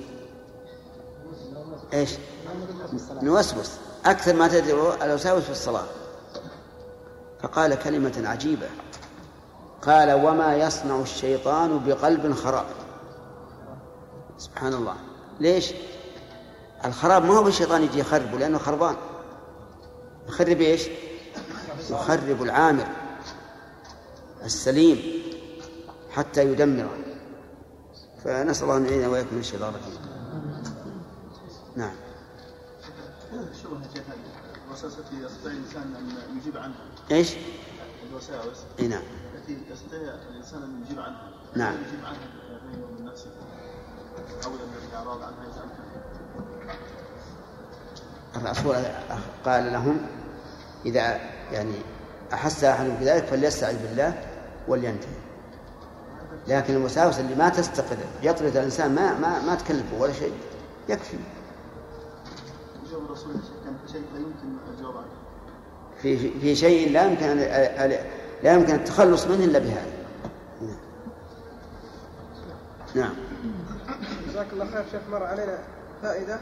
إيش؟ 1.93 2.11
نوسوس. 3.23 3.90
أكثر 4.07 4.35
ما 4.35 4.49
تدعو 4.49 4.93
الوساوس 5.03 5.43
في 5.43 5.51
الصلاة. 5.51 5.87
فقال 7.43 7.75
كلمة 7.75 8.23
عجيبة. 8.25 8.69
قال 9.83 10.13
وما 10.13 10.57
يصنع 10.57 11.01
الشيطان 11.01 11.85
بقلب 11.87 12.35
خراب. 12.35 12.67
سبحان 14.39 14.75
الله. 14.75 14.95
ليش؟ 15.41 15.73
الخراب 16.85 17.25
ما 17.25 17.39
هو 17.39 17.43
بالشيطان 17.43 17.83
يجي 17.83 17.99
يخربه 17.99 18.39
لأنه 18.39 18.59
خربان. 18.59 18.97
يخرب 20.29 20.61
إيش؟ 20.61 20.89
يخرب 21.91 22.43
العامر 22.43 22.87
السليم 24.45 25.23
حتى 26.11 26.45
يدمره. 26.45 26.97
فنسأل 28.25 28.65
الله 28.65 28.77
أن 28.77 28.87
يعيننا 28.87 29.09
وإياكم 29.09 29.35
من 29.35 29.41
الشيطان 29.41 29.69
الرجيم. 29.69 30.01
نعم. 31.77 31.95
الوسوسة 33.33 34.99
التي 34.99 35.17
يستطيع 35.25 35.53
الإنسان 35.53 35.83
أن 35.83 36.37
يجيب 36.39 36.57
عنها؟ 36.57 36.77
إيش؟ 37.11 37.35
الوساوس. 38.11 38.57
إي 38.81 38.89
نعم. 38.89 39.03
التي 39.35 39.59
يستطيع 39.71 40.15
الإنسان 40.31 40.63
أن 40.63 40.83
يجيب 40.85 41.01
عنها. 41.01 41.31
نعم. 41.57 41.75
يجيب 41.75 42.05
عنها 42.05 42.19
من 42.99 43.05
نفسه. 43.05 43.31
أو 44.45 44.51
الإعراض 44.89 45.23
عنها 45.23 45.41
الرسول 48.37 48.77
قال 49.45 49.73
لهم 49.73 50.07
إذا 50.87 51.21
يعني 51.53 51.75
أحس 52.33 52.65
أحد 52.65 52.85
بذلك 53.01 53.25
فليستعذ 53.25 53.87
بالله 53.87 54.25
ولينتهي. 54.69 55.21
لكن 56.49 56.75
الوساوس 56.75 57.21
اللي 57.21 57.35
ما 57.35 57.49
تستقر 57.49 57.97
يطرد 58.23 58.57
الإنسان 58.57 58.95
ما 58.95 59.19
ما 59.19 59.43
ما 59.43 59.55
تكلفه 59.55 59.99
ولا 59.99 60.13
شيء 60.13 60.33
يكفي. 60.89 61.17
الرسول 63.27 63.43
كان 63.65 63.75
في 63.87 63.93
شيء 63.93 64.03
لا 64.15 64.19
يمكن 64.19 64.59
الجواب 64.79 65.05
في 66.03 66.41
في 66.41 66.57
شيء 66.57 66.93
لا 66.93 67.05
يمكن 67.05 67.37
لا 68.43 68.53
يمكن 68.53 68.75
التخلص 68.75 69.27
منه 69.27 69.45
إلا 69.45 69.59
بهذا. 69.59 69.93
نعم. 70.63 70.77
نعم. 72.95 73.15
جزاك 74.29 74.47
الله 74.53 74.67
خير 74.67 74.85
شيخ 74.93 75.01
مر 75.13 75.23
علينا 75.23 75.59
فائدة. 76.03 76.41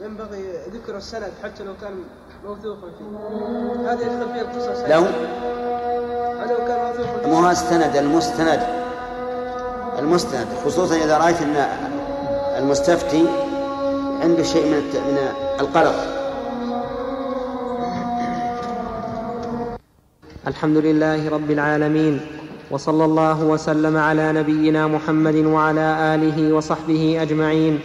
ينبغي 0.00 0.44
ذكر 0.72 0.96
السند 0.96 1.32
حتى 1.42 1.64
لو 1.64 1.74
كان 1.80 2.04
موثوقا 2.44 2.90
فيه. 2.98 3.92
هذه 3.92 4.00
يدخل 4.00 4.32
فيها 4.32 4.42
القصص. 4.42 4.80
لو 4.80 5.02
هذا 6.40 6.52
لو 6.52 6.66
كان 6.66 6.86
موثوقا 6.86 7.18
فيه؟ 7.18 7.28
مو 7.28 7.50
السند 7.50 7.96
المستند. 7.96 8.62
المستند 9.98 10.46
خصوصا 10.64 10.96
إذا 10.96 11.18
رأيت 11.18 11.42
أن 11.42 11.56
المستفتي 12.58 13.28
عنده 14.22 14.42
شيء 14.42 14.64
من 14.64 14.82
من 14.82 15.18
القلق. 15.60 16.15
الحمد 20.46 20.76
لله 20.76 21.28
رب 21.28 21.50
العالمين 21.50 22.20
وصلى 22.70 23.04
الله 23.04 23.44
وسلم 23.44 23.96
على 23.96 24.32
نبينا 24.32 24.86
محمد 24.86 25.34
وعلى 25.34 26.14
آله 26.14 26.52
وصحبه 26.54 27.22
أجمعين. 27.22 27.80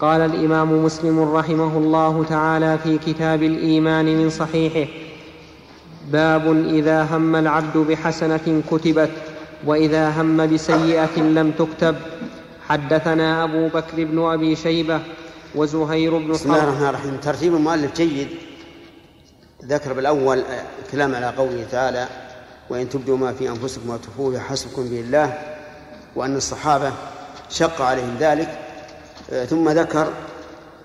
قال 0.00 0.20
الإمام 0.20 0.84
مسلم 0.84 1.20
رحمه 1.20 1.78
الله 1.78 2.24
تعالى 2.28 2.78
في 2.84 2.98
كتاب 2.98 3.42
الإيمان 3.42 4.04
من 4.04 4.30
صحيحه 4.30 4.90
باب 6.12 6.64
إذا 6.68 7.02
هم 7.02 7.36
العبد 7.36 7.76
بحسنة 7.76 8.62
كتبت 8.70 9.10
وإذا 9.66 10.20
هم 10.20 10.54
بسيئة 10.54 11.16
لم 11.20 11.50
تكتب. 11.50 11.96
حدثنا 12.68 13.44
أبو 13.44 13.68
بكر 13.68 14.04
بن 14.04 14.18
أبي 14.18 14.56
شيبة 14.56 15.00
وزهير 15.54 16.18
بن 16.18 16.32
بسم 16.32 16.52
الله 16.52 16.64
الرحمن 16.64 16.88
الرحيم. 16.88 17.16
ترتيب 17.22 17.54
المؤلف 17.54 17.96
جيد. 17.96 18.28
ذكر 19.64 19.92
بالأول 19.92 20.38
آه، 20.38 20.64
كلام 20.92 21.14
على 21.14 21.26
قوله 21.26 21.66
تعالى 21.70 22.08
وإن 22.70 22.88
تبدوا 22.88 23.16
ما 23.16 23.32
في 23.32 23.48
أنفسكم 23.48 23.90
وتخفوه 23.90 24.34
يحسبكم 24.34 24.88
به 24.88 25.00
الله 25.00 25.56
وأن 26.16 26.36
الصحابة 26.36 26.92
شق 27.50 27.82
عليهم 27.82 28.16
ذلك. 28.20 28.58
آه، 29.32 29.44
ثم 29.44 29.68
ذكر 29.68 30.12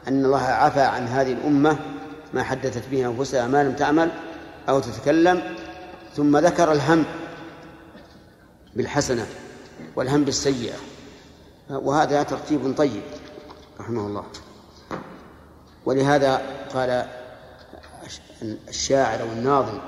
أن 0.08 0.26
الله 0.26 0.42
عفى 0.42 0.82
عن 0.82 1.08
هذه 1.08 1.34
الأمة 1.34 1.78
ما 2.34 2.44
حدثت 2.44 2.84
به 2.92 3.06
أنفسها 3.06 3.48
ما 3.48 3.64
لم 3.64 3.74
تعمل 3.74 4.12
أو 4.70 4.80
تتكلم. 4.80 5.42
ثم 6.16 6.38
ذكر 6.38 6.72
الهم 6.72 7.06
بالحسنة 8.76 9.26
والهم 9.96 10.24
بالسيئة. 10.24 10.76
وهذا 11.70 12.24
ترتيب 12.24 12.74
طيب 12.78 13.02
رحمه 13.80 14.08
الله. 14.08 14.24
ولهذا 15.86 16.42
قال 16.74 17.06
الشاعر 18.42 19.22
والناظم 19.30 19.80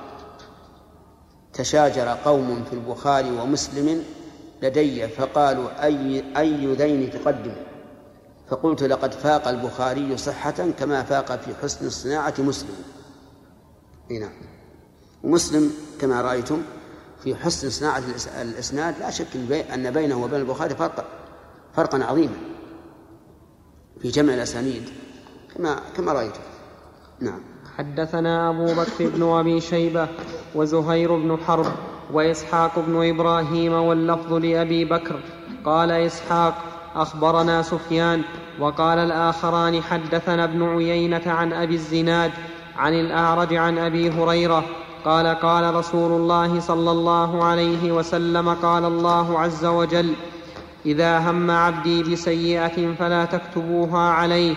تشاجر 1.54 2.08
قوم 2.08 2.64
في 2.70 2.74
البخاري 2.74 3.32
ومسلم 3.32 4.04
لدي 4.62 5.08
فقالوا 5.08 5.84
أي 5.86 6.24
أي 6.38 6.74
ذين 6.76 7.12
تقدم؟ 7.12 7.56
فقلت 8.50 8.84
لقد 8.84 9.14
فاق 9.14 9.48
البخاري 9.48 10.18
صحة 10.18 10.70
كما 10.80 11.04
فاق 11.04 11.36
في 11.36 11.56
حسن 11.64 11.86
الصناعة 11.86 12.34
مسلم. 12.40 12.76
نعم. 14.12 14.32
ومسلم 15.24 15.74
كما 16.02 16.22
رأيتم 16.22 16.62
في 17.24 17.36
حسن 17.36 17.70
صناعة 17.70 18.00
الإس- 18.02 18.36
الإسناد 18.42 19.00
لا 19.00 19.10
شك 19.10 19.28
أن 19.74 19.92
بينه 19.92 20.24
وبين 20.24 20.40
البخاري 20.40 20.76
فرق 20.76 21.06
فرقا 21.76 22.04
عظيما 22.04 22.38
في 24.02 24.08
جمع 24.10 24.34
الأسانيد 24.34 24.90
كما 25.56 25.80
كما 25.98 26.12
رأيتم. 26.14 26.42
نعم. 27.20 27.53
حدثنا 27.78 28.50
أبو 28.50 28.66
بكر 28.66 29.10
بن 29.16 29.24
أبي 29.24 29.62
شيبة 29.62 30.08
وزهير 30.56 31.16
بن 31.16 31.38
حرب 31.48 31.66
وإسحاق 32.14 32.80
بن 32.88 33.10
إبراهيم 33.10 33.74
واللفظ 33.74 34.34
لأبي 34.34 34.86
بكر. 34.86 35.20
قال 35.66 35.92
إسحاق 35.92 36.56
أخبرنا 36.96 37.62
سفيان 37.62 38.22
وقال 38.60 38.98
الآخران 38.98 39.82
حدثنا 39.82 40.44
ابن 40.44 40.64
عيينة 40.64 41.22
عن 41.26 41.54
أبي 41.54 41.74
الزناد 41.74 42.32
عن 42.78 42.94
الأعرج 42.94 43.54
عن 43.54 43.78
أبي 43.78 44.10
هريرة. 44.10 44.64
قال 45.06 45.28
قال 45.28 45.76
رسول 45.76 46.12
الله 46.12 46.60
صلى 46.60 46.92
الله 46.92 47.44
عليه 47.44 47.92
وسلم 47.92 48.50
قال 48.50 48.86
الله 48.86 49.40
عز 49.40 49.66
وجل 49.66 50.14
إذا 50.86 51.18
هم 51.20 51.52
عبدي 51.52 52.04
بسيئة 52.04 52.94
فلا 53.00 53.26
تكتبوها 53.26 54.10
عليه. 54.10 54.56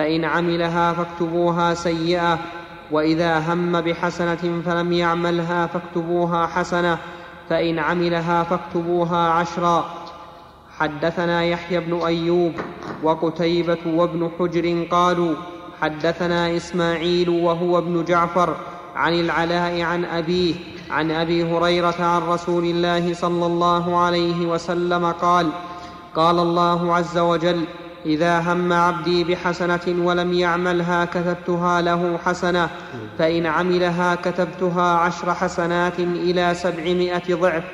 فإن 0.00 0.24
عملها 0.24 0.92
فاكتبوها 0.92 1.74
سيئة 1.74 2.38
وإذا 2.90 3.38
هم 3.38 3.80
بحسنة 3.80 4.62
فلم 4.66 4.92
يعملها 4.92 5.66
فاكتبوها 5.66 6.46
حسنة 6.46 6.98
فإن 7.50 7.78
عملها 7.78 8.42
فاكتبوها 8.42 9.28
عشرا. 9.28 9.84
حدثنا 10.78 11.44
يحيى 11.44 11.80
بن 11.80 12.00
أيوب 12.06 12.52
وقتيبة 13.02 13.78
وابن 13.86 14.30
حجر 14.38 14.86
قالوا 14.90 15.34
حدثنا 15.80 16.56
إسماعيل 16.56 17.28
وهو 17.28 17.78
ابن 17.78 18.04
جعفر 18.04 18.56
عن 18.94 19.12
العلاء 19.14 19.80
عن 19.80 20.04
أبيه 20.04 20.54
عن 20.90 21.10
أبي 21.10 21.44
هريرة 21.44 21.94
عن 22.00 22.22
رسول 22.22 22.64
الله 22.64 23.14
صلى 23.14 23.46
الله 23.46 23.98
عليه 23.98 24.46
وسلم 24.46 25.06
قال 25.06 25.46
قال 26.16 26.38
الله 26.38 26.94
عز 26.94 27.18
وجل 27.18 27.64
إذا 28.06 28.40
هم 28.40 28.72
عبدي 28.72 29.24
بحسنة 29.24 29.80
ولم 29.88 30.32
يعملها 30.32 31.04
كتبتها 31.04 31.80
له 31.80 32.18
حسنة 32.24 32.68
فإن 33.18 33.46
عملها 33.46 34.14
كتبتها 34.14 34.96
عشر 34.98 35.34
حسنات 35.34 35.98
إلى 35.98 36.54
سبعمائة 36.54 37.34
ضعف 37.34 37.64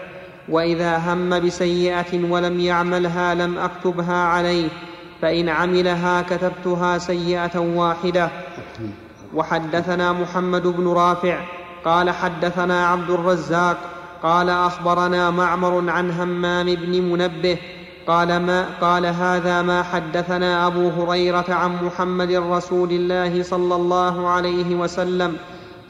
وإذا 0.48 0.98
هم 0.98 1.40
بسيئة 1.40 2.30
ولم 2.30 2.60
يعملها 2.60 3.34
لم 3.34 3.58
أكتبها 3.58 4.22
عليه 4.24 4.68
فإن 5.22 5.48
عملها 5.48 6.22
كتبتها 6.22 6.98
سيئة 6.98 7.58
واحدة. 7.58 8.30
وحدثنا 9.34 10.12
محمد 10.12 10.66
بن 10.66 10.88
رافع 10.88 11.40
قال 11.84 12.10
حدثنا 12.10 12.86
عبد 12.86 13.10
الرزاق 13.10 13.78
قال 14.22 14.50
أخبرنا 14.50 15.30
معمر 15.30 15.90
عن 15.90 16.10
همام 16.10 16.74
بن 16.74 17.02
منبه 17.02 17.58
قال 18.06 18.36
ما 18.36 18.78
قال 18.80 19.06
هذا 19.06 19.62
ما 19.62 19.82
حدثنا 19.82 20.66
أبو 20.66 20.88
هريرة 20.88 21.44
عن 21.48 21.84
محمد 21.84 22.30
رسول 22.30 22.90
الله 22.90 23.42
صلى 23.42 23.74
الله 23.74 24.28
عليه 24.28 24.76
وسلم 24.76 25.36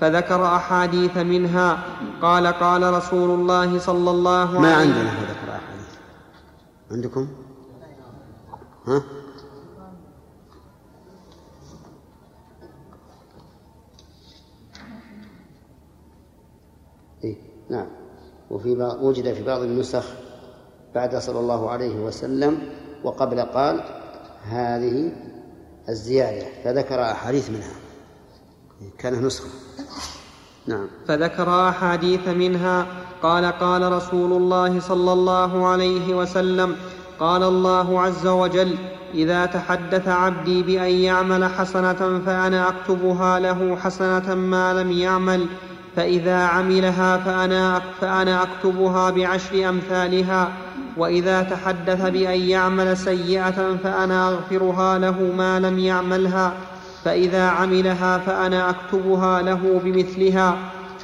فذكر 0.01 0.47
أحاديث 0.47 1.17
منها 1.17 1.79
قال 2.23 2.47
قال 2.47 2.95
رسول 2.95 3.41
الله 3.41 3.79
صلى 3.79 4.11
الله 4.11 4.61
ما 4.61 4.75
عليه 4.75 4.87
عندنا 4.87 5.11
هذا 5.11 5.33
ذكر 5.33 5.51
أحاديث 5.51 5.87
عندكم؟ 6.91 7.29
ها؟ 8.87 9.03
إيه 17.25 17.37
نعم 17.71 17.87
وفي 18.51 18.75
بعض 18.75 19.03
وجد 19.03 19.33
في 19.33 19.45
بعض 19.45 19.61
النسخ 19.61 20.26
بعد 20.97 21.17
صلى 21.17 21.41
الله 21.41 21.71
عليه 21.71 21.95
وسلم 21.95 22.59
وقبل 23.05 23.41
قال 23.41 23.81
هذه 24.49 25.13
الزيادة 25.89 26.47
فذكر 26.65 27.03
أحاديث 27.03 27.51
منها. 27.51 27.77
كان 28.99 29.27
نسخة. 29.27 29.49
نعم. 30.67 30.87
فذكر 31.09 31.69
أحاديث 31.69 32.29
منها 32.29 32.87
قال 33.23 33.45
قال 33.45 33.93
رسول 33.93 34.33
الله 34.33 34.81
صلى 34.81 35.13
الله 35.13 35.67
عليه 35.67 36.15
وسلم 36.15 36.77
قال 37.21 37.43
الله 37.43 38.01
عز 38.01 38.27
وجل 38.27 38.79
إذا 39.15 39.47
تحدث 39.47 40.09
عبدي 40.09 40.63
بأن 40.63 40.91
يعمل 40.91 41.45
حسنة 41.45 42.23
فأنا 42.27 42.69
أكتبها 42.69 43.39
له 43.39 43.77
حسنة 43.77 44.35
ما 44.35 44.75
لم 44.75 44.93
يعمل 44.93 45.47
فإذا 45.97 46.37
عملها 46.37 47.17
فأنا 48.01 48.43
أكتبها 48.43 49.11
بعشر 49.11 49.69
أمثالها 49.69 50.66
وإذا 50.97 51.43
تحدث 51.43 52.11
بأن 52.11 52.41
يعمل 52.41 52.97
سيئة 52.97 53.77
فأنا 53.85 54.29
أغفرها 54.29 54.99
له 54.99 55.21
ما 55.37 55.61
لم 55.61 55.79
يعملها 55.79 56.53
فإذا 57.05 57.49
عملها 57.49 58.19
فأنا 58.19 58.71
أكتبها 58.71 59.43
له 59.43 59.81
بمثلها. 59.85 60.57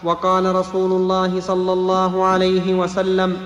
وقال 0.04 0.54
رسول 0.54 0.92
الله 0.92 1.40
صلى 1.40 1.72
الله 1.72 2.24
عليه 2.24 2.74
وسلم 2.74 3.36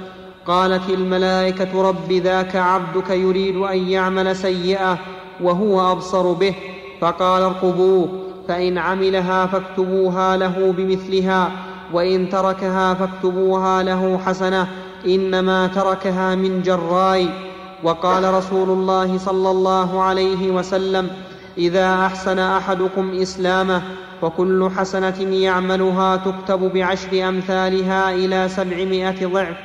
قالت 0.47 0.91
الملائكة 0.91 1.83
رب 1.83 2.13
ذاك 2.13 2.57
عبدك 2.57 3.11
يريد 3.11 3.57
أن 3.57 3.79
يعمل 3.79 4.37
سيئة 4.37 4.99
وهو 5.43 5.93
أبصر 5.93 6.33
به. 6.33 6.55
فقال 7.01 7.43
ارقبوه 7.43 8.09
فإن 8.49 8.79
عملها 8.79 9.47
فاكتبوها 9.47 10.37
له 10.37 10.75
بمثلها 10.77 11.51
وإن 11.93 12.29
تركها 12.29 12.95
فاكتبوها 12.95 13.83
له 13.83 14.19
حسنة. 14.27 14.86
إنما 15.07 15.67
تركها 15.67 16.35
من 16.35 16.63
جراي 16.63 17.29
وقال 17.83 18.35
رسول 18.35 18.71
الله 18.71 19.19
صلى 19.19 19.51
الله 19.51 20.03
عليه 20.03 20.51
وسلم 20.51 21.11
إذا 21.59 22.07
أحسن 22.07 22.39
أحدكم 22.39 23.11
إسلامه 23.23 23.83
فكل 24.23 24.71
حسنة 24.77 25.21
يعملها 25.21 26.17
تكتب 26.17 26.73
بعشر 26.75 27.29
أمثالها 27.29 28.15
إلى 28.15 28.49
سبعمائة 28.49 29.27
ضعف 29.27 29.57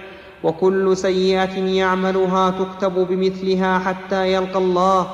وكل 0.43 0.97
سيئة 0.97 1.57
يعملها 1.57 2.49
تكتب 2.49 3.07
بمثلها 3.09 3.79
حتى 3.79 4.33
يلقى 4.33 4.57
الله. 4.59 5.07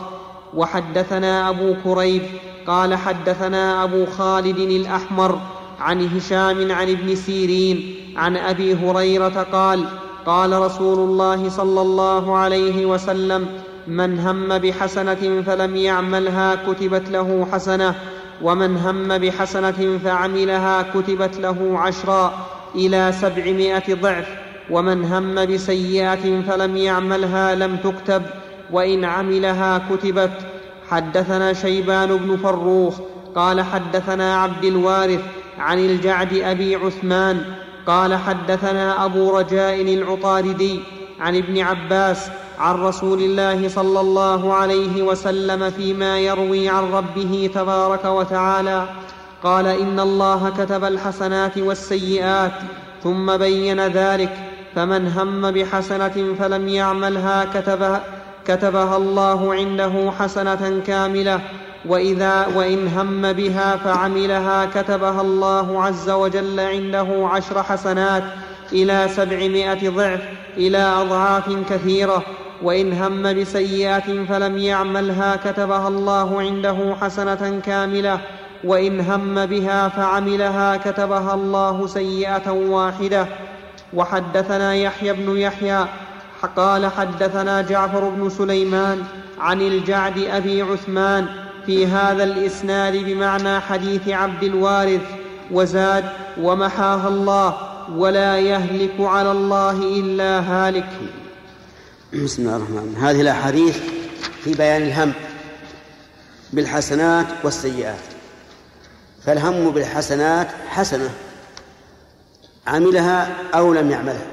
وحدثنا 0.54 1.50
أبو 1.50 1.76
كريب 1.84 2.22
قال 2.68 2.96
حدثنا 2.96 3.84
أبو 3.84 4.06
خالد 4.06 4.58
الأحمر 4.58 5.40
عن 5.80 6.08
هشام 6.08 6.72
عن 6.72 6.90
ابن 6.90 7.16
سيرين 7.16 7.96
عن 8.16 8.38
أبي 8.38 8.76
هريرة 8.76 9.48
قال 9.52 9.86
قال 10.28 10.62
رسول 10.62 11.00
الله 11.00 11.50
صلى 11.50 11.82
الله 11.82 12.38
عليه 12.38 12.86
وسلم 12.86 13.48
من 13.88 14.20
هم 14.20 14.58
بحسنة 14.58 15.42
فلم 15.46 15.76
يعملها 15.76 16.56
كتبت 16.56 17.10
له 17.10 17.48
حسنة 17.52 17.96
ومن 18.42 18.78
هم 18.78 19.18
بحسنة 19.18 20.00
فعملها 20.04 20.82
كتبت 20.82 21.38
له 21.38 21.80
عشرا 21.80 22.34
إلى 22.76 23.12
سبعمائة 23.22 23.94
ضعف 23.94 24.28
ومن 24.70 25.04
هم 25.04 25.46
بسيئة 25.46 26.42
فلم 26.42 26.78
يعملها 26.78 27.56
لم 27.56 27.78
تكتب 27.78 28.22
وإن 28.72 29.06
عملها 29.06 29.82
كتبت. 29.92 30.32
حدثنا 30.90 31.54
شيبان 31.54 32.18
بن 32.18 32.38
فروخ 32.38 33.00
قال 33.36 33.62
حدثنا 33.62 34.42
عبد 34.42 34.66
الوارث 34.66 35.22
عن 35.60 35.80
الجعد 35.80 36.34
أبي 36.34 36.76
عثمان 36.76 37.42
قال 37.88 38.16
حدثنا 38.16 39.06
أبو 39.06 39.38
رجاء 39.38 39.82
العطاردي 39.82 40.80
عن 41.20 41.36
ابن 41.36 41.62
عباس 41.62 42.30
عن 42.60 42.76
رسول 42.76 43.20
الله 43.20 43.70
صلى 43.70 44.00
الله 44.00 44.54
عليه 44.54 45.02
وسلم 45.02 45.70
فيما 45.70 46.20
يروي 46.20 46.70
عن 46.70 46.92
ربه 46.92 47.50
تبارك 47.56 48.06
وتعالى 48.06 48.90
قال 49.44 49.66
إن 49.68 50.00
الله 50.00 50.50
كتب 50.50 50.84
الحسنات 50.84 51.58
والسيئات 51.58 52.52
ثم 53.04 53.38
بين 53.38 53.88
ذلك 53.88 54.38
فمن 54.76 55.08
هم 55.08 55.52
بحسنة 55.52 56.36
فلم 56.40 56.68
يعملها 56.68 57.46
كتبها, 57.54 58.04
كتبها 58.48 58.98
الله 58.98 59.54
عنده 59.54 60.12
حسنة 60.20 60.82
كاملة 60.88 61.40
وإذا 61.88 62.48
وإن 62.56 62.88
هم 62.88 63.34
بها 63.34 63.76
فعملها 63.76 64.66
كتبها 64.66 65.22
الله 65.22 65.84
عز 65.84 66.10
وجل 66.10 66.60
عنده 66.60 67.30
عشر 67.32 67.64
حسنات 67.64 68.24
إلى 68.74 69.08
سبعمائة 69.16 69.90
ضعف 69.90 70.22
إلى 70.58 70.78
أضعاف 70.78 71.50
كثيرة. 71.70 72.24
وإن 72.62 72.94
هم 72.94 73.42
بسيئة 73.42 74.26
فلم 74.30 74.58
يعملها 74.58 75.36
كتبها 75.36 75.88
الله 75.88 76.40
عنده 76.40 76.96
حسنة 77.02 77.62
كاملة. 77.66 78.20
وإن 78.64 79.00
هم 79.00 79.46
بها 79.46 79.90
فعملها 79.90 80.78
كتبها 80.78 81.34
الله 81.34 81.88
سيئة 81.88 82.52
واحدة. 82.52 83.28
وحدثنا 83.94 84.76
يحيى 84.76 85.14
بن 85.14 85.38
يحيى 85.38 85.86
قال 86.56 86.86
حدثنا 86.86 87.62
جعفر 87.62 88.10
بن 88.10 88.30
سليمان 88.30 89.04
عن 89.40 89.62
الجعد 89.62 90.20
أبي 90.20 90.62
عثمان 90.62 91.47
في 91.68 91.88
هذا 91.88 92.24
الإسناد 92.24 92.96
بمعنى 92.96 93.60
حديث 93.60 94.08
عبد 94.08 94.44
الوارث 94.44 95.02
وزاد 95.52 96.06
ومحاها 96.42 97.08
الله 97.08 97.58
ولا 97.92 98.40
يهلك 98.40 98.94
على 99.00 99.32
الله 99.32 99.72
إلا 99.72 100.40
هالك. 100.40 100.90
بسم 102.14 102.42
الله 102.42 102.56
الرحمن 102.56 102.78
الرحيم. 102.78 103.06
هذه 103.06 103.22
الأحاديث 103.22 103.78
في 104.44 104.54
بيان 104.54 104.82
الهم 104.82 105.14
بالحسنات 106.54 107.26
والسيئات. 107.44 108.06
فالهم 109.26 109.72
بالحسنات 109.72 110.48
حسنة. 110.70 111.10
عملها 112.68 113.36
أو 113.54 113.74
لم 113.74 113.92
يعملها. 113.92 114.28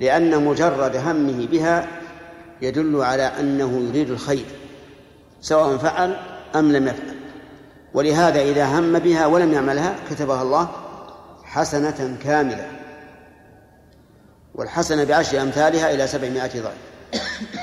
لأن 0.00 0.44
مجرد 0.44 0.96
همه 0.96 1.46
بها 1.46 1.86
يدل 2.62 3.02
على 3.02 3.32
أنه 3.40 3.88
يريد 3.88 4.10
الخير. 4.10 4.46
سواء 5.40 5.76
فعل 5.76 6.16
أم 6.56 6.72
لم 6.72 6.88
يفعل. 6.88 7.16
ولهذا 7.94 8.40
إذا 8.40 8.78
هم 8.78 8.98
بها 8.98 9.26
ولم 9.26 9.52
يعملها 9.52 9.94
كتبها 10.10 10.42
الله 10.42 10.68
حسنة 11.44 12.16
كاملة. 12.24 12.66
والحسنة 14.54 15.04
بعشر 15.04 15.42
أمثالها 15.42 15.94
إلى 15.94 16.06
سبعمائة 16.06 16.62
ضعف 16.62 16.76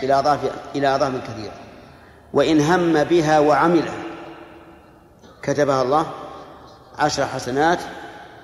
إلى 0.03 0.13
أضعاف 0.13 0.39
إلى 0.76 0.95
أضعاف 0.95 1.13
كثيرة. 1.13 1.53
وإن 2.34 2.61
هم 2.61 3.03
بها 3.03 3.39
وعملها 3.39 4.03
كتبها 5.41 5.82
الله 5.82 6.05
عشر 6.99 7.26
حسنات 7.26 7.80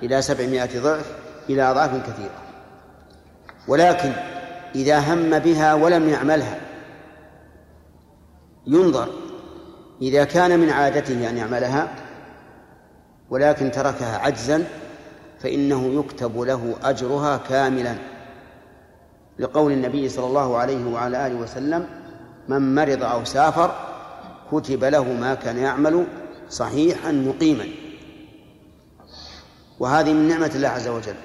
إلى 0.03 0.21
سبعمائة 0.21 0.79
ضعف 0.79 1.05
إلى 1.49 1.71
أضعاف 1.71 1.91
كثيرة. 1.91 2.41
ولكن 3.67 4.11
إذا 4.75 4.99
هم 4.99 5.39
بها 5.39 5.73
ولم 5.73 6.09
يعملها 6.09 6.57
ينظر 8.72 9.07
إذا 10.01 10.24
كان 10.24 10.59
من 10.59 10.69
عادته 10.69 11.30
أن 11.30 11.38
يعملها 11.38 11.95
ولكن 13.30 13.72
تركها 13.72 14.17
عجزا 14.17 14.67
فإنه 15.39 15.99
يكتب 15.99 16.39
له 16.39 16.76
أجرها 16.84 17.38
كاملا. 17.49 17.95
لقول 19.39 19.72
النبي 19.72 20.09
صلى 20.09 20.26
الله 20.26 20.57
عليه 20.57 20.86
وعلى 20.86 21.28
آله 21.28 21.36
وسلم 21.36 21.88
من 22.47 22.76
مرض 22.76 23.03
أو 23.03 23.24
سافر 23.24 23.76
كتب 24.51 24.84
له 24.84 25.03
ما 25.03 25.34
كان 25.34 25.57
يعمل 25.57 26.05
صحيحا 26.49 27.11
مقيما. 27.11 27.65
وهذه 29.80 30.13
من 30.13 30.28
نعمة 30.28 30.51
الله 30.55 30.67
عز 30.67 30.88
وجل 30.88 31.15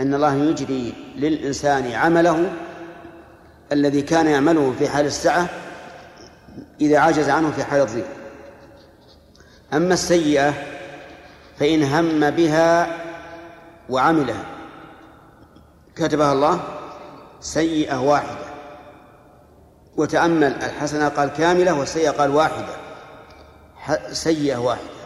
أن 0.00 0.14
الله 0.14 0.34
يجري 0.34 0.94
للإنسان 1.16 1.92
عمله 1.92 2.52
الذي 3.72 4.02
كان 4.02 4.26
يعمله 4.26 4.72
في 4.78 4.88
حال 4.88 5.06
السعة 5.06 5.48
إذا 6.80 6.98
عجز 6.98 7.28
عنه 7.28 7.50
في 7.50 7.64
حال 7.64 7.80
الضيق. 7.80 8.06
أما 9.72 9.94
السيئة 9.94 10.54
فإن 11.58 11.82
هم 11.82 12.30
بها 12.30 12.96
وعملها. 13.90 14.44
كتبها 15.96 16.32
الله 16.32 16.60
سيئة 17.40 18.00
واحدة. 18.00 18.52
وتأمل 19.96 20.44
الحسنة 20.44 21.08
قال 21.08 21.28
كاملة 21.28 21.78
والسيئة 21.78 22.10
قال 22.10 22.30
واحدة. 22.30 22.76
سيئة 24.12 24.56
واحدة. 24.56 25.02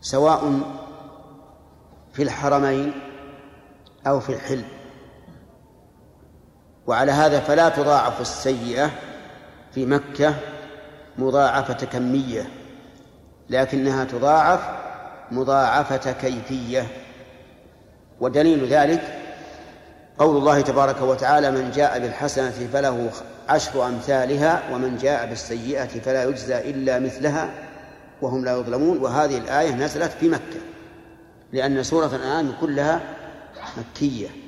سواء 0.00 0.60
في 2.12 2.22
الحرمين 2.22 2.92
أو 4.06 4.20
في 4.20 4.32
الحل. 4.32 4.64
وعلى 6.92 7.12
هذا 7.12 7.40
فلا 7.40 7.68
تضاعف 7.68 8.20
السيئة 8.20 8.90
في 9.74 9.86
مكة 9.86 10.34
مضاعفة 11.18 11.86
كمية 11.86 12.48
لكنها 13.50 14.04
تضاعف 14.04 14.60
مضاعفة 15.30 16.12
كيفية. 16.12 16.86
ودليل 18.20 18.66
ذلك 18.66 19.02
قول 20.18 20.36
الله 20.36 20.60
تبارك 20.60 21.02
وتعالى 21.02 21.50
من 21.50 21.70
جاء 21.70 21.98
بالحسنة 21.98 22.68
فله 22.72 23.10
عشر 23.48 23.86
أمثالها 23.86 24.62
ومن 24.72 24.96
جاء 24.96 25.26
بالسيئة 25.26 26.00
فلا 26.00 26.24
يجزى 26.24 26.58
إلا 26.58 26.98
مثلها 26.98 27.50
وهم 28.22 28.44
لا 28.44 28.52
يظلمون. 28.52 28.98
وهذه 28.98 29.38
الآية 29.38 29.74
نزلت 29.74 30.12
في 30.12 30.28
مكة 30.28 30.60
لأن 31.52 31.82
سورة 31.82 32.16
الآن 32.16 32.52
كلها 32.60 33.00
مكية. 33.76 34.41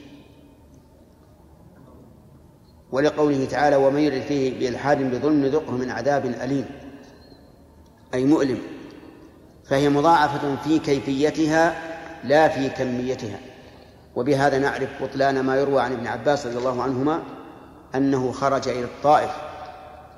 ولقوله 2.95 3.45
تعالى 3.51 3.77
ومن 3.77 4.01
يرد 4.01 4.23
فيه 4.23 4.59
بإلحاد 4.59 4.99
بظلم 4.99 5.45
نذقه 5.45 5.73
من 5.73 5.91
عذاب 5.91 6.27
أليم. 6.27 6.65
أي 8.15 8.25
مؤلم. 8.25 8.59
فهي 9.71 9.89
مضاعفة 9.89 10.57
في 10.65 10.79
كيفيتها 10.79 11.75
لا 12.25 12.49
في 12.49 12.69
كميتها. 12.69 13.39
وبهذا 14.17 14.59
نعرف 14.59 15.03
بطلان 15.03 15.41
ما 15.41 15.57
يروى 15.57 15.83
عن 15.83 15.93
ابن 15.93 16.07
عباس 16.07 16.47
رضي 16.47 16.59
الله 16.59 16.83
عنهما 16.83 17.23
أنه 17.95 18.33
خرج 18.33 18.69
إلى 18.69 18.85
الطائف 18.85 19.31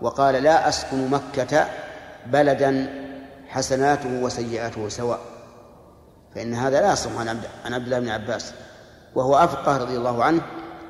وقال 0.03 0.35
لا 0.35 0.69
أسكن 0.69 1.11
مكة 1.11 1.67
بلدا 2.27 2.89
حسناته 3.49 4.23
وسيئاته 4.23 4.89
سواء. 4.89 5.21
فإن 6.35 6.55
هذا 6.55 6.81
لا 6.81 6.93
يصح 6.93 7.11
عن 7.65 7.75
عبد 7.75 7.85
الله 7.85 8.01
بن 8.01 8.09
عباس. 8.09 8.53
وهو 9.15 9.37
أفقه 9.37 9.77
رضي 9.77 9.97
الله 9.97 10.25
عنه 10.25 10.43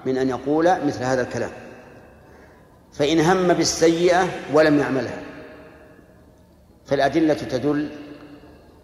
من 0.07 0.19
أن 0.19 0.29
يقول 0.29 0.87
مثل 0.87 1.03
هذا 1.03 1.23
الكلام. 1.23 1.66
فإن 2.99 3.21
هم 3.21 3.53
بالسيئة 3.53 4.29
ولم 4.53 4.79
يعملها. 4.79 5.23
فالأدلة 6.87 7.35
تدل 7.35 7.91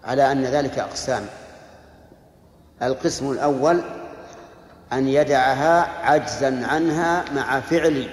على 0.04 0.32
أن 0.32 0.44
ذلك 0.44 0.78
أقسام. 0.78 1.26
القسم 2.82 3.30
الأول 3.30 3.82
أن 4.92 5.08
يدعها 5.08 6.06
عجزا 6.06 6.66
عنها 6.66 7.24
مع 7.32 7.60
فعل 7.60 8.08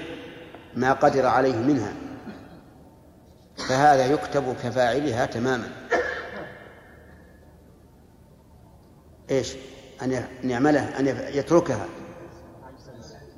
ما 0.75 0.93
قدر 0.93 1.25
عليه 1.25 1.55
منها. 1.55 1.93
فهذا 3.69 4.05
يكتب 4.05 4.55
كفاعلها 4.63 5.25
تماما. 5.25 5.67
إيش؟ 9.29 9.53
أن 10.01 10.23
يعملها 10.43 10.99
أن 10.99 11.07
يتركها. 11.07 11.85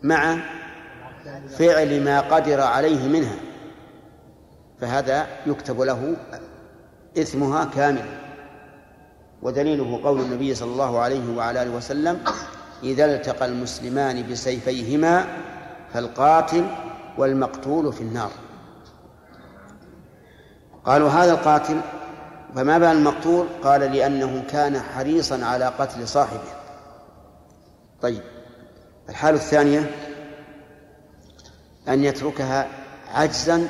مع 0.03 0.38
فعل 1.49 2.03
ما 2.03 2.19
قدر 2.22 2.61
عليه 2.61 3.07
منها 3.07 3.36
فهذا 4.82 5.28
يكتب 5.45 5.82
له 5.82 6.15
إثمها 7.17 7.65
كاملا 7.65 8.22
ودليله 9.41 10.03
قول 10.03 10.22
النبي 10.22 10.55
صلى 10.55 10.72
الله 10.72 10.99
عليه 10.99 11.38
وعلى 11.38 11.61
آله 11.63 11.72
وسلم 11.72 12.19
إذا 12.84 13.05
التقى 13.05 13.45
المسلمان 13.45 14.32
بسيفيهما 14.32 15.26
فالقاتل 15.93 16.65
والمقتول 17.17 17.93
في 17.93 18.01
النار. 18.01 18.32
قالوا 20.86 21.09
هذا 21.09 21.32
القاتل 21.32 21.82
فما 22.55 22.78
بال 22.78 22.88
المقتول؟ 22.88 23.45
قال 23.63 23.82
لأنه 23.82 24.43
كان 24.49 24.80
حريصا 24.80 25.45
على 25.45 25.65
قتل 25.65 26.07
صاحبه. 26.07 26.53
طيب 28.01 28.22
الحالة 29.09 29.38
الثانية 29.38 29.91
أن 31.88 32.03
يتركها 32.03 32.67
عجزا 33.13 33.67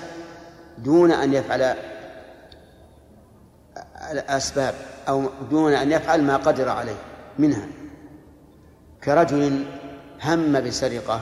دون 0.77 1.11
أن 1.11 1.33
يفعل 1.33 1.75
الأسباب 4.11 4.73
أو 5.07 5.29
دون 5.49 5.73
أن 5.73 5.91
يفعل 5.91 6.23
ما 6.23 6.37
قدر 6.37 6.69
عليه 6.69 6.95
منها. 7.39 7.67
كرجل 9.03 9.65
هم 10.23 10.61
بسرقة 10.61 11.21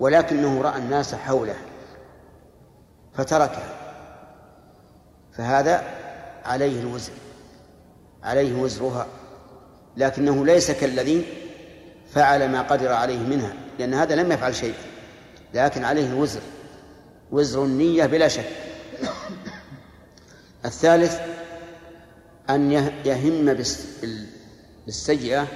ولكنه 0.00 0.62
رأى 0.62 0.78
الناس 0.78 1.14
حوله 1.14 1.56
فتركها 3.14 3.74
فهذا 5.32 5.82
عليه 6.44 6.80
الوزر 6.80 7.12
عليه 8.22 8.62
وزرها 8.62 9.06
لكنه 9.96 10.46
ليس 10.46 10.70
كالذي 10.70 11.24
فعل 12.14 12.48
ما 12.48 12.62
قدر 12.62 12.92
عليه 12.92 13.18
منها 13.18 13.52
لأن 13.78 13.94
هذا 13.94 14.14
لم 14.14 14.32
يفعل 14.32 14.54
شيء 14.54 14.74
لكن 15.54 15.84
عليه 15.84 16.06
الوزر 16.06 16.40
وزر 17.30 17.64
النية 17.64 18.06
بلا 18.06 18.28
شك. 18.28 18.48
الثالث 20.64 21.20
أن 22.50 22.72
يهم 23.04 23.54
بالسيئة 24.86 25.46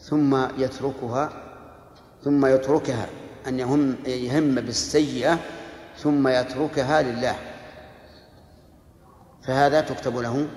ثم 0.00 0.60
يتركها 0.60 1.32
ثم 2.24 2.46
يتركها. 2.46 3.06
أن 3.46 3.58
يهم 3.58 3.96
يهم 4.06 4.54
بالسيئة 4.54 5.38
ثم 5.98 6.28
يتركها 6.28 7.02
لله. 7.02 7.36
فهذا 9.46 9.80
تكتب 9.80 10.16
له 10.16 10.48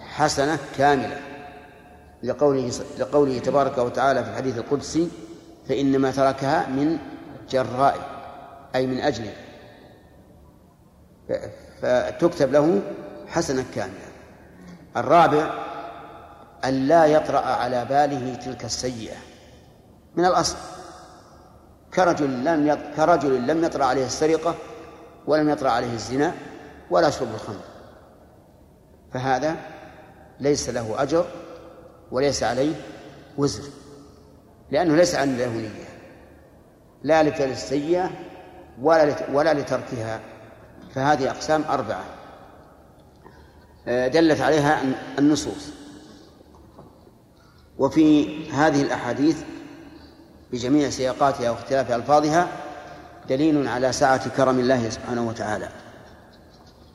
حسنة 0.00 0.58
كاملة. 0.78 1.20
لقوله 2.22 2.72
لقوله 2.98 3.38
تبارك 3.38 3.78
وتعالى 3.78 4.24
في 4.24 4.30
الحديث 4.30 4.58
القدسي 4.58 5.08
فإنما 5.68 6.10
تركها 6.10 6.68
من 6.68 6.98
جراء 7.50 7.98
أي 8.74 8.86
من 8.86 9.00
أجله 9.00 9.34
فتكتب 11.82 12.52
له 12.52 12.82
حسنة 13.26 13.64
كاملة 13.74 14.08
الرابع 14.96 15.64
أن 16.64 16.88
لا 16.88 17.06
يطرأ 17.06 17.40
على 17.40 17.84
باله 17.84 18.34
تلك 18.34 18.64
السيئة. 18.64 19.16
من 20.16 20.24
الأصل 20.24 20.56
كرجل 21.94 22.44
لم 22.44 22.78
كرجل 22.96 23.46
لم 23.46 23.64
يطرأ 23.64 23.84
عليه 23.84 24.06
السرقة 24.06 24.54
ولم 25.26 25.48
يطرأ 25.48 25.70
عليه 25.70 25.92
الزنا 25.92 26.34
ولا 26.90 27.10
شرب 27.10 27.34
الخمر. 27.34 27.64
فهذا 29.12 29.56
ليس 30.40 30.68
له 30.68 31.02
أجر 31.02 31.26
وليس 32.10 32.42
عليه 32.42 32.74
وزر. 33.36 33.62
لأنه 34.74 34.96
ليس 34.96 35.14
عن 35.14 35.36
له 35.36 35.48
نية 35.48 35.88
لا 37.02 37.22
لفعل 37.22 37.48
السيئة 37.48 38.10
ولا 38.82 39.14
ولا 39.32 39.54
لتركها. 39.54 40.20
فهذه 40.94 41.30
أقسام 41.30 41.64
أربعة. 41.70 42.04
آه، 43.88 44.08
دلت 44.08 44.40
عليها 44.40 44.82
النصوص. 45.18 45.70
وفي 47.78 48.50
هذه 48.50 48.82
الأحاديث 48.82 49.42
بجميع 50.52 50.90
سياقاتها 50.90 51.50
واختلاف 51.50 51.92
ألفاظها 51.92 52.48
دليل 53.28 53.68
على 53.68 53.92
سعة 53.92 54.28
كرم 54.28 54.58
الله 54.58 54.90
سبحانه 54.90 55.28
وتعالى 55.28 55.68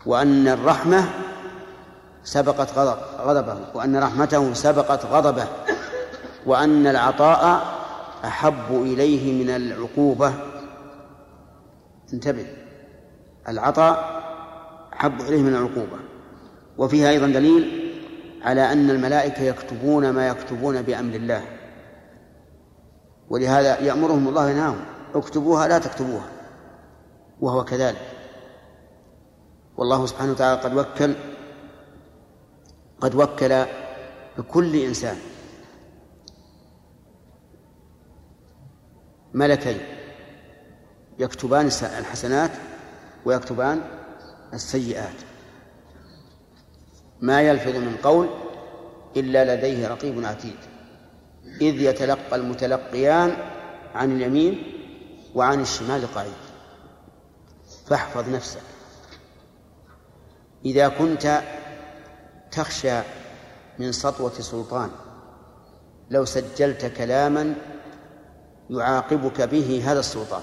وأن 0.05 0.47
الرحمة 0.47 1.09
سبقت 2.23 2.73
غضب 2.73 2.97
غضبه 3.19 3.57
وأن 3.73 3.97
رحمته 3.97 4.53
سبقت 4.53 5.05
غضبه. 5.05 5.47
وأن 6.45 6.87
العطاء 6.87 7.63
أحب 8.25 8.71
إليه 8.71 9.43
من 9.43 9.49
العقوبة. 9.49 10.33
انتبه. 12.13 12.45
العطاء 13.47 14.21
أحب 14.93 15.21
إليه 15.21 15.41
من 15.41 15.55
العقوبة. 15.55 15.99
وفيها 16.77 17.09
أيضا 17.09 17.27
دليل 17.27 17.93
على 18.41 18.71
أن 18.71 18.89
الملائكة 18.89 19.41
يكتبون 19.41 20.09
ما 20.09 20.27
يكتبون 20.27 20.81
بأمر 20.81 21.15
الله. 21.15 21.45
ولهذا 23.29 23.79
يأمرهم 23.79 24.27
الله 24.27 24.49
ينهاهم. 24.49 24.79
اكتبوها 25.15 25.67
لا 25.67 25.79
تكتبوها. 25.79 26.29
وهو 27.41 27.65
كذلك. 27.65 28.01
والله 29.77 30.05
سبحانه 30.05 30.31
وتعالى 30.31 30.61
قد 30.61 30.73
وكل 30.73 31.15
قد 33.01 33.15
وكل 33.15 33.65
بكل 34.37 34.75
إنسان. 34.75 35.17
ملكين 39.33 39.77
يكتبان 41.19 41.65
الحسنات 41.99 42.51
ويكتبان 43.25 43.81
السيئات. 44.53 45.15
ما 47.21 47.41
يلفظ 47.41 47.75
من 47.75 47.97
قول 48.03 48.29
إلا 49.17 49.55
لديه 49.55 49.87
رقيب 49.87 50.25
عتيد 50.25 50.57
إذ 51.61 51.81
يتلقى 51.81 52.35
المتلقيان 52.35 53.37
عن 53.95 54.11
اليمين 54.11 54.63
وعن 55.35 55.61
الشمال 55.61 56.13
قعيد. 56.15 56.33
فاحفظ 57.87 58.29
نفسك. 58.29 58.61
إذا 60.65 60.87
كنت 60.87 61.41
تخشى 62.51 62.99
من 63.79 63.91
سطوة 63.91 64.33
سلطان 64.33 64.89
لو 66.09 66.25
سجلت 66.25 66.85
كلاما 66.85 67.55
يعاقبك 68.69 69.41
به 69.41 69.83
هذا 69.85 69.99
السلطان. 69.99 70.41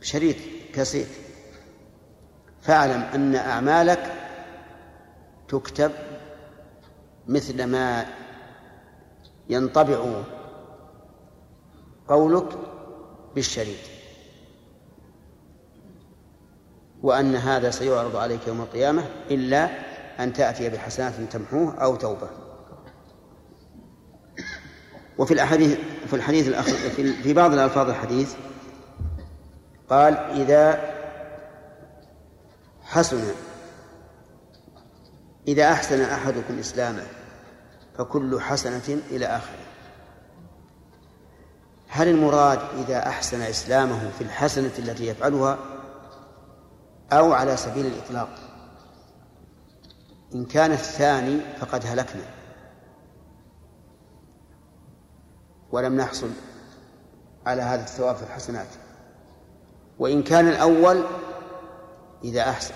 شريط 0.00 0.36
كاسيت 0.74 1.08
فاعلم 2.62 3.00
أن 3.00 3.34
أعمالك 3.34 4.12
تكتب 5.48 5.92
مثل 7.26 7.64
ما 7.64 8.06
ينطبع 9.48 10.22
قولك 12.08 12.48
بالشريط 13.34 13.78
وأن 17.02 17.36
هذا 17.36 17.70
سيعرض 17.70 18.16
عليك 18.16 18.46
يوم 18.46 18.60
القيامة 18.60 19.04
إلا 19.30 19.68
أن 20.20 20.32
تأتي 20.32 20.68
بحسنات 20.68 21.14
تمحوه 21.32 21.74
أو 21.74 21.96
توبة. 21.96 22.30
وفي 25.18 25.34
الأحاديث 25.34 25.78
في 26.08 26.16
الحديث 26.16 26.48
الأخير 26.48 27.12
في 27.22 27.34
بعض 27.34 27.52
الألفاظ 27.52 27.88
الحديث 27.88 28.34
قال 29.90 30.14
إذا 30.16 30.80
حسن 32.84 33.24
إذا 35.48 35.72
أحسن 35.72 36.00
أحدكم 36.00 36.58
إسلامه 36.58 37.06
فكل 37.98 38.40
حسنة 38.40 39.00
إلى 39.10 39.26
آخره. 39.26 39.68
هل 41.88 42.08
المراد 42.08 42.58
إذا 42.78 43.08
أحسن 43.08 43.40
إسلامه 43.40 44.10
في 44.18 44.24
الحسنة 44.24 44.70
التي 44.78 45.06
يفعلها 45.06 45.58
أو 47.12 47.32
على 47.32 47.56
سبيل 47.56 47.86
الإطلاق؟ 47.86 48.28
إن 50.34 50.44
كان 50.44 50.72
الثاني 50.72 51.40
فقد 51.60 51.86
هلكنا. 51.86 52.37
ولم 55.72 55.96
نحصل 55.96 56.30
على 57.46 57.62
هذا 57.62 57.82
الثواب 57.82 58.16
في 58.16 58.22
الحسنات. 58.22 58.66
وإن 59.98 60.22
كان 60.22 60.48
الأول 60.48 61.04
إذا 62.24 62.40
أحسن 62.40 62.74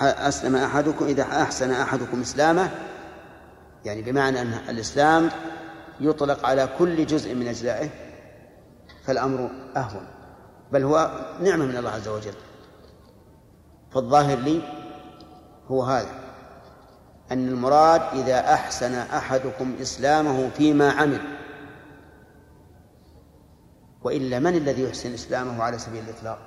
أسلم 0.00 0.56
أحدكم 0.56 1.04
إذا 1.04 1.22
أحسن 1.22 1.70
أحدكم 1.70 2.20
إسلامه 2.20 2.70
يعني 3.84 4.02
بمعنى 4.02 4.40
أن 4.40 4.52
الإسلام 4.68 5.30
يطلق 6.00 6.46
على 6.46 6.68
كل 6.78 7.06
جزء 7.06 7.34
من 7.34 7.48
أجزائه 7.48 7.88
فالأمر 9.04 9.50
أهون. 9.76 10.06
بل 10.72 10.82
هو 10.82 11.10
نعمة 11.40 11.64
من 11.64 11.76
الله 11.76 11.90
عز 11.90 12.08
وجل. 12.08 12.34
فالظاهر 13.90 14.38
لي 14.38 14.62
هو 15.68 15.82
هذا 15.82 16.22
أن 17.32 17.48
المراد 17.48 18.02
إذا 18.12 18.54
أحسن 18.54 18.94
أحدكم 18.94 19.76
إسلامه 19.82 20.50
فيما 20.56 20.90
عمل 20.90 21.20
وإلا 24.04 24.38
من 24.38 24.56
الذي 24.56 24.82
يحسن 24.82 25.14
إسلامه 25.14 25.62
على 25.62 25.78
سبيل 25.78 26.04
الإطلاق؟ 26.04 26.38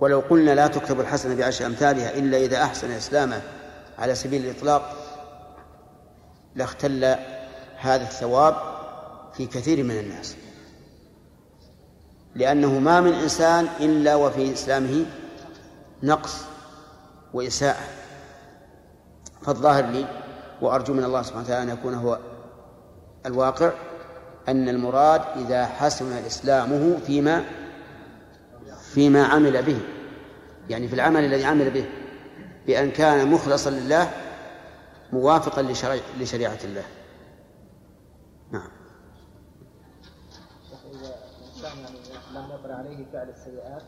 ولو 0.00 0.20
قلنا 0.20 0.54
لا 0.54 0.66
تكتب 0.66 1.00
الحسنة 1.00 1.34
بعشر 1.34 1.66
أمثالها 1.66 2.18
إلا 2.18 2.36
إذا 2.38 2.62
أحسن 2.62 2.90
إسلامه 2.90 3.42
على 3.98 4.14
سبيل 4.14 4.44
الإطلاق 4.44 4.96
لاختل 6.54 7.04
هذا 7.76 8.02
الثواب 8.02 8.56
في 9.34 9.46
كثير 9.46 9.84
من 9.84 9.98
الناس. 9.98 10.36
لأنه 12.34 12.78
ما 12.78 13.00
من 13.00 13.12
إنسان 13.12 13.68
إلا 13.80 14.14
وفي 14.14 14.52
إسلامه 14.52 15.06
نقص 16.02 16.44
وإساءة. 17.34 17.84
فالظاهر 19.42 19.86
لي 19.86 20.06
وأرجو 20.60 20.94
من 20.94 21.04
الله 21.04 21.22
سبحانه 21.22 21.44
وتعالى 21.44 21.72
أن 21.72 21.78
يكون 21.78 21.94
هو 21.94 22.18
الواقع 23.26 23.72
أن 24.48 24.68
المراد 24.68 25.22
إذا 25.36 25.66
حسن 25.66 26.12
إسلامه 26.12 26.98
فيما 27.06 27.44
فيما 28.94 29.24
عمل 29.24 29.62
به 29.62 29.80
يعني 30.70 30.88
في 30.88 30.94
العمل 30.94 31.24
الذي 31.24 31.44
عمل 31.44 31.70
به 31.70 31.84
بأن 32.66 32.90
كان 32.90 33.30
مخلصا 33.30 33.70
لله 33.70 34.10
موافقا 35.12 35.62
لشريعة 36.20 36.58
الله 36.64 36.84
نعم 38.52 38.68
لم 42.34 42.50
يقر 42.50 42.72
عليه 42.72 43.06
فعل 43.12 43.28
السيئات 43.28 43.82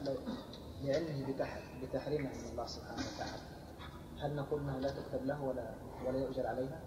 لعلمه 0.85 1.27
بتحريمها 1.83 2.33
من 2.33 2.51
الله 2.53 2.67
سبحانه 2.67 3.03
وتعالى 3.15 3.43
هل 4.23 4.37
نقول 4.37 4.61
إنها 4.61 4.81
لا 4.81 4.89
تكتب 4.89 5.27
له 5.27 5.43
ولا 5.43 5.71
ولا 6.07 6.19
يؤجر 6.19 6.47
عليها؟ 6.47 6.81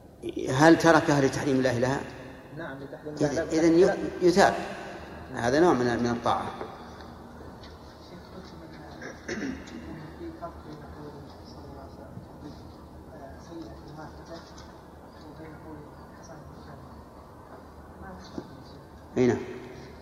هل 0.49 0.78
تركها 0.78 1.22
لتحريم 1.22 1.55
الله 1.55 1.80
لها؟ 1.80 1.99
نعم 2.58 2.78
إذا 3.52 3.97
يثاب 4.22 4.54
هذا 5.36 5.60
نوع 5.60 5.74
من 5.74 6.04
من 6.04 6.10
الطاعة. 6.10 6.52
أي 19.18 19.28
نعم. 19.28 19.38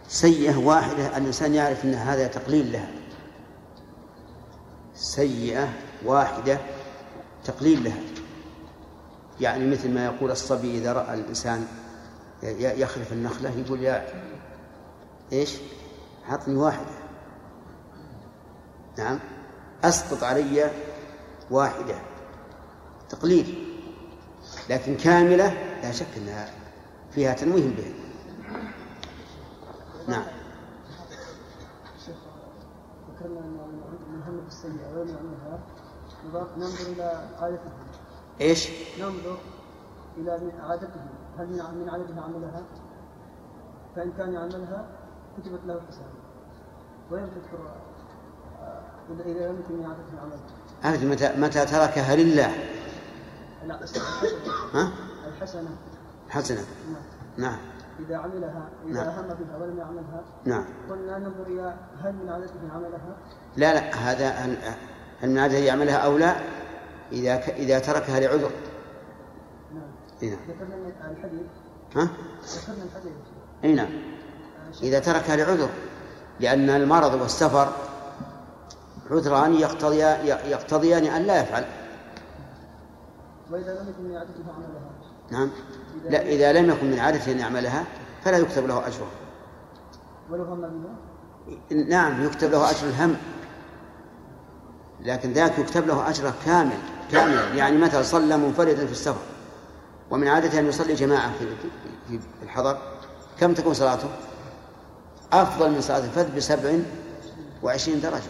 سيئة 0.07 0.57
واحدة 0.57 1.17
الإنسان 1.17 1.53
يعرف 1.53 1.85
أن 1.85 1.93
هذا 1.93 2.27
تقليل 2.27 2.71
لها. 2.71 2.91
سيئة 4.95 5.69
واحدة 6.05 6.59
تقليل 7.43 7.83
لها. 7.83 8.01
يعني 9.41 9.67
مثل 9.67 9.93
ما 9.93 10.05
يقول 10.05 10.31
الصبي 10.31 10.77
إذا 10.77 10.93
رأى 10.93 11.13
الإنسان 11.13 11.67
يخلف 12.43 13.13
النخلة 13.13 13.49
يقول 13.49 13.81
يا 13.81 14.07
إيش؟ 15.31 15.57
عطني 16.29 16.55
واحدة. 16.55 16.91
نعم؟ 18.97 19.19
أسقط 19.83 20.23
علي 20.23 20.71
واحدة. 21.51 21.95
تقليل. 23.09 23.77
لكن 24.69 24.97
كاملة 24.97 25.53
لا 25.83 25.91
شك 25.91 26.17
أنها 26.17 26.49
فيها 27.11 27.33
تنويه 27.33 27.75
به. 27.75 27.93
نعم. 30.07 30.25
ذكرنا 33.09 33.39
المهم 33.39 33.81
ويمنع 34.95 35.21
منها 35.21 35.59
ننظر 36.57 36.91
إلى 36.91 37.29
عادته 37.41 37.71
إيش؟ 38.41 38.69
ننظر 38.99 39.37
إلى 40.17 40.37
من 40.37 40.61
عادته 40.61 41.16
هل 41.37 41.47
من 41.47 41.89
عادته 41.89 42.21
عملها؟ 42.21 42.63
فإن 43.95 44.11
كان 44.17 44.33
يعملها 44.33 44.85
كتبت 45.37 45.59
له 45.65 45.81
حسنه 45.87 46.07
وين 47.11 47.29
تذكر 47.29 47.59
اذا 49.25 49.49
لم 49.49 49.59
يكن 49.59 49.75
من 49.75 49.85
عادته 49.85 50.21
عملها 50.21 50.95
أنت 50.95 51.03
متى 51.03 51.39
متى 51.41 51.65
تركها 51.65 52.15
لله. 52.15 52.53
لا 53.65 53.75
الحسنة. 53.75 54.03
ها؟ 54.73 54.91
الحسنة. 55.27 55.69
حسنة. 56.29 56.61
نعم. 56.91 57.01
نعم. 57.37 57.57
إذا 57.99 58.17
عملها 58.17 58.69
إذا 58.85 59.03
نعم. 59.03 59.07
هم 59.07 59.27
بها 59.27 59.57
ولم 59.57 59.77
يعملها 59.77 60.23
نعم. 60.45 60.65
قلنا 60.89 61.17
ننظر 61.17 61.47
إلى 61.47 61.75
هل 62.03 62.13
من 62.13 62.29
عادته 62.29 62.73
عملها. 62.73 63.17
لا 63.57 63.73
لا 63.73 63.95
هذا 63.95 64.29
هل 65.21 65.29
من 65.29 65.37
عادته 65.37 65.57
يعملها 65.57 65.97
أو 65.97 66.17
لا؟ 66.17 66.35
إذا. 67.11 67.35
إذا 67.35 67.79
تركها 67.79 68.19
لعذر. 68.19 68.51
ذكرنا 70.23 71.11
الحديث 71.11 71.41
ها؟ 71.95 72.09
ذكرنا 72.43 72.83
الحديث 72.83 73.13
اي 73.63 73.73
نعم. 73.73 73.89
إذا 74.83 74.99
تركها 74.99 75.35
لعذر 75.35 75.69
لأن 76.39 76.69
المرض 76.69 77.21
والسفر 77.21 77.73
عذران 79.11 79.53
يقتضيان 79.53 80.27
يقتضيان 80.27 81.05
أن 81.05 81.23
لا 81.23 81.41
يفعل. 81.41 81.65
وإذا 83.51 83.81
لم 83.81 83.89
يكن 83.89 84.03
من 84.03 84.17
عادته 84.17 84.43
عملها 84.55 84.91
نعم. 85.31 85.51
لا 86.09 86.21
إذا 86.21 86.53
لم 86.53 86.69
يكن 86.69 86.91
من 86.91 86.99
عادته 86.99 87.31
أن 87.31 87.39
يعملها 87.39 87.83
فلا 88.23 88.37
يكتب 88.37 88.67
له 88.67 88.87
أجره 88.87 89.07
ولو 90.29 90.43
هم 90.43 90.83
نعم 91.89 92.25
يكتب 92.25 92.51
له 92.51 92.69
أجر 92.69 92.87
الهم. 92.87 93.15
لكن 95.01 95.33
ذاك 95.33 95.59
يكتب 95.59 95.87
له 95.87 96.09
أجره 96.09 96.33
كامل 96.45 96.77
كاملا 97.11 97.53
يعني 97.53 97.77
مثلا 97.77 98.01
صلى 98.01 98.37
منفردا 98.37 98.85
في 98.85 98.91
السفر. 98.91 99.21
ومن 100.11 100.27
عادته 100.27 100.59
أن 100.59 100.67
يصلي 100.67 100.93
جماعة 100.93 101.31
في 101.37 102.19
الحضر 102.43 102.77
كم 103.39 103.53
تكون 103.53 103.73
صلاته؟ 103.73 104.09
أفضل 105.33 105.71
من 105.71 105.81
صلاة 105.81 106.05
الفذ 106.05 106.35
بسبع 106.35 106.79
وعشرين 107.63 108.01
درجة. 108.01 108.21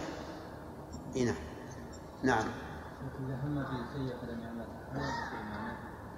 إيه 1.15 1.25
نعم. 1.25 1.35
نعم. 2.23 2.45
إذا 3.25 3.35
هم؟ 3.43 3.65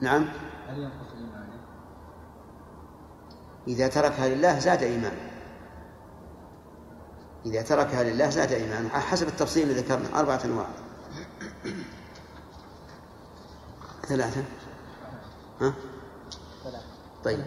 نعم. 0.02 0.26
هل 0.70 0.78
ينقص 0.78 1.14
إيمانه؟ 1.18 1.60
إذا 3.68 3.88
تركها 3.88 4.30
لله 4.30 4.60
زاد 4.60 4.84
إيمانه 4.84 5.30
إذا 7.46 7.62
تركها 7.62 8.04
لله 8.04 8.30
زاد 8.30 8.52
إيمانه 8.52 8.90
حسب 8.90 9.28
التفصيل 9.28 9.70
اللي 9.70 9.82
ذكرنا 9.82 10.20
أربعة 10.20 10.42
أنواع. 10.46 10.68
ثلاثة. 14.08 14.44
ها؟ 15.62 15.74
طيب 17.26 17.40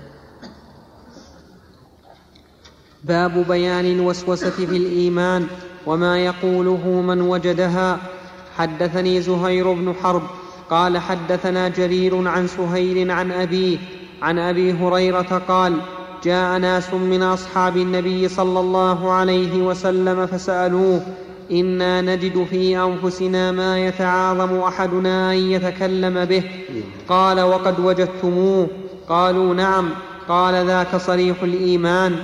باب 3.04 3.48
بيان 3.48 3.84
الوسوسة 3.84 4.50
في 4.50 4.76
الإيمان 4.76 5.46
وما 5.86 6.18
يقوله 6.18 6.88
من 6.88 7.20
وجدها 7.20 7.98
حدثني 8.56 9.22
زهير 9.22 9.72
بن 9.72 9.94
حرب 10.02 10.22
قال 10.70 10.98
حدثنا 10.98 11.68
جرير 11.68 12.28
عن 12.28 12.46
سهيل 12.46 13.10
عن 13.10 13.32
أبيه 13.32 13.78
عن 14.22 14.38
أبي 14.38 14.72
هريرة 14.72 15.42
قال 15.48 15.80
جاء 16.24 16.58
ناس 16.58 16.94
من 16.94 17.22
أصحاب 17.22 17.76
النبي 17.76 18.28
صلى 18.28 18.60
الله 18.60 19.12
عليه 19.12 19.62
وسلم 19.62 20.26
فسألوه 20.26 21.02
إنا 21.52 22.00
نجد 22.00 22.44
في 22.50 22.78
أنفسنا 22.78 23.52
ما 23.52 23.86
يتعاظم 23.86 24.58
أحدنا 24.60 25.32
أن 25.32 25.36
يتكلم 25.36 26.24
به 26.24 26.42
قال 27.08 27.40
وقد 27.40 27.80
وجدتموه 27.80 28.68
قالوا 29.08 29.54
نعم 29.54 29.88
قال 30.28 30.66
ذاك 30.66 30.96
صريح 30.96 31.42
الإيمان 31.42 32.16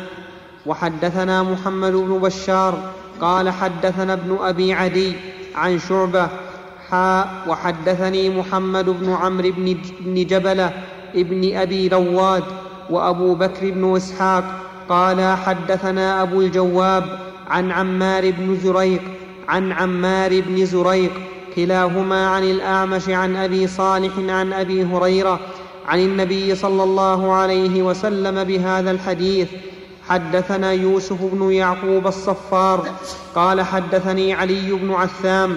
وحدثنا 0.66 1.42
محمد 1.42 1.92
بن 1.92 2.18
بشار 2.18 2.78
قال 3.20 3.50
حدثنا 3.50 4.12
ابن 4.12 4.38
ابي 4.40 4.72
عدي 4.72 5.12
عن 5.54 5.78
شعبه 5.78 6.28
حاء 6.90 7.28
وحدثني 7.48 8.30
محمد 8.30 8.84
بن 8.88 9.12
عمرو 9.12 9.52
بن 10.00 10.26
جبله 10.26 10.72
ابن 11.14 11.56
ابي 11.56 11.88
رواد 11.88 12.44
وابو 12.90 13.34
بكر 13.34 13.70
بن 13.70 13.96
اسحاق 13.96 14.44
قال 14.88 15.36
حدثنا 15.36 16.22
ابو 16.22 16.40
الجواب 16.40 17.04
عن 17.48 17.72
عمار 17.72 18.30
بن 18.30 18.58
زريق 18.62 19.02
عن 19.48 19.72
عمار 19.72 20.40
بن 20.40 20.66
زريق 20.66 21.12
كلاهما 21.56 22.28
عن 22.28 22.44
الأعمش 22.44 23.08
عن 23.08 23.36
أبي 23.36 23.66
صالح 23.66 24.12
عن 24.18 24.52
أبي 24.52 24.84
هريرة 24.84 25.40
عن 25.86 26.00
النبي 26.00 26.54
صلى 26.54 26.82
الله 26.82 27.32
عليه 27.32 27.82
وسلم 27.82 28.44
بهذا 28.44 28.90
الحديث 28.90 29.48
حدثنا 30.08 30.72
يوسف 30.72 31.22
بن 31.22 31.52
يعقوب 31.52 32.06
الصفار 32.06 32.88
قال 33.34 33.62
حدثني 33.62 34.32
علي 34.34 34.72
بن 34.72 34.92
عثام 34.92 35.56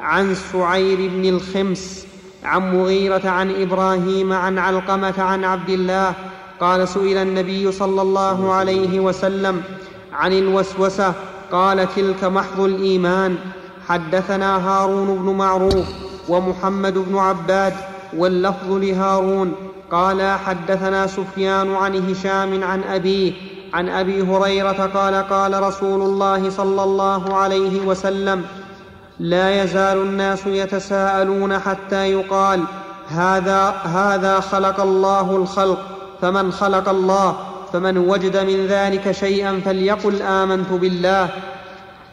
عن 0.00 0.34
سعير 0.34 1.10
بن 1.10 1.24
الخمس 1.24 2.06
عن 2.44 2.76
مغيرة 2.76 3.28
عن 3.28 3.50
إبراهيم 3.62 4.32
عن 4.32 4.58
علقمة 4.58 5.14
عن 5.22 5.44
عبد 5.44 5.68
الله 5.70 6.14
قال 6.60 6.88
سئل 6.88 7.16
النبي 7.16 7.72
صلى 7.72 8.02
الله 8.02 8.52
عليه 8.52 9.00
وسلم 9.00 9.62
عن 10.16 10.32
الوسوسة 10.32 11.12
قال 11.52 11.88
تلك 11.94 12.24
محض 12.24 12.60
الإيمان. 12.60 13.36
حدثنا 13.88 14.68
هارون 14.68 15.18
بن 15.18 15.30
معروف 15.36 15.86
ومحمد 16.28 16.94
بن 16.94 17.18
عباد 17.18 17.74
واللفظ 18.16 18.72
لهارون. 18.72 19.52
قال 19.90 20.38
حدثنا 20.46 21.06
سفيان 21.06 21.74
عن 21.74 22.10
هشام 22.10 22.64
عن 22.64 22.82
أبيه 22.82 23.32
عن 23.74 23.88
أبي 23.88 24.22
هريرة 24.22 24.90
قال 24.94 25.14
قال 25.14 25.62
رسول 25.62 26.02
الله 26.02 26.50
صلى 26.50 26.84
الله 26.84 27.34
عليه 27.36 27.86
وسلم 27.86 28.44
لا 29.20 29.62
يزال 29.62 29.98
الناس 29.98 30.46
يتساءلون 30.46 31.58
حتى 31.58 32.12
يقال 32.12 32.64
هذا 33.08 33.68
هذا 33.70 34.40
خلق 34.40 34.80
الله 34.80 35.36
الخلق 35.36 35.78
فمن 36.20 36.52
خلق 36.52 36.88
الله؟ 36.88 37.36
فمن 37.76 37.98
وجد 37.98 38.36
من 38.36 38.66
ذلك 38.66 39.12
شيئا 39.12 39.60
فليقل 39.64 40.22
آمنت 40.22 40.72
بالله. 40.72 41.28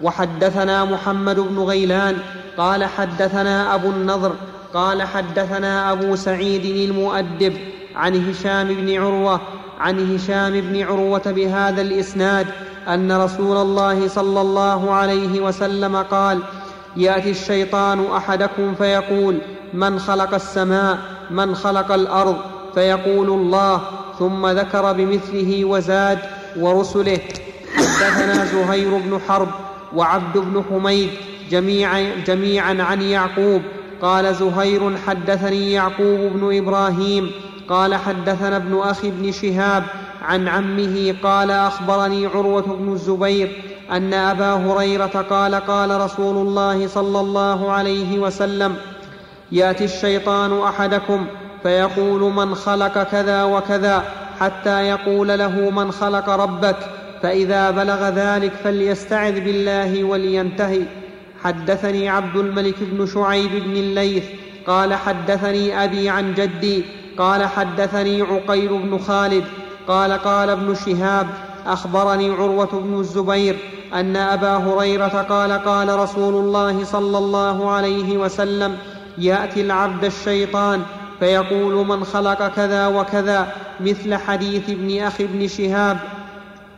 وحدثنا 0.01 0.85
محمد 0.85 1.39
بن 1.39 1.59
غيلان 1.59 2.17
قال 2.57 2.85
حدثنا 2.85 3.75
أبو 3.75 3.89
النضر 3.89 4.31
قال 4.73 5.03
حدثنا 5.03 5.91
أبو 5.91 6.15
سعيد 6.15 6.89
المؤدب 6.89 7.53
عن 7.95 8.29
هشام 8.29 8.67
بن 8.67 8.97
عروة 8.97 9.41
عن 9.79 10.15
هشام 10.15 10.61
بن 10.61 10.83
عروة 10.83 11.21
بهذا 11.25 11.81
الإسناد 11.81 12.47
أن 12.87 13.11
رسول 13.11 13.57
الله 13.57 14.07
صلى 14.07 14.41
الله 14.41 14.93
عليه 14.93 15.41
وسلم 15.41 15.95
قال 15.95 16.39
يأتي 16.97 17.31
الشيطان 17.31 18.05
أحدكم 18.15 18.75
فيقول 18.75 19.37
من 19.73 19.99
خلق 19.99 20.33
السماء 20.33 20.97
من 21.31 21.55
خلق 21.55 21.91
الأرض؟ 21.91 22.37
فيقول 22.73 23.29
الله 23.29 23.81
ثم 24.19 24.47
ذكر 24.47 24.93
بمثله 24.93 25.65
وزاد 25.65 26.19
ورسله. 26.59 27.19
حدثنا 27.75 28.45
زهير 28.45 28.97
بن 28.97 29.19
حرب 29.27 29.47
وعبد 29.95 30.37
بن 30.37 30.63
حميد 30.69 31.09
جميعا, 31.51 32.11
جميعا 32.27 32.77
عن 32.79 33.01
يعقوب. 33.01 33.61
قال 34.01 34.35
زهير 34.35 34.97
حدثني 35.07 35.71
يعقوب 35.71 36.19
بن 36.19 36.57
إبراهيم. 36.57 37.31
قال 37.69 37.95
حدثنا 37.95 38.57
ابن 38.57 38.79
أخي 38.79 39.11
بن 39.11 39.31
شهاب 39.31 39.83
عن 40.21 40.47
عمه. 40.47 41.15
قال 41.23 41.51
أخبرني 41.51 42.25
عروة 42.25 42.61
بن 42.61 42.93
الزبير 42.93 43.61
أن 43.91 44.13
أبا 44.13 44.53
هريرة 44.53 45.25
قال 45.29 45.55
قال 45.55 46.01
رسول 46.01 46.47
الله 46.47 46.87
صلى 46.87 47.19
الله 47.19 47.71
عليه 47.71 48.19
وسلم 48.19 48.75
يأتي 49.51 49.85
الشيطان 49.85 50.59
أحدكم 50.59 51.27
فيقول 51.63 52.21
من 52.21 52.55
خلق 52.55 53.03
كذا 53.03 53.43
وكذا 53.43 54.03
حتى 54.39 54.87
يقول 54.87 55.27
له 55.27 55.69
من 55.69 55.91
خلق 55.91 56.29
ربك 56.29 56.77
فإذا 57.21 57.71
بلغ 57.71 58.09
ذلك 58.09 58.51
فليستعذ 58.63 59.39
بالله 59.39 60.03
ولينتهي. 60.03 60.81
حدثني 61.43 62.09
عبد 62.09 62.35
الملك 62.35 62.75
بن 62.81 63.05
شعيب 63.05 63.51
بن 63.51 63.71
الليث 63.71 64.23
قال 64.67 64.93
حدثني 64.93 65.83
أبي 65.83 66.09
عن 66.09 66.33
جدي 66.33 66.83
قال 67.17 67.45
حدثني 67.45 68.21
عقيل 68.21 68.67
بن 68.67 68.99
خالد 68.99 69.43
قال 69.87 70.11
قال 70.11 70.49
ابن 70.49 70.75
شهاب 70.75 71.27
أخبرني 71.67 72.29
عروة 72.29 72.69
بن 72.73 72.99
الزبير 72.99 73.55
أن 73.93 74.15
أبا 74.15 74.55
هريرة 74.55 75.25
قال 75.29 75.51
قال 75.51 75.99
رسول 75.99 76.33
الله 76.33 76.83
صلى 76.83 77.17
الله 77.17 77.71
عليه 77.71 78.17
وسلم 78.17 78.77
يأتي 79.17 79.61
العبد 79.61 80.05
الشيطان 80.05 80.81
فيقول 81.23 81.87
من 81.87 82.03
خلق 82.03 82.47
كذا 82.47 82.87
وكذا 82.87 83.53
مثل 83.79 84.15
حديث 84.15 84.69
ابن 84.69 85.01
أخي 85.01 85.23
ابن 85.23 85.47
شهاب. 85.47 85.97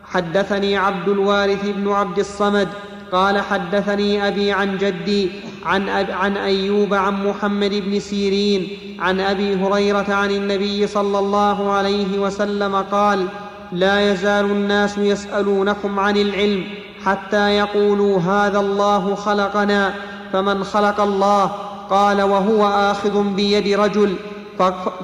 حدثني 0.06 0.78
عبد 0.78 1.08
الوارث 1.08 1.66
بن 1.66 1.92
عبد 1.92 2.20
الصمد 2.20 2.68
قال 3.12 3.42
حدثني 3.42 4.28
أبي 4.28 4.52
عن 4.52 4.78
جدي 4.78 5.32
عن, 5.66 5.90
أب 5.90 6.12
عن 6.12 6.38
أيوب 6.38 6.94
عن 6.94 7.28
محمد 7.28 7.72
بن 7.86 8.00
سيرين 8.00 8.68
عن 9.00 9.20
أبي 9.20 9.56
هريرة 9.56 10.14
عن 10.14 10.32
النبي 10.32 10.88
صلى 10.88 11.20
الله 11.20 11.72
عليه 11.72 12.20
وسلم 12.20 12.76
قال 12.76 13.28
لا 13.72 14.12
يزال 14.12 14.46
الناس 14.46 14.98
يسألونكم 14.98 16.00
عن 16.00 16.18
العلم 16.18 16.64
حتى 17.06 17.50
يقولوا 17.50 18.20
هذا 18.20 18.60
الله 18.60 19.16
خلقنا 19.16 19.94
فمن 20.34 20.64
خلق 20.64 21.00
الله 21.00 21.52
قال 21.90 22.22
وهو 22.22 22.68
آخذ 22.68 23.24
بيد 23.24 23.80
رجل 23.80 24.16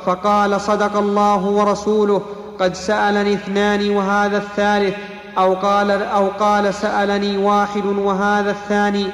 فقال 0.05 0.61
صدق 0.61 0.97
الله 0.97 1.45
ورسوله 1.45 2.21
قد 2.59 2.73
سألني 2.73 3.33
اثنان 3.33 3.89
وهذا 3.89 4.37
الثالث 4.37 4.95
أو 5.37 5.53
قال 5.53 5.91
أو 5.91 6.27
قال 6.27 6.73
سألني 6.73 7.37
واحد 7.37 7.85
وهذا 7.85 8.51
الثاني 8.51 9.07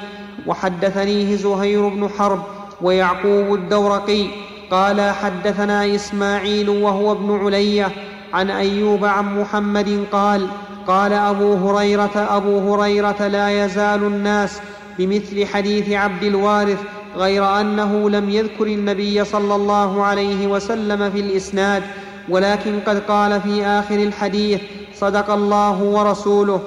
وحدثنيه 0.46 1.36
زهير 1.36 1.88
بن 1.88 2.08
حرب 2.18 2.42
ويعقوب 2.82 3.54
الدورقي 3.54 4.26
قال 4.70 5.00
حدثنا 5.00 5.94
إسماعيل 5.94 6.68
وهو 6.68 7.12
ابن 7.12 7.44
علية 7.44 7.92
عن 8.34 8.50
أيوب 8.50 9.04
عن 9.04 9.40
محمد 9.40 10.04
قال 10.12 10.48
قال 10.86 11.12
أبو 11.12 11.54
هريرة 11.54 12.10
أبو 12.16 12.74
هريرة 12.74 13.26
لا 13.26 13.64
يزال 13.64 14.02
الناس 14.04 14.60
بمثل 14.98 15.46
حديث 15.46 15.90
عبد 15.90 16.22
الوارث 16.22 16.78
غير 17.16 17.60
أنه 17.60 18.10
لم 18.10 18.30
يذكر 18.30 18.66
النبي 18.66 19.24
صلى 19.24 19.54
الله 19.54 20.04
عليه 20.04 20.46
وسلم 20.46 21.10
في 21.10 21.20
الإسناد 21.20 21.82
ولكن 22.28 22.80
قد 22.86 22.98
قال 22.98 23.40
في 23.40 23.66
آخر 23.66 23.94
الحديث 23.94 24.60
صدق 24.94 25.30
الله 25.30 25.82
ورسوله 25.82 26.60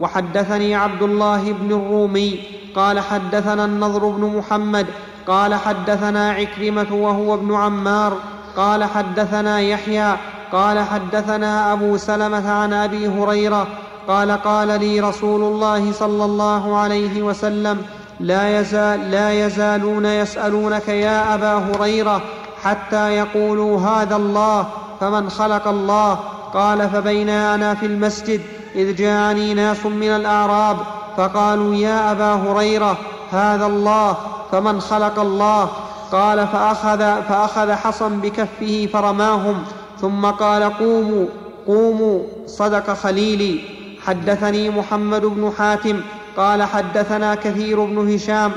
وحدثني 0.00 0.74
عبد 0.74 1.02
الله 1.02 1.52
بن 1.52 1.72
الرومي 1.72 2.40
قال 2.76 3.00
حدثنا 3.00 3.64
النضر 3.64 4.06
بن 4.08 4.36
محمد 4.36 4.86
قال 5.26 5.54
حدثنا 5.54 6.30
عكرمة 6.30 6.86
وهو 6.92 7.34
ابن 7.34 7.54
عمار 7.54 8.16
قال 8.56 8.84
حدثنا 8.84 9.60
يحيى 9.60 10.16
قال 10.52 10.78
حدثنا 10.78 11.72
أبو 11.72 11.96
سلمة 11.96 12.50
عن 12.50 12.72
أبي 12.72 13.08
هريرة 13.08 13.66
قال 14.08 14.30
قال 14.30 14.68
لي 14.80 15.00
رسول 15.00 15.42
الله 15.42 15.92
صلى 15.92 16.24
الله 16.24 16.76
عليه 16.76 17.22
وسلم 17.22 17.82
لا, 18.20 18.60
يزال 18.60 19.10
لا 19.10 19.46
يزالون 19.46 20.06
يسألونك 20.06 20.88
يا 20.88 21.34
أبا 21.34 21.52
هريرة 21.52 22.22
حتى 22.62 23.10
يقولوا 23.10 23.80
هذا 23.80 24.16
الله 24.16 24.66
فمن 25.00 25.30
خلق 25.30 25.68
الله. 25.68 26.18
قال 26.54 26.90
فبينا 26.90 27.54
أنا 27.54 27.74
في 27.74 27.86
المسجد 27.86 28.40
إذ 28.74 28.96
جاءني 28.96 29.54
ناس 29.54 29.86
من 29.86 30.08
الأعراب 30.08 30.76
فقالوا 31.16 31.74
يا 31.74 32.12
أبا 32.12 32.32
هريرة 32.34 32.98
هذا 33.32 33.66
الله 33.66 34.16
فمن 34.52 34.80
خلق 34.80 35.18
الله. 35.18 35.68
قال 36.12 36.46
فأخذ, 36.46 37.22
فأخذ 37.28 37.72
حصا 37.72 38.08
بكفه 38.08 38.88
فرماهم 38.92 39.64
ثم 40.00 40.26
قال 40.26 40.78
قوموا 40.78 41.26
قوموا 41.66 42.22
صدق 42.46 42.92
خليلي. 42.92 43.60
حدثني 44.06 44.70
محمد 44.70 45.20
بن 45.24 45.52
حاتم 45.58 46.00
قال 46.36 46.62
حدثنا 46.62 47.34
كثير 47.34 47.84
بن 47.84 48.14
هشام 48.14 48.52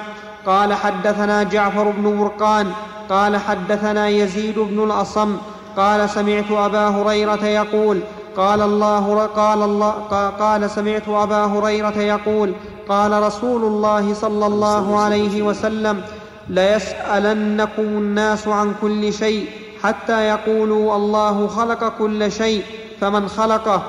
قال 0.46 0.74
حدثنا 0.74 1.44
جعفر 1.44 1.92
بن 1.98 2.20
برقان 2.20 2.72
قال 3.10 3.38
حدثنا 3.38 4.08
يزيد 4.08 4.60
بن 4.60 4.84
الأصم 4.84 5.38
قال 5.78 6.10
سمعت 6.10 6.52
أبا 6.52 6.88
هريرة 6.88 7.46
يقول 7.46 8.00
قال 8.38 8.62
الله 8.62 9.26
قال 9.26 9.62
الله 9.64 9.92
قال 10.40 10.70
سمعت 10.70 11.10
أبا 11.10 11.46
هريرة 11.46 11.98
يقول 11.98 12.54
قال 12.90 13.24
رسول 13.24 13.64
الله 13.64 14.14
صلى 14.14 14.46
الله 14.46 15.00
عليه 15.00 15.42
وسلم 15.42 16.02
ليسألنكم 16.50 17.82
الناس 17.82 18.48
عن 18.48 18.74
كل 18.82 19.14
شيء 19.14 19.48
حتى 19.84 20.28
يقولوا 20.28 20.96
الله 20.96 21.48
خلق 21.48 21.94
كل 21.98 22.32
شيء 22.32 22.64
فمن 23.02 23.28
خلقه 23.28 23.82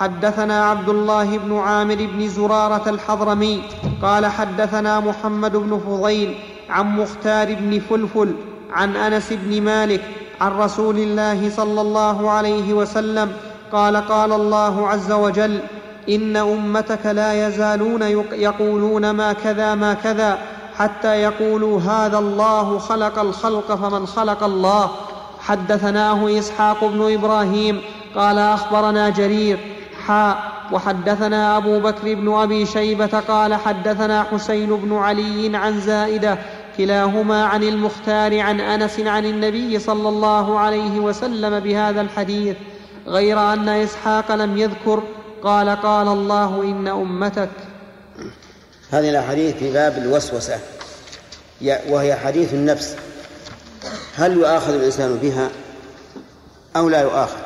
حدثنا 0.00 0.64
عبد 0.64 0.88
الله 0.88 1.38
بن 1.38 1.58
عامر 1.58 1.94
بن 1.94 2.28
زرارة 2.28 2.88
الحضرمي 2.88 3.62
قال 4.02 4.26
حدثنا 4.26 5.00
محمد 5.00 5.56
بن 5.56 5.80
فضيل 5.86 6.34
عن 6.70 6.96
مختار 6.96 7.54
بن 7.54 7.80
فلفل 7.80 8.34
عن 8.72 8.96
أنس 8.96 9.32
بن 9.32 9.62
مالك 9.62 10.00
عن 10.40 10.58
رسول 10.58 10.98
الله 10.98 11.50
صلى 11.50 11.80
الله 11.80 12.30
عليه 12.30 12.72
وسلم 12.72 13.32
قال 13.72 13.96
قال 13.96 14.32
الله 14.32 14.88
عز 14.88 15.12
وجل 15.12 15.58
إن 16.08 16.36
أمتك 16.36 17.06
لا 17.06 17.48
يزالون 17.48 18.02
يقولون 18.32 19.10
ما 19.10 19.32
كذا 19.32 19.74
ما 19.74 19.94
كذا 19.94 20.38
حتى 20.78 21.22
يقولوا 21.22 21.80
هذا 21.80 22.18
الله 22.18 22.78
خلق 22.78 23.18
الخلق 23.18 23.74
فمن 23.74 24.06
خلق 24.06 24.42
الله. 24.42 24.90
حدثناه 25.40 26.38
إسحاق 26.38 26.84
بن 26.84 27.12
إبراهيم 27.14 27.80
قال 28.14 28.38
أخبرنا 28.38 29.08
جرير 29.08 29.75
حاء 30.06 30.52
وحدثنا 30.72 31.56
أبو 31.56 31.80
بكر 31.80 32.14
بن 32.14 32.34
أبي 32.34 32.66
شيبة 32.66 33.20
قال 33.20 33.54
حدثنا 33.54 34.22
حسين 34.22 34.76
بن 34.76 34.96
علي 34.96 35.56
عن 35.56 35.80
زائدة 35.80 36.38
كلاهما 36.76 37.44
عن 37.44 37.62
المختار 37.62 38.40
عن 38.40 38.60
أنس 38.60 39.00
عن 39.00 39.24
النبي 39.24 39.78
صلى 39.78 40.08
الله 40.08 40.58
عليه 40.58 41.00
وسلم 41.00 41.60
بهذا 41.60 42.00
الحديث 42.00 42.56
غير 43.06 43.52
أن 43.52 43.68
إسحاق 43.68 44.34
لم 44.34 44.58
يذكر 44.58 45.02
قال 45.42 45.68
قال 45.68 46.08
الله 46.08 46.62
إن 46.62 46.88
أمتك. 46.88 47.50
هذه 48.90 49.10
الأحاديث 49.10 49.56
في 49.56 49.72
باب 49.72 49.98
الوسوسة 49.98 50.58
وهي 51.88 52.14
حديث 52.16 52.54
النفس 52.54 52.96
هل 54.16 54.32
يؤاخذ 54.32 54.74
الإنسان 54.74 55.18
بها 55.22 55.48
أو 56.76 56.88
لا 56.88 57.00
يؤاخذ؟ 57.00 57.45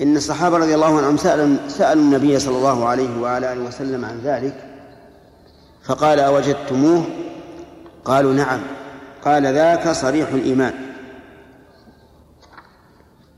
إن 0.00 0.16
الصحابة 0.16 0.56
رضي 0.56 0.74
الله 0.74 0.98
عنهم 0.98 1.16
سألوا, 1.16 1.56
سألوا 1.68 2.02
النبي 2.02 2.38
صلى 2.38 2.56
الله 2.56 2.86
عليه 2.86 3.20
وعلى 3.20 3.52
آله 3.52 3.60
وسلم 3.60 4.04
عن 4.04 4.20
ذلك 4.24 4.64
فقال 5.84 6.20
أوجدتموه؟ 6.20 7.04
قالوا 8.04 8.32
نعم. 8.32 8.60
قال 9.24 9.46
ذاك 9.46 9.88
صريح 9.88 10.28
الإيمان. 10.28 10.74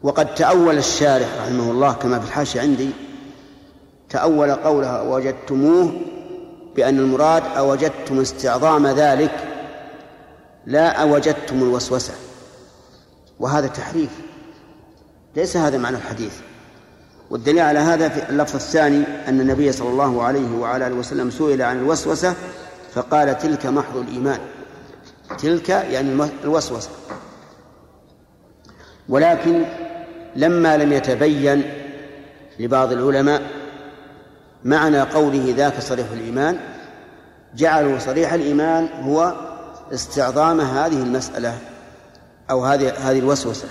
وقد 0.02 0.34
تأول 0.34 0.78
الشارح 0.78 1.28
رحمه 1.42 1.70
الله 1.70 1.92
كما 1.92 2.18
في 2.18 2.26
الحاشية 2.26 2.60
عندي 2.60 2.90
تأول 4.08 4.52
قولها 4.52 5.02
وجدتموه 5.02 5.92
بأن 6.76 6.98
المراد 6.98 7.42
أوجدتم 7.56 8.20
استعظام 8.20 8.86
ذلك 8.86 9.32
لا 10.66 11.02
أوجدتم 11.02 11.62
الوسوسة. 11.62 12.14
وهذا 13.40 13.66
تحريف. 13.66 14.25
ليس 15.36 15.56
هذا 15.56 15.78
معنى 15.78 15.96
الحديث. 15.96 16.32
والدليل 17.30 17.60
على 17.60 17.78
هذا 17.78 18.08
في 18.08 18.30
اللفظ 18.30 18.54
الثاني 18.54 19.04
أن 19.28 19.40
النبي 19.40 19.72
صلى 19.72 19.88
الله 19.88 20.22
عليه 20.22 20.56
وعلى 20.56 20.86
آله 20.86 20.94
وسلم 20.94 21.30
سئل 21.30 21.62
عن 21.62 21.78
الوسوسة 21.78 22.34
فقال 22.94 23.38
تلك 23.38 23.66
محض 23.66 23.96
الإيمان. 23.96 24.38
تلك 25.38 25.68
يعني 25.68 26.28
الوسوسة. 26.44 26.90
ولكن 29.08 29.64
لما 30.36 30.76
لم 30.76 30.92
يتبين 30.92 31.62
لبعض 32.58 32.92
العلماء 32.92 33.42
معنى 34.64 35.00
قوله 35.00 35.54
ذاك 35.56 35.80
صريح 35.80 36.06
الإيمان 36.12 36.58
جعلوا 37.54 37.98
صريح 37.98 38.32
الإيمان 38.32 38.88
هو 39.02 39.34
استعظام 39.92 40.60
هذه 40.60 41.02
المسألة 41.02 41.58
أو 42.50 42.64
هذه 42.64 42.92
هذه 43.10 43.18
الوسوسة. 43.18 43.68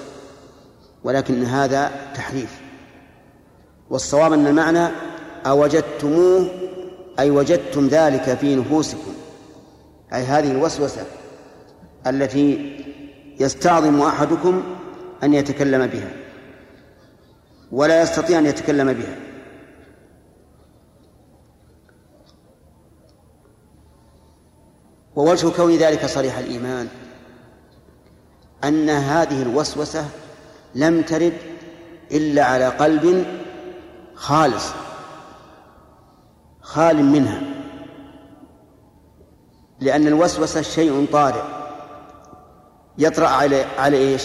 ولكن 1.05 1.43
هذا 1.43 1.91
تحريف. 2.15 2.61
والصواب 3.89 4.33
أن 4.33 4.47
المعنى 4.47 4.87
أوجدتموه 5.45 6.47
أي 7.19 7.29
وجدتم 7.31 7.87
ذلك 7.87 8.37
في 8.37 8.55
نفوسكم. 8.55 9.13
أي 10.13 10.23
هذه 10.23 10.51
الوسوسة 10.51 11.05
التي 12.07 12.75
يستعظم 13.39 14.01
أحدكم 14.01 14.63
أن 15.23 15.33
يتكلم 15.33 15.87
بها 15.87 16.11
ولا 17.71 18.01
يستطيع 18.01 18.39
أن 18.39 18.45
يتكلم 18.45 18.93
بها. 18.93 19.15
ووجه 25.15 25.49
كون 25.49 25.75
ذلك 25.75 26.05
صريح 26.05 26.37
الإيمان 26.37 26.87
أن 28.63 28.89
هذه 28.89 29.41
الوسوسة 29.41 30.05
لم 30.75 31.01
ترد 31.01 31.33
إلا 32.11 32.43
على 32.43 32.67
قلب 32.67 33.25
خالص 34.15 34.65
خال 36.61 37.05
منها 37.05 37.41
لأن 39.79 40.07
الوسوسة 40.07 40.61
شيء 40.61 41.07
طارئ. 41.13 41.41
يطرأ 42.97 43.27
على 43.27 43.65
على 43.77 43.97
إيش؟ 43.97 44.23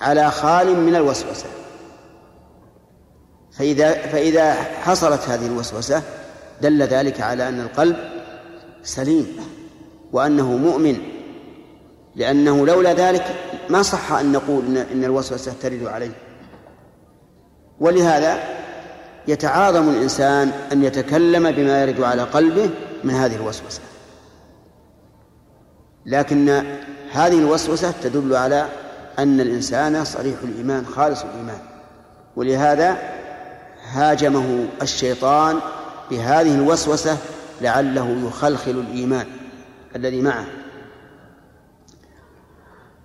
على 0.00 0.30
خال 0.30 0.80
من 0.80 0.96
الوسوسة. 0.96 1.46
فإذا 3.52 3.92
فإذا 3.92 4.52
حصلت 4.54 5.28
هذه 5.28 5.46
الوسوسة 5.46 6.02
دل 6.60 6.82
ذلك 6.82 7.20
على 7.20 7.48
أن 7.48 7.60
القلب 7.60 7.96
سليم 8.82 9.36
وأنه 10.12 10.56
مؤمن. 10.56 11.13
لأنه 12.16 12.66
لولا 12.66 12.92
ذلك 12.92 13.24
ما 13.70 13.82
صح 13.82 14.12
أن 14.12 14.32
نقول 14.32 14.64
إن, 14.66 14.76
إن 14.76 15.04
الوسوسة 15.04 15.52
ترد 15.62 15.84
عليه. 15.84 16.10
ولهذا 17.80 18.38
يتعاظم 19.28 19.88
الإنسان 19.88 20.52
أن 20.72 20.84
يتكلم 20.84 21.50
بما 21.50 21.82
يرد 21.82 22.00
على 22.00 22.22
قلبه 22.22 22.70
من 23.04 23.14
هذه 23.14 23.36
الوسوسة. 23.36 23.80
لكن 26.06 26.48
هذه 27.12 27.38
الوسوسة 27.38 27.92
تدل 28.02 28.36
على 28.36 28.66
أن 29.18 29.40
الإنسان 29.40 30.04
صريح 30.04 30.36
الإيمان 30.44 30.86
خالص 30.86 31.22
الإيمان. 31.22 31.60
ولهذا 32.36 32.96
هاجمه 33.92 34.66
الشيطان 34.82 35.58
بهذه 36.10 36.54
الوسوسة 36.54 37.16
لعله 37.60 38.28
يخلخل 38.28 38.70
الإيمان 38.70 39.26
الذي 39.96 40.20
معه. 40.20 40.63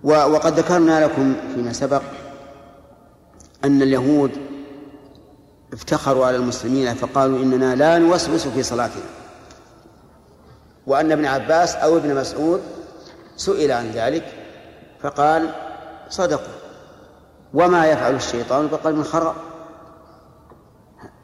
وقد 0.04 0.58
ذكرنا 0.58 1.04
لكم 1.04 1.34
فيما 1.54 1.72
سبق 1.72 2.02
أن 3.64 3.82
اليهود 3.82 4.30
افتخروا 5.72 6.26
على 6.26 6.36
المسلمين 6.36 6.94
فقالوا 6.94 7.38
إننا 7.38 7.74
لا 7.74 7.98
نوسوس 7.98 8.48
في 8.48 8.62
صلاتنا. 8.62 9.02
وأن 10.86 11.12
ابن 11.12 11.26
عباس 11.26 11.74
أو 11.74 11.96
ابن 11.96 12.14
مسعود 12.14 12.60
سئل 13.36 13.72
عن 13.72 13.90
ذلك 13.90 14.24
فقال 15.02 15.54
صدقوا. 16.08 16.54
وما 17.54 17.86
يفعل 17.86 18.14
الشيطان 18.14 18.66
بقلب 18.66 19.02
خراب 19.02 19.34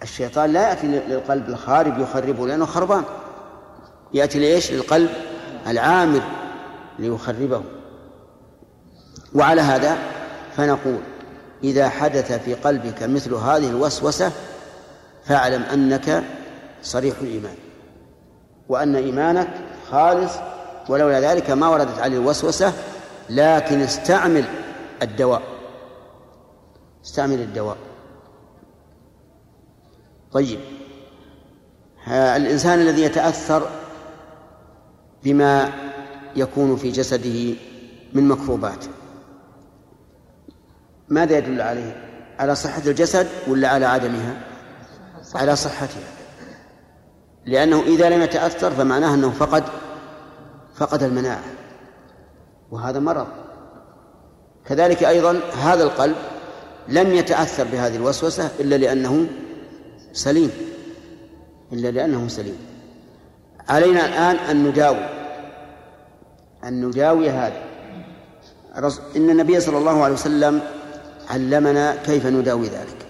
الشيطان 0.03 0.53
لا 0.53 0.69
يأتي 0.69 0.87
للقلب 0.87 1.49
الخارب 1.49 2.01
يخربه 2.01 2.47
لأنه 2.47 2.67
خربان. 2.67 3.05
يأتي 4.15 4.39
لإيش؟ 4.39 4.73
للقلب 4.73 5.11
العامر 5.67 6.23
ليخربه. 6.99 7.63
وعلى 9.37 9.61
هذا 9.61 9.99
فنقول 10.57 11.01
إذا 11.65 11.89
حدث 11.89 12.33
في 12.33 12.55
قلبك 12.55 13.03
مثل 13.03 13.35
هذه 13.35 13.69
الوسوسة 13.69 14.33
فاعلم 15.25 15.63
أنك 15.63 16.25
صريح 16.83 17.15
الإيمان 17.23 17.55
وأن 18.69 18.97
إيمانك 18.97 19.49
خالص 19.91 20.33
ولولا 20.89 21.21
ذلك 21.21 21.51
ما 21.51 21.69
وردت 21.69 21.99
عليه 21.99 22.17
الوسوسة 22.17 22.73
لكن 23.31 23.81
استعمل 23.81 24.45
الدواء. 25.03 25.43
استعمل 27.05 27.41
الدواء. 27.41 27.77
طيب. 30.33 30.61
الإنسان 32.09 32.81
الذي 32.81 33.03
يتأثر 33.03 33.69
بما 35.25 35.73
يكون 36.37 36.77
في 36.77 36.91
جسده 36.91 37.55
من 38.13 38.29
مكروبات. 38.29 38.85
ماذا 41.09 41.39
يدل 41.39 41.61
عليه؟ 41.61 41.97
على 42.39 42.55
صحة 42.55 42.83
الجسد 42.87 43.29
ولا 43.49 43.69
على 43.69 43.87
عدمها؟ 43.87 44.41
على 45.35 45.57
صحتها. 45.57 46.09
لأنه 47.47 47.83
إذا 47.83 48.11
لم 48.11 48.23
يتأثر 48.23 48.71
فمعناه 48.71 49.15
أنه 49.15 49.31
فقد 49.31 49.65
فقد 50.77 51.03
المناعة. 51.03 51.45
وهذا 52.71 52.99
مرض. 52.99 53.27
كذلك 54.67 55.05
أيضا 55.05 55.41
هذا 55.63 55.83
القلب 55.83 56.17
لم 56.89 57.15
يتأثر 57.15 57.65
بهذه 57.65 57.97
الوسوسة 57.97 58.51
إلا 58.61 58.75
لأنه 58.75 59.27
سليم. 60.13 60.51
إلا 61.73 61.89
لأنه 61.91 62.29
سليم. 62.29 62.59
علينا 63.69 64.07
الآن 64.07 64.37
أن 64.37 64.65
نداوي. 64.69 65.09
أن 66.65 66.87
نداوي 66.87 67.31
هذا. 67.31 67.63
إن 69.17 69.31
النبي 69.31 69.61
صلى 69.61 69.79
الله 69.79 70.05
عليه 70.05 70.15
وسلم 70.15 70.63
علمنا 71.31 71.97
كيف 71.97 72.27
نداوي 72.27 72.69
ذلك. 72.69 73.07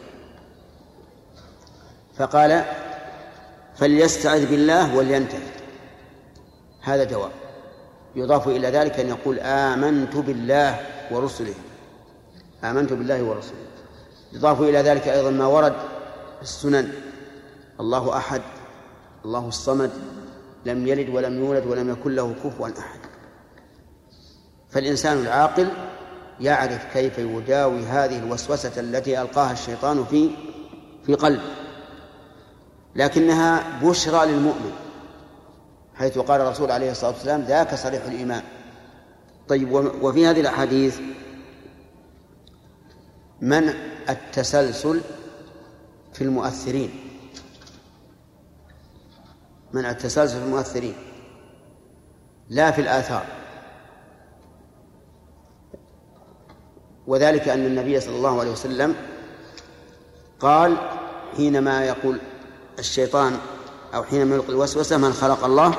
فقال 2.16 2.64
فليستعذ 3.76 4.46
بالله 4.46 4.96
ولينتهي. 4.96 5.48
هذا 6.82 7.04
جواب. 7.04 7.30
يضاف 8.16 8.48
إلى 8.48 8.68
ذلك 8.68 9.00
أن 9.00 9.08
يقول 9.08 9.38
آمنت 9.40 10.16
بالله 10.16 10.80
ورسله. 11.10 11.54
آمنت 12.64 12.92
بالله 12.92 13.22
ورسله. 13.22 13.66
يضاف 14.32 14.60
إلى 14.60 14.78
ذلك 14.78 15.08
أيضا 15.08 15.30
ما 15.30 15.46
ورد 15.46 15.76
في 16.36 16.42
السنن 16.42 16.92
الله 17.80 18.16
أحد 18.16 18.42
الله 19.24 19.48
الصمد 19.48 19.90
لم 20.66 20.86
يلد 20.86 21.08
ولم 21.08 21.44
يولد 21.44 21.66
ولم 21.66 21.90
يكن 21.90 22.14
له 22.14 22.34
كفوا 22.44 22.68
أحد. 22.78 23.00
فالإنسان 24.70 25.18
العاقل 25.18 25.68
يعرف 26.40 26.92
كيف 26.92 27.18
يداوي 27.18 27.82
هذه 27.86 28.18
الوسوسة 28.18 28.80
التي 28.80 29.22
ألقاها 29.22 29.52
الشيطان 29.52 30.04
في 30.04 30.30
في 31.06 31.14
قلبه 31.14 31.42
لكنها 32.96 33.80
بشرى 33.82 34.26
للمؤمن 34.26 34.72
حيث 35.94 36.18
قال 36.18 36.40
الرسول 36.40 36.70
عليه 36.70 36.90
الصلاة 36.90 37.10
والسلام 37.10 37.40
ذاك 37.40 37.74
صريح 37.74 38.04
الإيمان. 38.04 38.42
طيب 39.48 39.72
وفي 40.02 40.26
هذه 40.26 40.40
الأحاديث 40.40 41.00
منع 43.40 43.74
التسلسل 44.08 45.00
في 46.12 46.24
المؤثرين؟ 46.24 46.90
منع 49.72 49.90
التسلسل 49.90 50.38
في 50.38 50.44
المؤثرين؟ 50.44 50.94
لا 52.48 52.70
في 52.70 52.80
الآثار. 52.80 53.26
وذلك 57.06 57.48
أن 57.48 57.66
النبي 57.66 58.00
صلى 58.00 58.16
الله 58.16 58.40
عليه 58.40 58.50
وسلم 58.50 58.94
قال 60.40 60.76
حينما 61.36 61.84
يقول 61.84 62.20
الشيطان 62.78 63.38
أو 63.94 64.04
حينما 64.04 64.34
يلقي 64.34 64.48
الوسوسة 64.48 64.96
من 64.96 65.12
خلق 65.12 65.44
الله؟ 65.44 65.74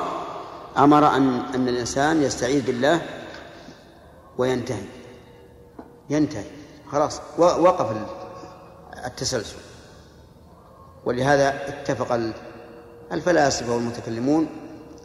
أمر 0.78 1.16
أن 1.16 1.40
أن 1.54 1.68
الإنسان 1.68 2.22
يستعيذ 2.22 2.66
بالله 2.66 3.02
وينتهي. 4.38 4.84
ينتهي. 6.10 6.44
خلاص. 6.92 7.20
وقف 7.38 7.96
التسلسل. 9.06 9.56
ولهذا 11.04 11.68
اتفق 11.68 12.20
الفلاسفة 13.12 13.74
والمتكلمون 13.74 14.46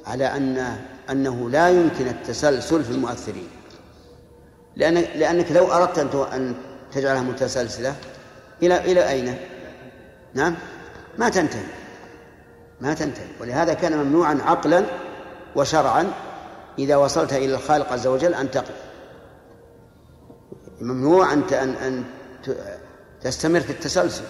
على 0.05 0.25
أن 0.25 0.77
أنه 1.09 1.49
لا 1.49 1.69
يمكن 1.69 2.07
التسلسل 2.07 2.83
في 2.83 2.91
المؤثرين. 2.91 3.49
لأن 4.75 4.93
لأنك 4.93 5.51
لو 5.51 5.73
أردت 5.73 6.15
أن 6.15 6.55
تجعلها 6.91 7.21
متسلسلة 7.21 7.95
إلى 8.63 8.91
إلى 8.91 9.09
أين؟ 9.09 9.37
نعم؟ 10.33 10.55
ما 11.17 11.29
تنتهي. 11.29 11.63
ما 12.81 12.93
تنتهي. 12.93 13.27
ولهذا 13.39 13.73
كان 13.73 13.97
ممنوعا 13.97 14.39
عقلا 14.45 14.85
وشرعا 15.55 16.11
إذا 16.79 16.95
وصلت 16.95 17.33
إلى 17.33 17.55
الخالق 17.55 17.93
عز 17.93 18.07
وجل 18.07 18.33
أن 18.33 18.51
تقف 18.51 18.75
ممنوع 20.81 21.33
أن 21.33 21.43
أن 21.53 22.03
تستمر 23.21 23.59
في 23.59 23.69
التسلسل. 23.69 24.23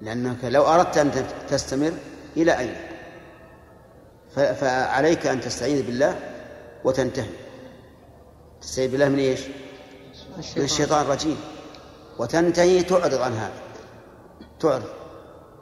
لأنك 0.00 0.44
لو 0.44 0.62
أردت 0.62 0.98
أن 0.98 1.26
تستمر 1.48 1.92
إلى 2.36 2.58
أين؟ 2.58 2.76
فعليك 4.34 5.26
أن 5.26 5.40
تستعيذ 5.40 5.86
بالله 5.86 6.18
وتنتهي. 6.84 7.45
تستعيذ 8.60 8.90
بالله 8.90 9.08
من 9.08 9.18
إيش؟ 9.18 9.40
من 10.56 10.64
الشيطان 10.64 11.02
الرجيم. 11.02 11.36
وتنتهي 12.18 12.82
تعرض 12.82 13.14
عن 13.14 13.32
هذا. 13.32 13.62
تعرض. 14.60 14.84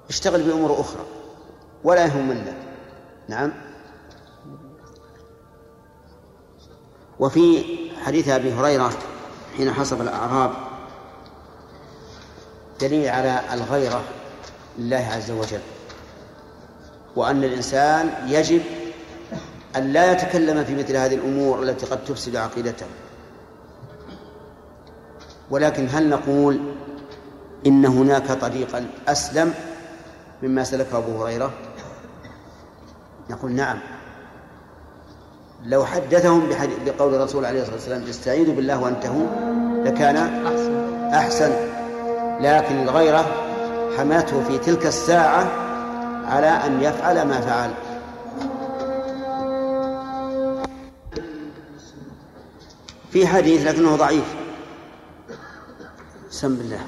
اشتغل 0.08 0.42
بأمور 0.42 0.80
أخرى. 0.80 1.04
ولا 1.84 2.04
يهمنك 2.06 2.54
نعم. 3.28 3.52
وفي 7.18 7.64
حديث 8.04 8.28
أبي 8.28 8.52
هريرة 8.52 8.92
حين 9.56 9.72
حصل 9.72 10.00
الأعراب 10.00 10.52
دليل 12.80 13.08
على 13.08 13.40
الغيرة 13.52 14.04
لله 14.78 15.08
عز 15.12 15.30
وجل. 15.30 15.60
وأن 17.16 17.44
الإنسان 17.44 18.28
يجب 18.28 18.62
أن 19.76 19.92
لا 19.92 20.12
يتكلم 20.12 20.64
في 20.64 20.74
مثل 20.74 20.96
هذه 20.96 21.14
الأمور 21.14 21.62
التي 21.62 21.86
قد 21.86 22.04
تفسد 22.04 22.36
عقيدته. 22.36 22.86
ولكن 25.50 25.88
هل 25.90 26.08
نقول 26.08 26.60
إن 27.66 27.86
هناك 27.86 28.32
طريقا 28.32 28.86
أسلم 29.08 29.54
مما 30.42 30.64
سلكه 30.64 30.98
أبو 30.98 31.24
هريرة؟ 31.24 31.50
نقول 33.30 33.52
نعم. 33.52 33.78
لو 35.64 35.84
حدثهم 35.84 36.48
بقول 36.86 37.14
الرسول 37.14 37.44
عليه 37.44 37.60
الصلاة 37.60 37.76
والسلام 37.76 38.02
استعيذوا 38.02 38.54
بالله 38.54 38.80
وأنتهوا 38.80 39.26
لكان 39.84 40.16
أحسن, 40.16 40.74
أحسن. 41.14 41.52
لكن 42.40 42.82
الغيرة 42.82 43.24
حماته 43.98 44.44
في 44.44 44.58
تلك 44.58 44.86
الساعة 44.86 45.46
على 46.26 46.46
أن 46.46 46.82
يفعل 46.82 47.22
ما 47.22 47.40
فعل. 47.40 47.70
في 53.14 53.26
حديث 53.26 53.66
لكنه 53.66 53.96
ضعيف. 53.96 54.34
سم 56.30 56.56
بالله 56.56 56.80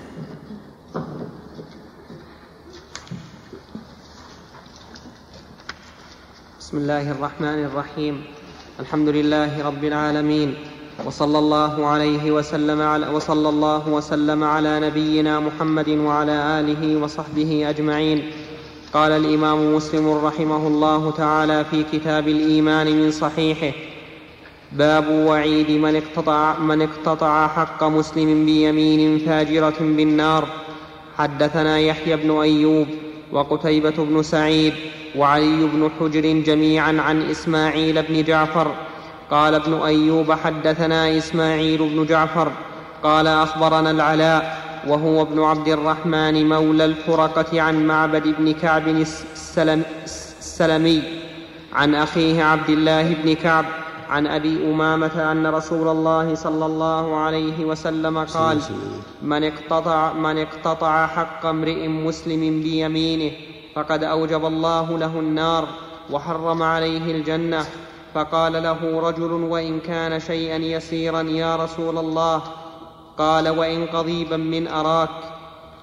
بسم 6.60 6.76
الله 6.76 7.10
الرحمن 7.10 7.64
الرحيم. 7.64 8.24
الحمد 8.80 9.08
لله 9.08 9.66
رب 9.66 9.84
العالمين. 9.84 10.54
وصلى 11.06 11.38
الله 11.38 11.86
عليه 11.86 12.30
وسلم 12.30 12.82
على 12.82 13.08
وصلى 13.08 13.48
الله 13.48 13.88
وسلم 13.88 14.44
على 14.44 14.80
نبينا 14.80 15.40
محمد 15.40 15.88
وعلى 15.88 16.60
آله 16.60 16.96
وصحبه 16.96 17.70
أجمعين. 17.70 18.30
قال 18.92 19.12
الإمام 19.12 19.74
مسلم 19.74 20.08
رحمه 20.08 20.66
الله 20.66 21.10
تعالى 21.10 21.64
في 21.64 21.82
كتاب 21.82 22.28
الإيمان 22.28 22.86
من 22.86 23.10
صحيحه 23.10 23.85
باب 24.72 25.08
وعيد 25.08 25.70
من 25.70 25.96
اقتطع, 25.96 26.58
من 26.58 26.82
اقتطع 26.82 27.48
حق 27.48 27.84
مسلم 27.84 28.46
بيمين 28.46 29.18
فاجرة 29.18 29.74
بالنار. 29.80 30.48
حدثنا 31.18 31.78
يحيى 31.78 32.16
بن 32.16 32.40
أيوب 32.40 32.86
وقتيبة 33.32 33.94
بن 33.98 34.22
سعيد 34.22 34.72
وعلي 35.16 35.68
بن 35.72 35.90
حجر 36.00 36.20
جميعا 36.20 37.00
عن 37.00 37.22
إسماعيل 37.22 38.02
بن 38.02 38.22
جعفر. 38.22 38.74
قال 39.30 39.54
ابن 39.54 39.74
أيوب 39.74 40.32
حدثنا 40.32 41.18
إسماعيل 41.18 41.78
بن 41.78 42.06
جعفر. 42.06 42.52
قال 43.02 43.26
أخبرنا 43.26 43.90
العلاء 43.90 44.66
وهو 44.88 45.22
ابن 45.22 45.42
عبد 45.42 45.68
الرحمن 45.68 46.48
مولى 46.48 46.84
الفرقة 46.84 47.60
عن 47.60 47.86
معبد 47.86 48.34
بن 48.38 48.52
كعب 48.52 48.88
السلم 48.88 49.82
السلمي. 50.04 51.02
عن 51.72 51.94
أخيه 51.94 52.44
عبد 52.44 52.70
الله 52.70 53.16
بن 53.24 53.34
كعب 53.34 53.64
عن 54.10 54.26
أبي 54.26 54.70
أمامة 54.70 55.32
أن 55.32 55.46
رسول 55.46 55.88
الله 55.88 56.34
صلى 56.34 56.66
الله 56.66 57.16
عليه 57.16 57.64
وسلم 57.64 58.18
قال 58.18 58.60
من 59.22 59.44
اقتطع, 59.44 60.12
من 60.12 60.38
اقتطع 60.38 61.06
حق 61.06 61.46
امرئ 61.46 61.88
مسلم 61.88 62.62
بيمينه 62.62 63.32
فقد 63.74 64.04
أوجب 64.04 64.46
الله 64.46 64.98
له 64.98 65.20
النار 65.20 65.68
وحرم 66.10 66.62
عليه 66.62 67.16
الجنة. 67.16 67.64
فقال 68.14 68.52
له 68.52 69.00
رجل 69.00 69.32
وإن 69.32 69.80
كان 69.80 70.20
شيئا 70.20 70.56
يسيرا 70.56 71.22
يا 71.22 71.56
رسول 71.56 71.98
الله. 71.98 72.42
قال 73.18 73.48
وإن 73.48 73.86
قضيبا 73.86 74.36
من 74.36 74.68
أراك. 74.68 75.10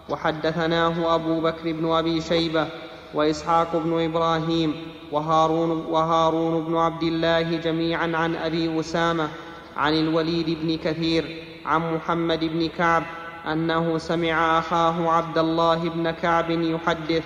وحدثناه 0.09 1.15
أبو 1.15 1.41
بكر 1.41 1.71
بن 1.71 1.91
أبي 1.91 2.21
شيبة 2.21 2.67
وإسحاق 3.13 3.75
بن 3.75 4.03
إبراهيم 4.03 4.75
وهارون, 5.11 5.85
وهارون 5.89 6.63
بن 6.63 6.77
عبد 6.77 7.03
الله 7.03 7.41
جميعا 7.41 8.11
عن 8.15 8.35
أبي 8.35 8.79
أسامة 8.79 9.27
عن 9.77 9.93
الوليد 9.93 10.57
بن 10.61 10.77
كثير 10.77 11.43
عن 11.65 11.95
محمد 11.95 12.39
بن 12.39 12.67
كعب 12.77 13.03
أنه 13.51 13.97
سمع 13.97 14.59
أخاه 14.59 15.09
عبد 15.11 15.37
الله 15.37 15.89
بن 15.89 16.11
كعب 16.11 16.51
يحدث 16.51 17.23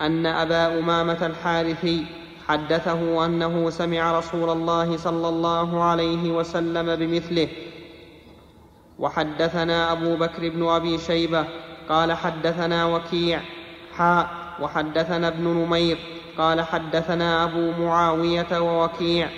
أن 0.00 0.26
أبا 0.26 0.78
أمامة 0.78 1.26
الحارثي 1.26 2.06
حدثه 2.48 3.24
أنه 3.24 3.70
سمع 3.70 4.18
رسول 4.18 4.50
الله 4.50 4.96
صلى 4.96 5.28
الله 5.28 5.82
عليه 5.84 6.30
وسلم 6.30 6.96
بمثله. 6.96 7.48
وحدثنا 8.98 9.92
أبو 9.92 10.16
بكر 10.16 10.48
بن 10.48 10.68
أبي 10.68 10.98
شيبة 10.98 11.44
قال 11.88 12.12
حدثنا 12.12 12.86
وكيع 12.86 13.40
وحدثنا 14.60 15.28
ابن 15.28 15.44
نمير 15.44 15.98
قال 16.38 16.60
حدثنا 16.60 17.44
أبو 17.44 17.72
معاوية 17.84 18.60
ووكيع. 18.60 19.28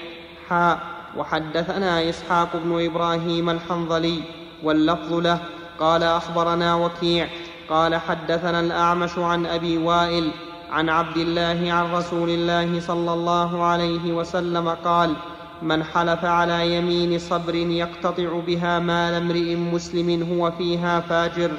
حاء 0.49 0.79
وحدثنا 1.17 2.09
إسحاق 2.09 2.49
بن 2.65 2.85
إبراهيم 2.85 3.51
الحنظلي 3.51 4.21
واللفظ 4.63 5.13
له 5.13 5.39
قال 5.81 6.03
أخبرنا 6.03 6.75
وكيع. 6.75 7.29
قال 7.69 7.97
حدثنا 7.97 8.61
الأعمش 8.61 9.19
عن 9.19 9.47
أبي 9.47 9.79
وائل 9.79 10.31
عن 10.71 10.89
عبد 10.89 11.17
الله 11.17 11.73
عن 11.73 11.93
رسول 11.95 12.31
الله 12.31 12.81
صلى 12.81 13.13
الله 13.13 13.65
عليه 13.65 14.13
وسلم 14.13 14.69
قال 14.69 15.15
من 15.63 15.85
حلف 15.85 16.25
على 16.25 16.77
يمين 16.77 17.19
صبر 17.19 17.55
يقتطع 17.55 18.41
بها 18.47 18.79
مال 18.79 19.15
امرئ 19.15 19.57
مسلم 19.57 20.23
هو 20.33 20.51
فيها 20.51 21.01
فاجر. 21.01 21.51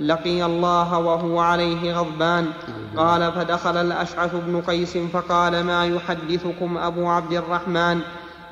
لقي 0.00 0.44
الله 0.44 0.98
وهو 0.98 1.40
عليه 1.40 1.94
غضبان. 1.94 2.46
قال 2.96 3.32
فدخل 3.32 3.76
الأشعث 3.76 4.34
بن 4.34 4.60
قيس 4.60 4.98
فقال 4.98 5.64
ما 5.64 5.86
يحدثكم 5.86 6.78
أبو 6.78 7.08
عبد 7.08 7.32
الرحمن؟ 7.32 8.00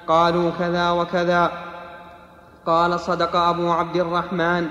قالوا 0.09 0.51
كذا 0.59 0.91
وكذا. 0.91 1.53
قال 2.67 3.01
صدق 3.01 3.37
أبو 3.37 3.71
عبد 3.71 3.97
الرحمن. 3.97 4.67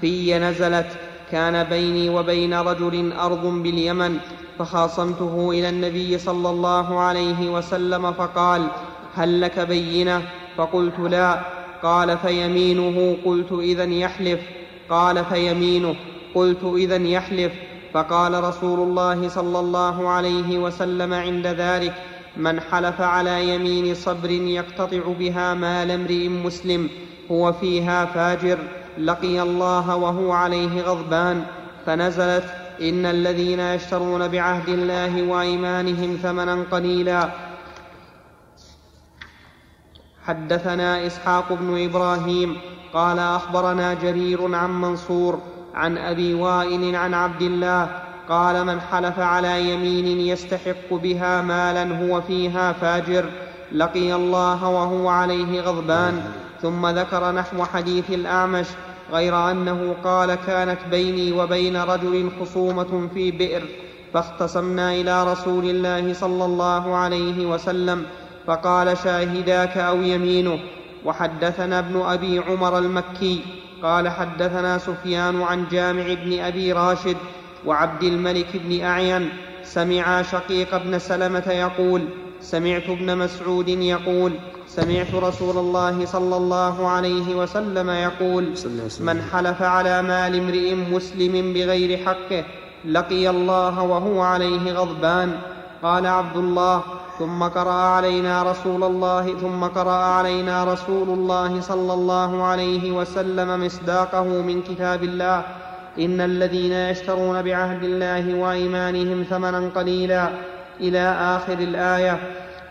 في 0.00 0.38
نزلت. 0.38 0.86
كان 1.30 1.64
بيني 1.64 2.08
وبين 2.08 2.54
رجل 2.54 3.12
أرض 3.12 3.46
باليمن. 3.46 4.18
فخاصمته 4.58 5.50
إلى 5.50 5.68
النبي 5.68 6.18
صلى 6.18 6.50
الله 6.50 7.00
عليه 7.00 7.50
وسلم 7.50 8.12
فقال 8.12 8.66
هل 9.14 9.40
لك 9.40 9.60
بينة؟ 9.60 10.22
فقلت 10.56 10.98
لا. 10.98 11.40
قال 11.82 12.18
فيمينه؟ 12.18 13.16
قلت 13.24 13.52
اذا 13.52 13.84
يحلف. 13.84 14.40
قال 14.90 15.24
فيمينه. 15.24 15.94
قلت 16.34 16.64
اذا 16.64 16.96
يحلف. 16.96 17.52
فقال 17.94 18.44
رسول 18.44 18.78
الله 18.80 19.28
صلى 19.28 19.58
الله 19.58 20.08
عليه 20.08 20.58
وسلم 20.58 21.14
عند 21.14 21.46
ذلك 21.46 21.94
من 22.36 22.60
حلف 22.60 23.00
على 23.00 23.54
يمين 23.54 23.94
صبر 23.94 24.30
يقتطع 24.30 25.00
بها 25.18 25.54
مال 25.54 25.90
امرئ 25.90 26.28
مسلم 26.28 26.90
هو 27.30 27.52
فيها 27.52 28.04
فاجر 28.04 28.58
لقي 28.98 29.42
الله 29.42 29.96
وهو 29.96 30.32
عليه 30.32 30.82
غضبان. 30.82 31.44
فنزلت 31.86 32.44
إن 32.80 33.06
الذين 33.06 33.60
يشترون 33.60 34.28
بعهد 34.28 34.68
الله 34.68 35.22
وأيمانهم 35.22 36.18
ثمنا 36.22 36.64
قليلا. 36.70 37.30
حدثنا 40.26 41.06
إسحاق 41.06 41.52
بن 41.52 41.84
إبراهيم 41.84 42.56
قال 42.92 43.18
أخبرنا 43.18 43.94
جرير 43.94 44.54
عن 44.54 44.80
منصور 44.80 45.40
عن 45.74 45.98
أبي 45.98 46.34
وائل 46.34 46.96
عن 46.96 47.14
عبد 47.14 47.42
الله 47.42 47.88
قال 48.28 48.66
من 48.66 48.80
حلف 48.80 49.18
على 49.18 49.70
يمين 49.70 50.20
يستحق 50.20 50.94
بها 50.94 51.42
مالا 51.42 51.98
هو 51.98 52.20
فيها 52.20 52.72
فاجر 52.72 53.24
لقي 53.72 54.14
الله 54.14 54.68
وهو 54.68 55.08
عليه 55.08 55.60
غضبان. 55.60 56.22
ثم 56.62 56.86
ذكر 56.86 57.32
نحو 57.32 57.64
حديث 57.64 58.10
الأعمش 58.10 58.66
غير 59.12 59.50
أنه 59.50 59.94
قال 60.04 60.34
كانت 60.34 60.78
بيني 60.90 61.32
وبين 61.32 61.76
رجل 61.76 62.30
خصومة 62.40 63.08
في 63.14 63.30
بئر 63.30 63.62
فاختصمنا 64.14 64.92
إلى 64.92 65.32
رسول 65.32 65.64
الله 65.64 66.12
صلى 66.12 66.44
الله 66.44 66.96
عليه 66.96 67.46
وسلم 67.46 68.06
فقال 68.46 68.98
شاهداك 68.98 69.78
أو 69.78 70.02
يمينه؟ 70.02 70.58
وحدثنا 71.04 71.78
ابن 71.78 72.00
أبي 72.00 72.38
عمر 72.38 72.78
المكي. 72.78 73.42
قال 73.82 74.08
حدثنا 74.08 74.78
سفيان 74.78 75.42
عن 75.42 75.64
جامع 75.70 76.14
بن 76.14 76.40
أبي 76.40 76.72
راشد 76.72 77.16
وعبد 77.66 78.02
الملك 78.02 78.46
بن 78.54 78.84
أعين 78.84 79.28
سمعا 79.64 80.22
شقيق 80.22 80.76
بن 80.76 80.98
سلمة 80.98 81.48
يقول 81.48 82.04
سمعت 82.40 82.88
ابن 82.88 83.18
مسعود 83.18 83.68
يقول 83.68 84.32
سمعت 84.68 85.14
رسول 85.14 85.58
الله 85.58 86.06
صلى 86.06 86.36
الله 86.36 86.88
عليه 86.88 87.34
وسلم 87.34 87.90
يقول 87.90 88.54
من 89.00 89.22
حلف 89.32 89.62
على 89.62 90.02
مال 90.02 90.38
امرئ 90.38 90.74
مسلم 90.74 91.52
بغير 91.52 92.06
حقه 92.06 92.44
لقي 92.84 93.30
الله 93.30 93.82
وهو 93.82 94.22
عليه 94.22 94.72
غضبان. 94.72 95.38
قال 95.82 96.06
عبد 96.06 96.36
الله 96.36 96.82
ثم 97.20 97.42
قرأ 97.42 97.72
علينا 97.72 98.42
رسول 98.42 98.84
الله 98.84 99.34
ثم 99.40 99.64
قرأ 99.64 100.02
علينا 100.16 100.64
رسول 100.64 101.08
الله 101.08 101.60
صلى 101.60 101.92
الله 101.92 102.42
عليه 102.44 102.92
وسلم 102.92 103.64
مصداقه 103.66 104.24
من 104.24 104.62
كتاب 104.62 105.02
الله. 105.02 105.44
إن 105.98 106.20
الذين 106.20 106.72
يشترون 106.72 107.42
بعهد 107.42 107.82
الله 107.84 108.34
وأيمانهم 108.34 109.22
ثمنا 109.22 109.70
قليلا. 109.74 110.28
إلى 110.80 111.04
آخر 111.36 111.58
الآية. 111.58 112.20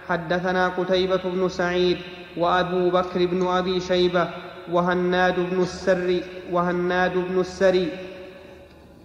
حدثنا 0.09 0.67
قتيبة 0.67 1.21
بن 1.25 1.49
سعيد 1.49 1.97
وأبو 2.37 2.89
بكر 2.89 3.25
بن 3.25 3.47
أبي 3.47 3.79
شيبة 3.79 4.27
وهناد 4.71 5.35
بن 5.39 5.61
السر 5.61 6.19
وهناد 6.51 7.13
بن 7.13 7.39
السري 7.39 7.87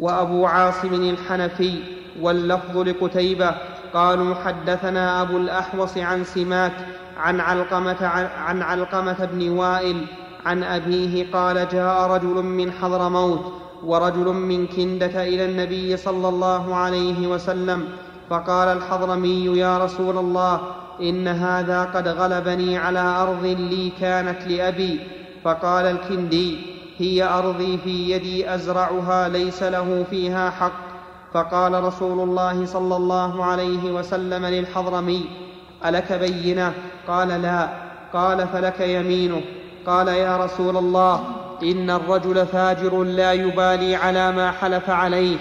وأبو 0.00 0.46
عاصم 0.46 0.94
الحنفي 0.94 1.74
واللفظ 2.20 2.78
لقتيبة 2.78 3.54
قالوا 3.94 4.34
حدثنا 4.34 5.22
أبو 5.22 5.36
الأحوص 5.36 5.96
عن 5.96 6.24
سماك 6.24 6.72
عن 7.16 7.40
علقمة, 7.40 8.06
عن 8.36 8.62
علقمة 8.62 9.28
بن 9.32 9.48
وائل 9.48 10.06
عن 10.46 10.62
أبيه 10.62 11.32
قال 11.32 11.68
جاء 11.72 12.10
رجل 12.10 12.42
من 12.42 12.72
حضرموت 12.72 13.52
ورجل 13.84 14.24
من 14.24 14.66
كندة 14.66 15.22
إلى 15.22 15.44
النبي 15.44 15.96
صلى 15.96 16.28
الله 16.28 16.74
عليه 16.74 17.26
وسلم 17.26 17.84
فقال 18.30 18.68
الحضرمي 18.68 19.44
يا 19.58 19.78
رسول 19.78 20.18
الله 20.18 20.60
إن 21.00 21.28
هذا 21.28 21.84
قد 21.84 22.08
غلبني 22.08 22.78
على 22.78 23.00
أرض 23.00 23.44
لي 23.44 23.92
كانت 24.00 24.46
لأبي. 24.46 25.00
فقال 25.44 25.86
الكندي 25.86 26.58
هي 26.98 27.24
أرضي 27.24 27.78
في 27.78 28.10
يدي 28.10 28.54
أزرعها 28.54 29.28
ليس 29.28 29.62
له 29.62 30.04
فيها 30.10 30.50
حق. 30.50 30.93
فقال 31.34 31.84
رسول 31.84 32.28
الله 32.28 32.66
صلى 32.66 32.96
الله 32.96 33.44
عليه 33.44 33.92
وسلم 33.92 34.46
للحضرمي 34.46 35.24
ألك 35.86 36.12
بينة؟ 36.12 36.72
قال 37.08 37.28
لا. 37.28 37.68
قال 38.12 38.48
فلك 38.48 38.80
يمينه. 38.80 39.40
قال 39.86 40.08
يا 40.08 40.36
رسول 40.36 40.76
الله 40.76 41.24
إن 41.62 41.90
الرجل 41.90 42.46
فاجر 42.46 43.02
لا 43.02 43.32
يبالي 43.32 43.96
على 43.96 44.32
ما 44.32 44.50
حلف 44.50 44.90
عليه 44.90 45.36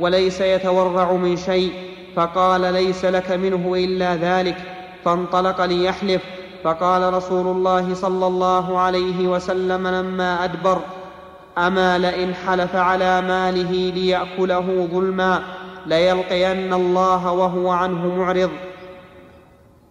وليس 0.00 0.40
يتورع 0.40 1.12
من 1.12 1.36
شيء 1.36 1.72
فقال 2.16 2.60
ليس 2.60 3.04
لك 3.04 3.30
منه 3.30 3.74
إلا 3.74 4.16
ذلك. 4.16 4.56
فانطلق 5.04 5.64
ليحلف 5.64 6.22
فقال 6.64 7.14
رسول 7.14 7.46
الله 7.46 7.94
صلى 7.94 8.26
الله 8.26 8.78
عليه 8.78 9.28
وسلم 9.28 9.88
لما 9.88 10.44
أدبر 10.44 10.78
أما 11.58 11.98
لئن 11.98 12.34
حلف 12.34 12.76
على 12.76 13.20
ماله 13.20 13.92
ليأكله 13.94 14.88
ظلما 14.92 15.42
ليلقين 15.86 16.72
الله 16.72 17.32
وهو 17.32 17.70
عنه 17.70 18.16
معرض. 18.16 18.50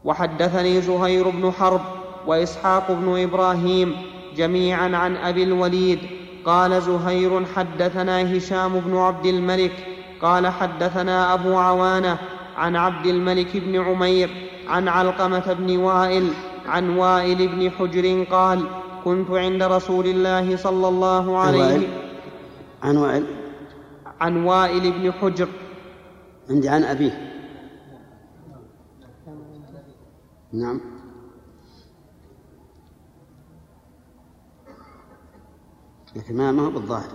وحدثني 0.04 0.82
زهير 0.82 1.30
بن 1.30 1.52
حرب 1.52 1.82
وإسحاق 2.28 2.92
بن 2.92 3.22
إبراهيم 3.22 3.96
جميعا 4.36 4.96
عن 4.98 5.16
أبي 5.18 5.44
الوليد. 5.44 6.00
قال 6.46 6.82
زهير 6.82 7.46
حدثنا 7.56 8.38
هشام 8.38 8.80
بن 8.80 8.98
عبد 8.98 9.26
الملك. 9.26 9.74
قال 10.22 10.48
حدثنا 10.48 11.34
أبو 11.34 11.58
عوانة 11.58 12.18
عن 12.58 12.76
عبد 12.76 13.06
الملك 13.06 13.58
بن 13.58 13.82
عمير 13.82 14.30
عن 14.68 14.88
علقمة 14.88 15.54
بن 15.60 15.78
وائل 15.78 16.34
عن 16.68 16.98
وائل 16.98 17.48
بن 17.48 17.72
حجر 17.72 18.24
قال 18.32 18.66
كنت 19.06 19.32
عند 19.32 19.64
رسول 19.64 20.06
الله 20.07 20.57
صلى 20.57 20.88
الله 20.88 21.38
عليه 21.38 21.88
عن 22.84 22.98
وائل؟ 22.98 23.26
عن 24.19 24.45
وائل 24.45 24.91
بن 24.91 25.11
حجر. 25.11 25.49
عندي 26.49 26.69
عن 26.69 26.84
أبيه. 26.84 27.32
نعم. 30.53 30.82
لكن 36.15 36.36
ما 36.36 36.61
هو 36.61 36.69
بالظاهر. 36.69 37.11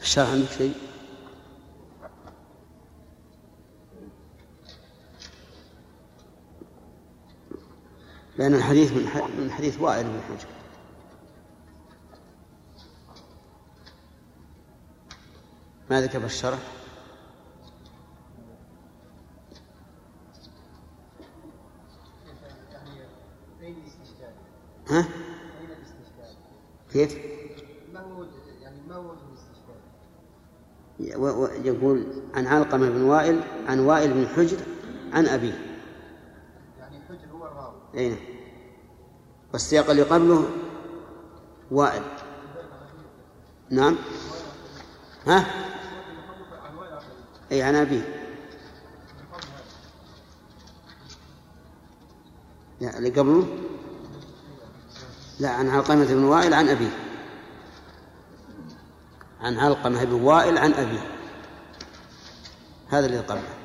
الشرح 0.00 0.30
عندك 0.30 0.48
شيء؟ 0.48 0.74
لأن 8.38 8.54
الحديث 8.54 8.92
من 8.92 9.02
من 9.38 9.50
حديث 9.50 9.80
وائل 9.80 10.04
بن 10.04 10.20
حجر 10.28 10.48
ما 15.90 16.00
ذكر 16.00 16.20
في 16.20 16.26
الشرح 16.26 16.58
ها؟ 24.88 25.08
كيف؟ 26.92 27.18
ما 27.92 28.00
هو؟ 28.00 28.24
يقول 31.64 32.06
عن 32.34 32.46
علقمة 32.46 32.90
بن 32.90 33.02
وائل 33.02 33.40
عن 33.66 33.80
وائل 33.80 34.14
بن 34.14 34.26
حجر 34.28 34.58
عن 35.12 35.26
أبيه 35.26 35.63
أي 37.96 38.08
نعم 38.08 38.18
والسياق 39.52 39.90
اللي 39.90 40.02
قبله 40.02 40.50
وائل 41.70 42.02
نعم. 43.70 43.96
ها؟ 45.26 45.46
أي 47.52 47.62
عن 47.62 47.74
أبيه. 47.74 48.20
لا 52.80 52.98
اللي 52.98 53.10
قبله؟ 53.10 53.46
لا 55.40 55.50
عن 55.50 55.70
علقمة 55.70 56.04
بن 56.04 56.24
وائل 56.24 56.54
عن 56.54 56.68
أبيه. 56.68 56.98
عن 59.40 59.58
علقمة 59.58 60.04
بن 60.04 60.12
وائل 60.12 60.58
عن 60.58 60.72
أبيه. 60.72 61.10
هذا 62.88 63.06
اللي 63.06 63.18
قبله. 63.18 63.63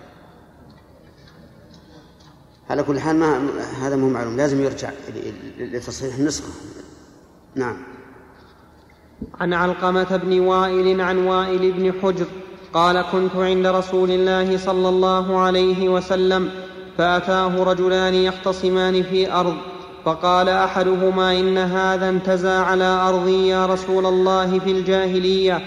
على 2.69 2.83
كل 2.83 2.99
حال 2.99 3.15
ما 3.15 3.49
هذا 3.81 3.95
مو 3.95 4.09
معلوم 4.09 4.37
لازم 4.37 4.63
يرجع 4.63 4.89
لتصحيح 5.59 6.15
النسخة. 6.15 6.49
نعم. 7.55 7.77
عن 9.39 9.53
علقمة 9.53 10.17
بن 10.17 10.39
وائل 10.39 11.01
عن 11.01 11.17
وائل 11.17 11.71
بن 11.71 11.93
حجر 12.01 12.25
قال 12.73 13.05
كنت 13.11 13.35
عند 13.35 13.67
رسول 13.67 14.11
الله 14.11 14.57
صلى 14.57 14.89
الله 14.89 15.39
عليه 15.39 15.89
وسلم 15.89 16.49
فأتاه 16.97 17.63
رجلان 17.63 18.13
يختصمان 18.13 19.03
في 19.03 19.31
أرض 19.31 19.55
فقال 20.05 20.49
أحدهما 20.49 21.39
إن 21.39 21.57
هذا 21.57 22.09
انتزى 22.09 22.49
على 22.49 22.83
أرضي 22.83 23.47
يا 23.47 23.65
رسول 23.65 24.05
الله 24.05 24.59
في 24.59 24.71
الجاهلية. 24.71 25.61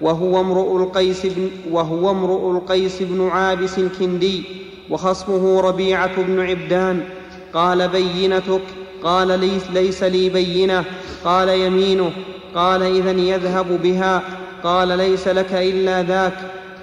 وهو 0.00 0.40
امرؤ 0.40 0.76
القيس 0.82 1.26
بن 1.26 1.50
وهو 1.70 2.10
امرؤ 2.10 2.50
القيس 2.50 3.02
بن 3.02 3.28
عابس 3.28 3.78
الكندي. 3.78 4.67
وخصمه 4.90 5.60
ربيعة 5.60 6.22
بن 6.22 6.40
عبدان. 6.40 7.00
قال 7.54 7.88
بينتك 7.88 8.62
قال 9.04 9.40
ليس, 9.40 9.70
ليس 9.72 10.02
لي 10.02 10.28
بينة. 10.28 10.84
قال 11.24 11.48
يمينه 11.48 12.10
قال 12.54 12.82
اذا 12.82 13.10
يذهب 13.10 13.82
بها. 13.82 14.22
قال 14.64 14.88
ليس 14.88 15.28
لك 15.28 15.52
إلا 15.52 16.02
ذاك. 16.02 16.34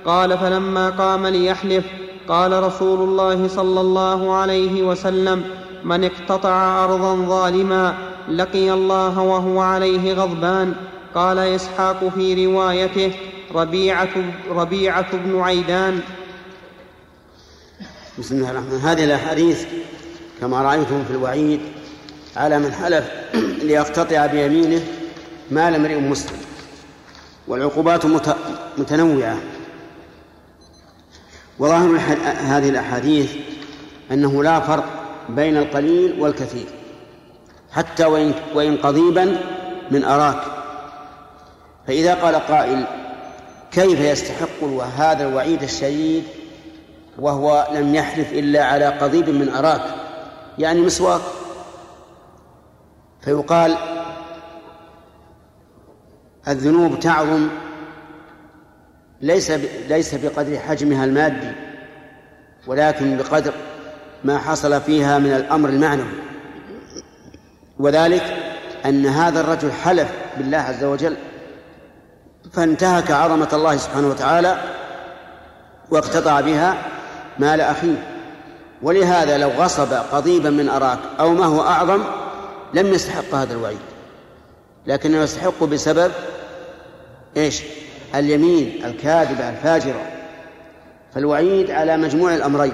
قال 0.05 0.37
فلما 0.37 0.89
قام 0.89 1.27
ليحلف 1.27 1.85
قال 2.27 2.63
رسول 2.63 3.09
الله 3.09 3.47
صلى 3.47 3.81
الله 3.81 4.33
عليه 4.33 4.83
وسلم 4.83 5.43
من 5.83 6.03
اقتطع 6.03 6.83
أرضا 6.83 7.15
ظالما 7.15 7.93
لقي 8.29 8.73
الله 8.73 9.19
وهو 9.19 9.59
عليه 9.59 10.13
غضبان. 10.13 10.73
قال 11.15 11.39
إسحاق 11.39 12.09
في 12.15 12.45
روايته 12.45 13.11
ربيعه, 13.55 14.09
ربيعة 14.51 15.15
بن 15.17 15.39
عيدان. 15.41 15.99
بسم 18.19 18.35
الله 18.35 18.51
الرحمن 18.51 18.79
هذه 18.79 19.03
الأحاديث 19.03 19.65
كما 20.41 20.61
رأيتم 20.61 21.03
في 21.03 21.11
الوعيد 21.11 21.59
على 22.37 22.59
من 22.59 22.73
حلف 22.73 23.11
ليقتطع 23.67 24.25
بيمينه 24.25 24.81
مال 25.51 25.75
امرئ 25.75 25.99
مسلم. 25.99 26.37
والعقوبات 27.47 28.05
متنوعة. 28.77 29.37
وظاهر 31.59 31.99
هذه 32.39 32.69
الأحاديث 32.69 33.31
أنه 34.11 34.43
لا 34.43 34.59
فرق 34.59 34.85
بين 35.29 35.57
القليل 35.57 36.21
والكثير 36.21 36.67
حتى 37.71 38.05
وإن, 38.05 38.33
وإن 38.53 38.77
قضيبا 38.77 39.37
من 39.91 40.03
أراك. 40.03 40.41
فإذا 41.87 42.13
قال 42.13 42.35
قائل 42.35 42.85
كيف 43.71 43.99
يستحق 43.99 44.63
هذا 44.97 45.27
الوعيد 45.27 45.63
الشديد 45.63 46.23
وهو 47.19 47.67
لم 47.73 47.95
يحلف 47.95 48.33
إلا 48.33 48.63
على 48.63 48.85
قضيب 48.85 49.29
من 49.29 49.49
أراك 49.49 49.81
يعني 50.57 50.81
مسواك. 50.81 51.21
فيقال 53.21 53.75
الذنوب 56.47 56.99
تعظم 56.99 57.47
ليس 59.21 59.51
ليس 59.89 60.15
بقدر 60.15 60.59
حجمها 60.59 61.05
المادي 61.05 61.51
ولكن 62.67 63.17
بقدر 63.17 63.53
ما 64.23 64.37
حصل 64.37 64.81
فيها 64.81 65.19
من 65.19 65.31
الأمر 65.31 65.69
المعنوي. 65.69 66.25
وذلك 67.79 68.23
أن 68.85 69.05
هذا 69.05 69.41
الرجل 69.41 69.71
حلف 69.71 70.11
بالله 70.37 70.57
عز 70.57 70.83
وجل 70.83 71.17
فانتهك 72.53 73.11
عظمة 73.11 73.49
الله 73.53 73.77
سبحانه 73.77 74.07
وتعالى 74.07 74.57
واقتطع 75.91 76.41
بها 76.41 76.94
مال 77.39 77.61
أخيه. 77.61 78.03
ولهذا 78.81 79.37
لو 79.37 79.49
غصب 79.49 79.93
قضيبا 79.93 80.49
من 80.49 80.69
أراك 80.69 80.99
أو 81.19 81.33
ما 81.33 81.45
هو 81.45 81.61
أعظم 81.61 82.03
لم 82.73 82.93
يستحق 82.93 83.35
هذا 83.35 83.53
الوعيد. 83.53 83.79
لكنه 84.87 85.23
يستحق 85.23 85.63
بسبب 85.63 86.11
إيش؟ 87.37 87.63
اليمين 88.15 88.85
الكاذبة 88.85 89.49
الفاجرة 89.49 90.11
فالوعيد 91.13 91.71
على 91.71 91.97
مجموع 91.97 92.35
الأمرين 92.35 92.73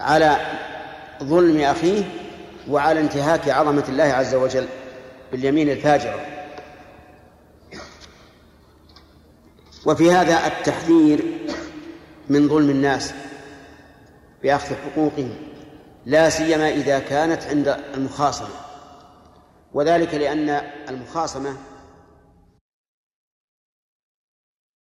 على 0.00 0.36
ظلم 1.22 1.60
أخيه 1.60 2.02
وعلى 2.68 3.00
انتهاك 3.00 3.48
عظمة 3.48 3.84
الله 3.88 4.04
عز 4.04 4.34
وجل 4.34 4.66
باليمين 5.32 5.70
الفاجرة 5.70 6.20
وفي 9.86 10.12
هذا 10.12 10.46
التحذير 10.46 11.20
من 12.28 12.48
ظلم 12.48 12.70
الناس. 12.70 13.14
بأخذ 14.42 14.74
حقوقهم 14.74 15.34
لا 16.06 16.28
سيما 16.30 16.68
إذا 16.68 16.98
كانت 16.98 17.42
عند 17.42 17.76
المخاصمة. 17.94 18.48
وذلك 19.74 20.14
لأن 20.14 20.62
المخاصمة 20.88 21.56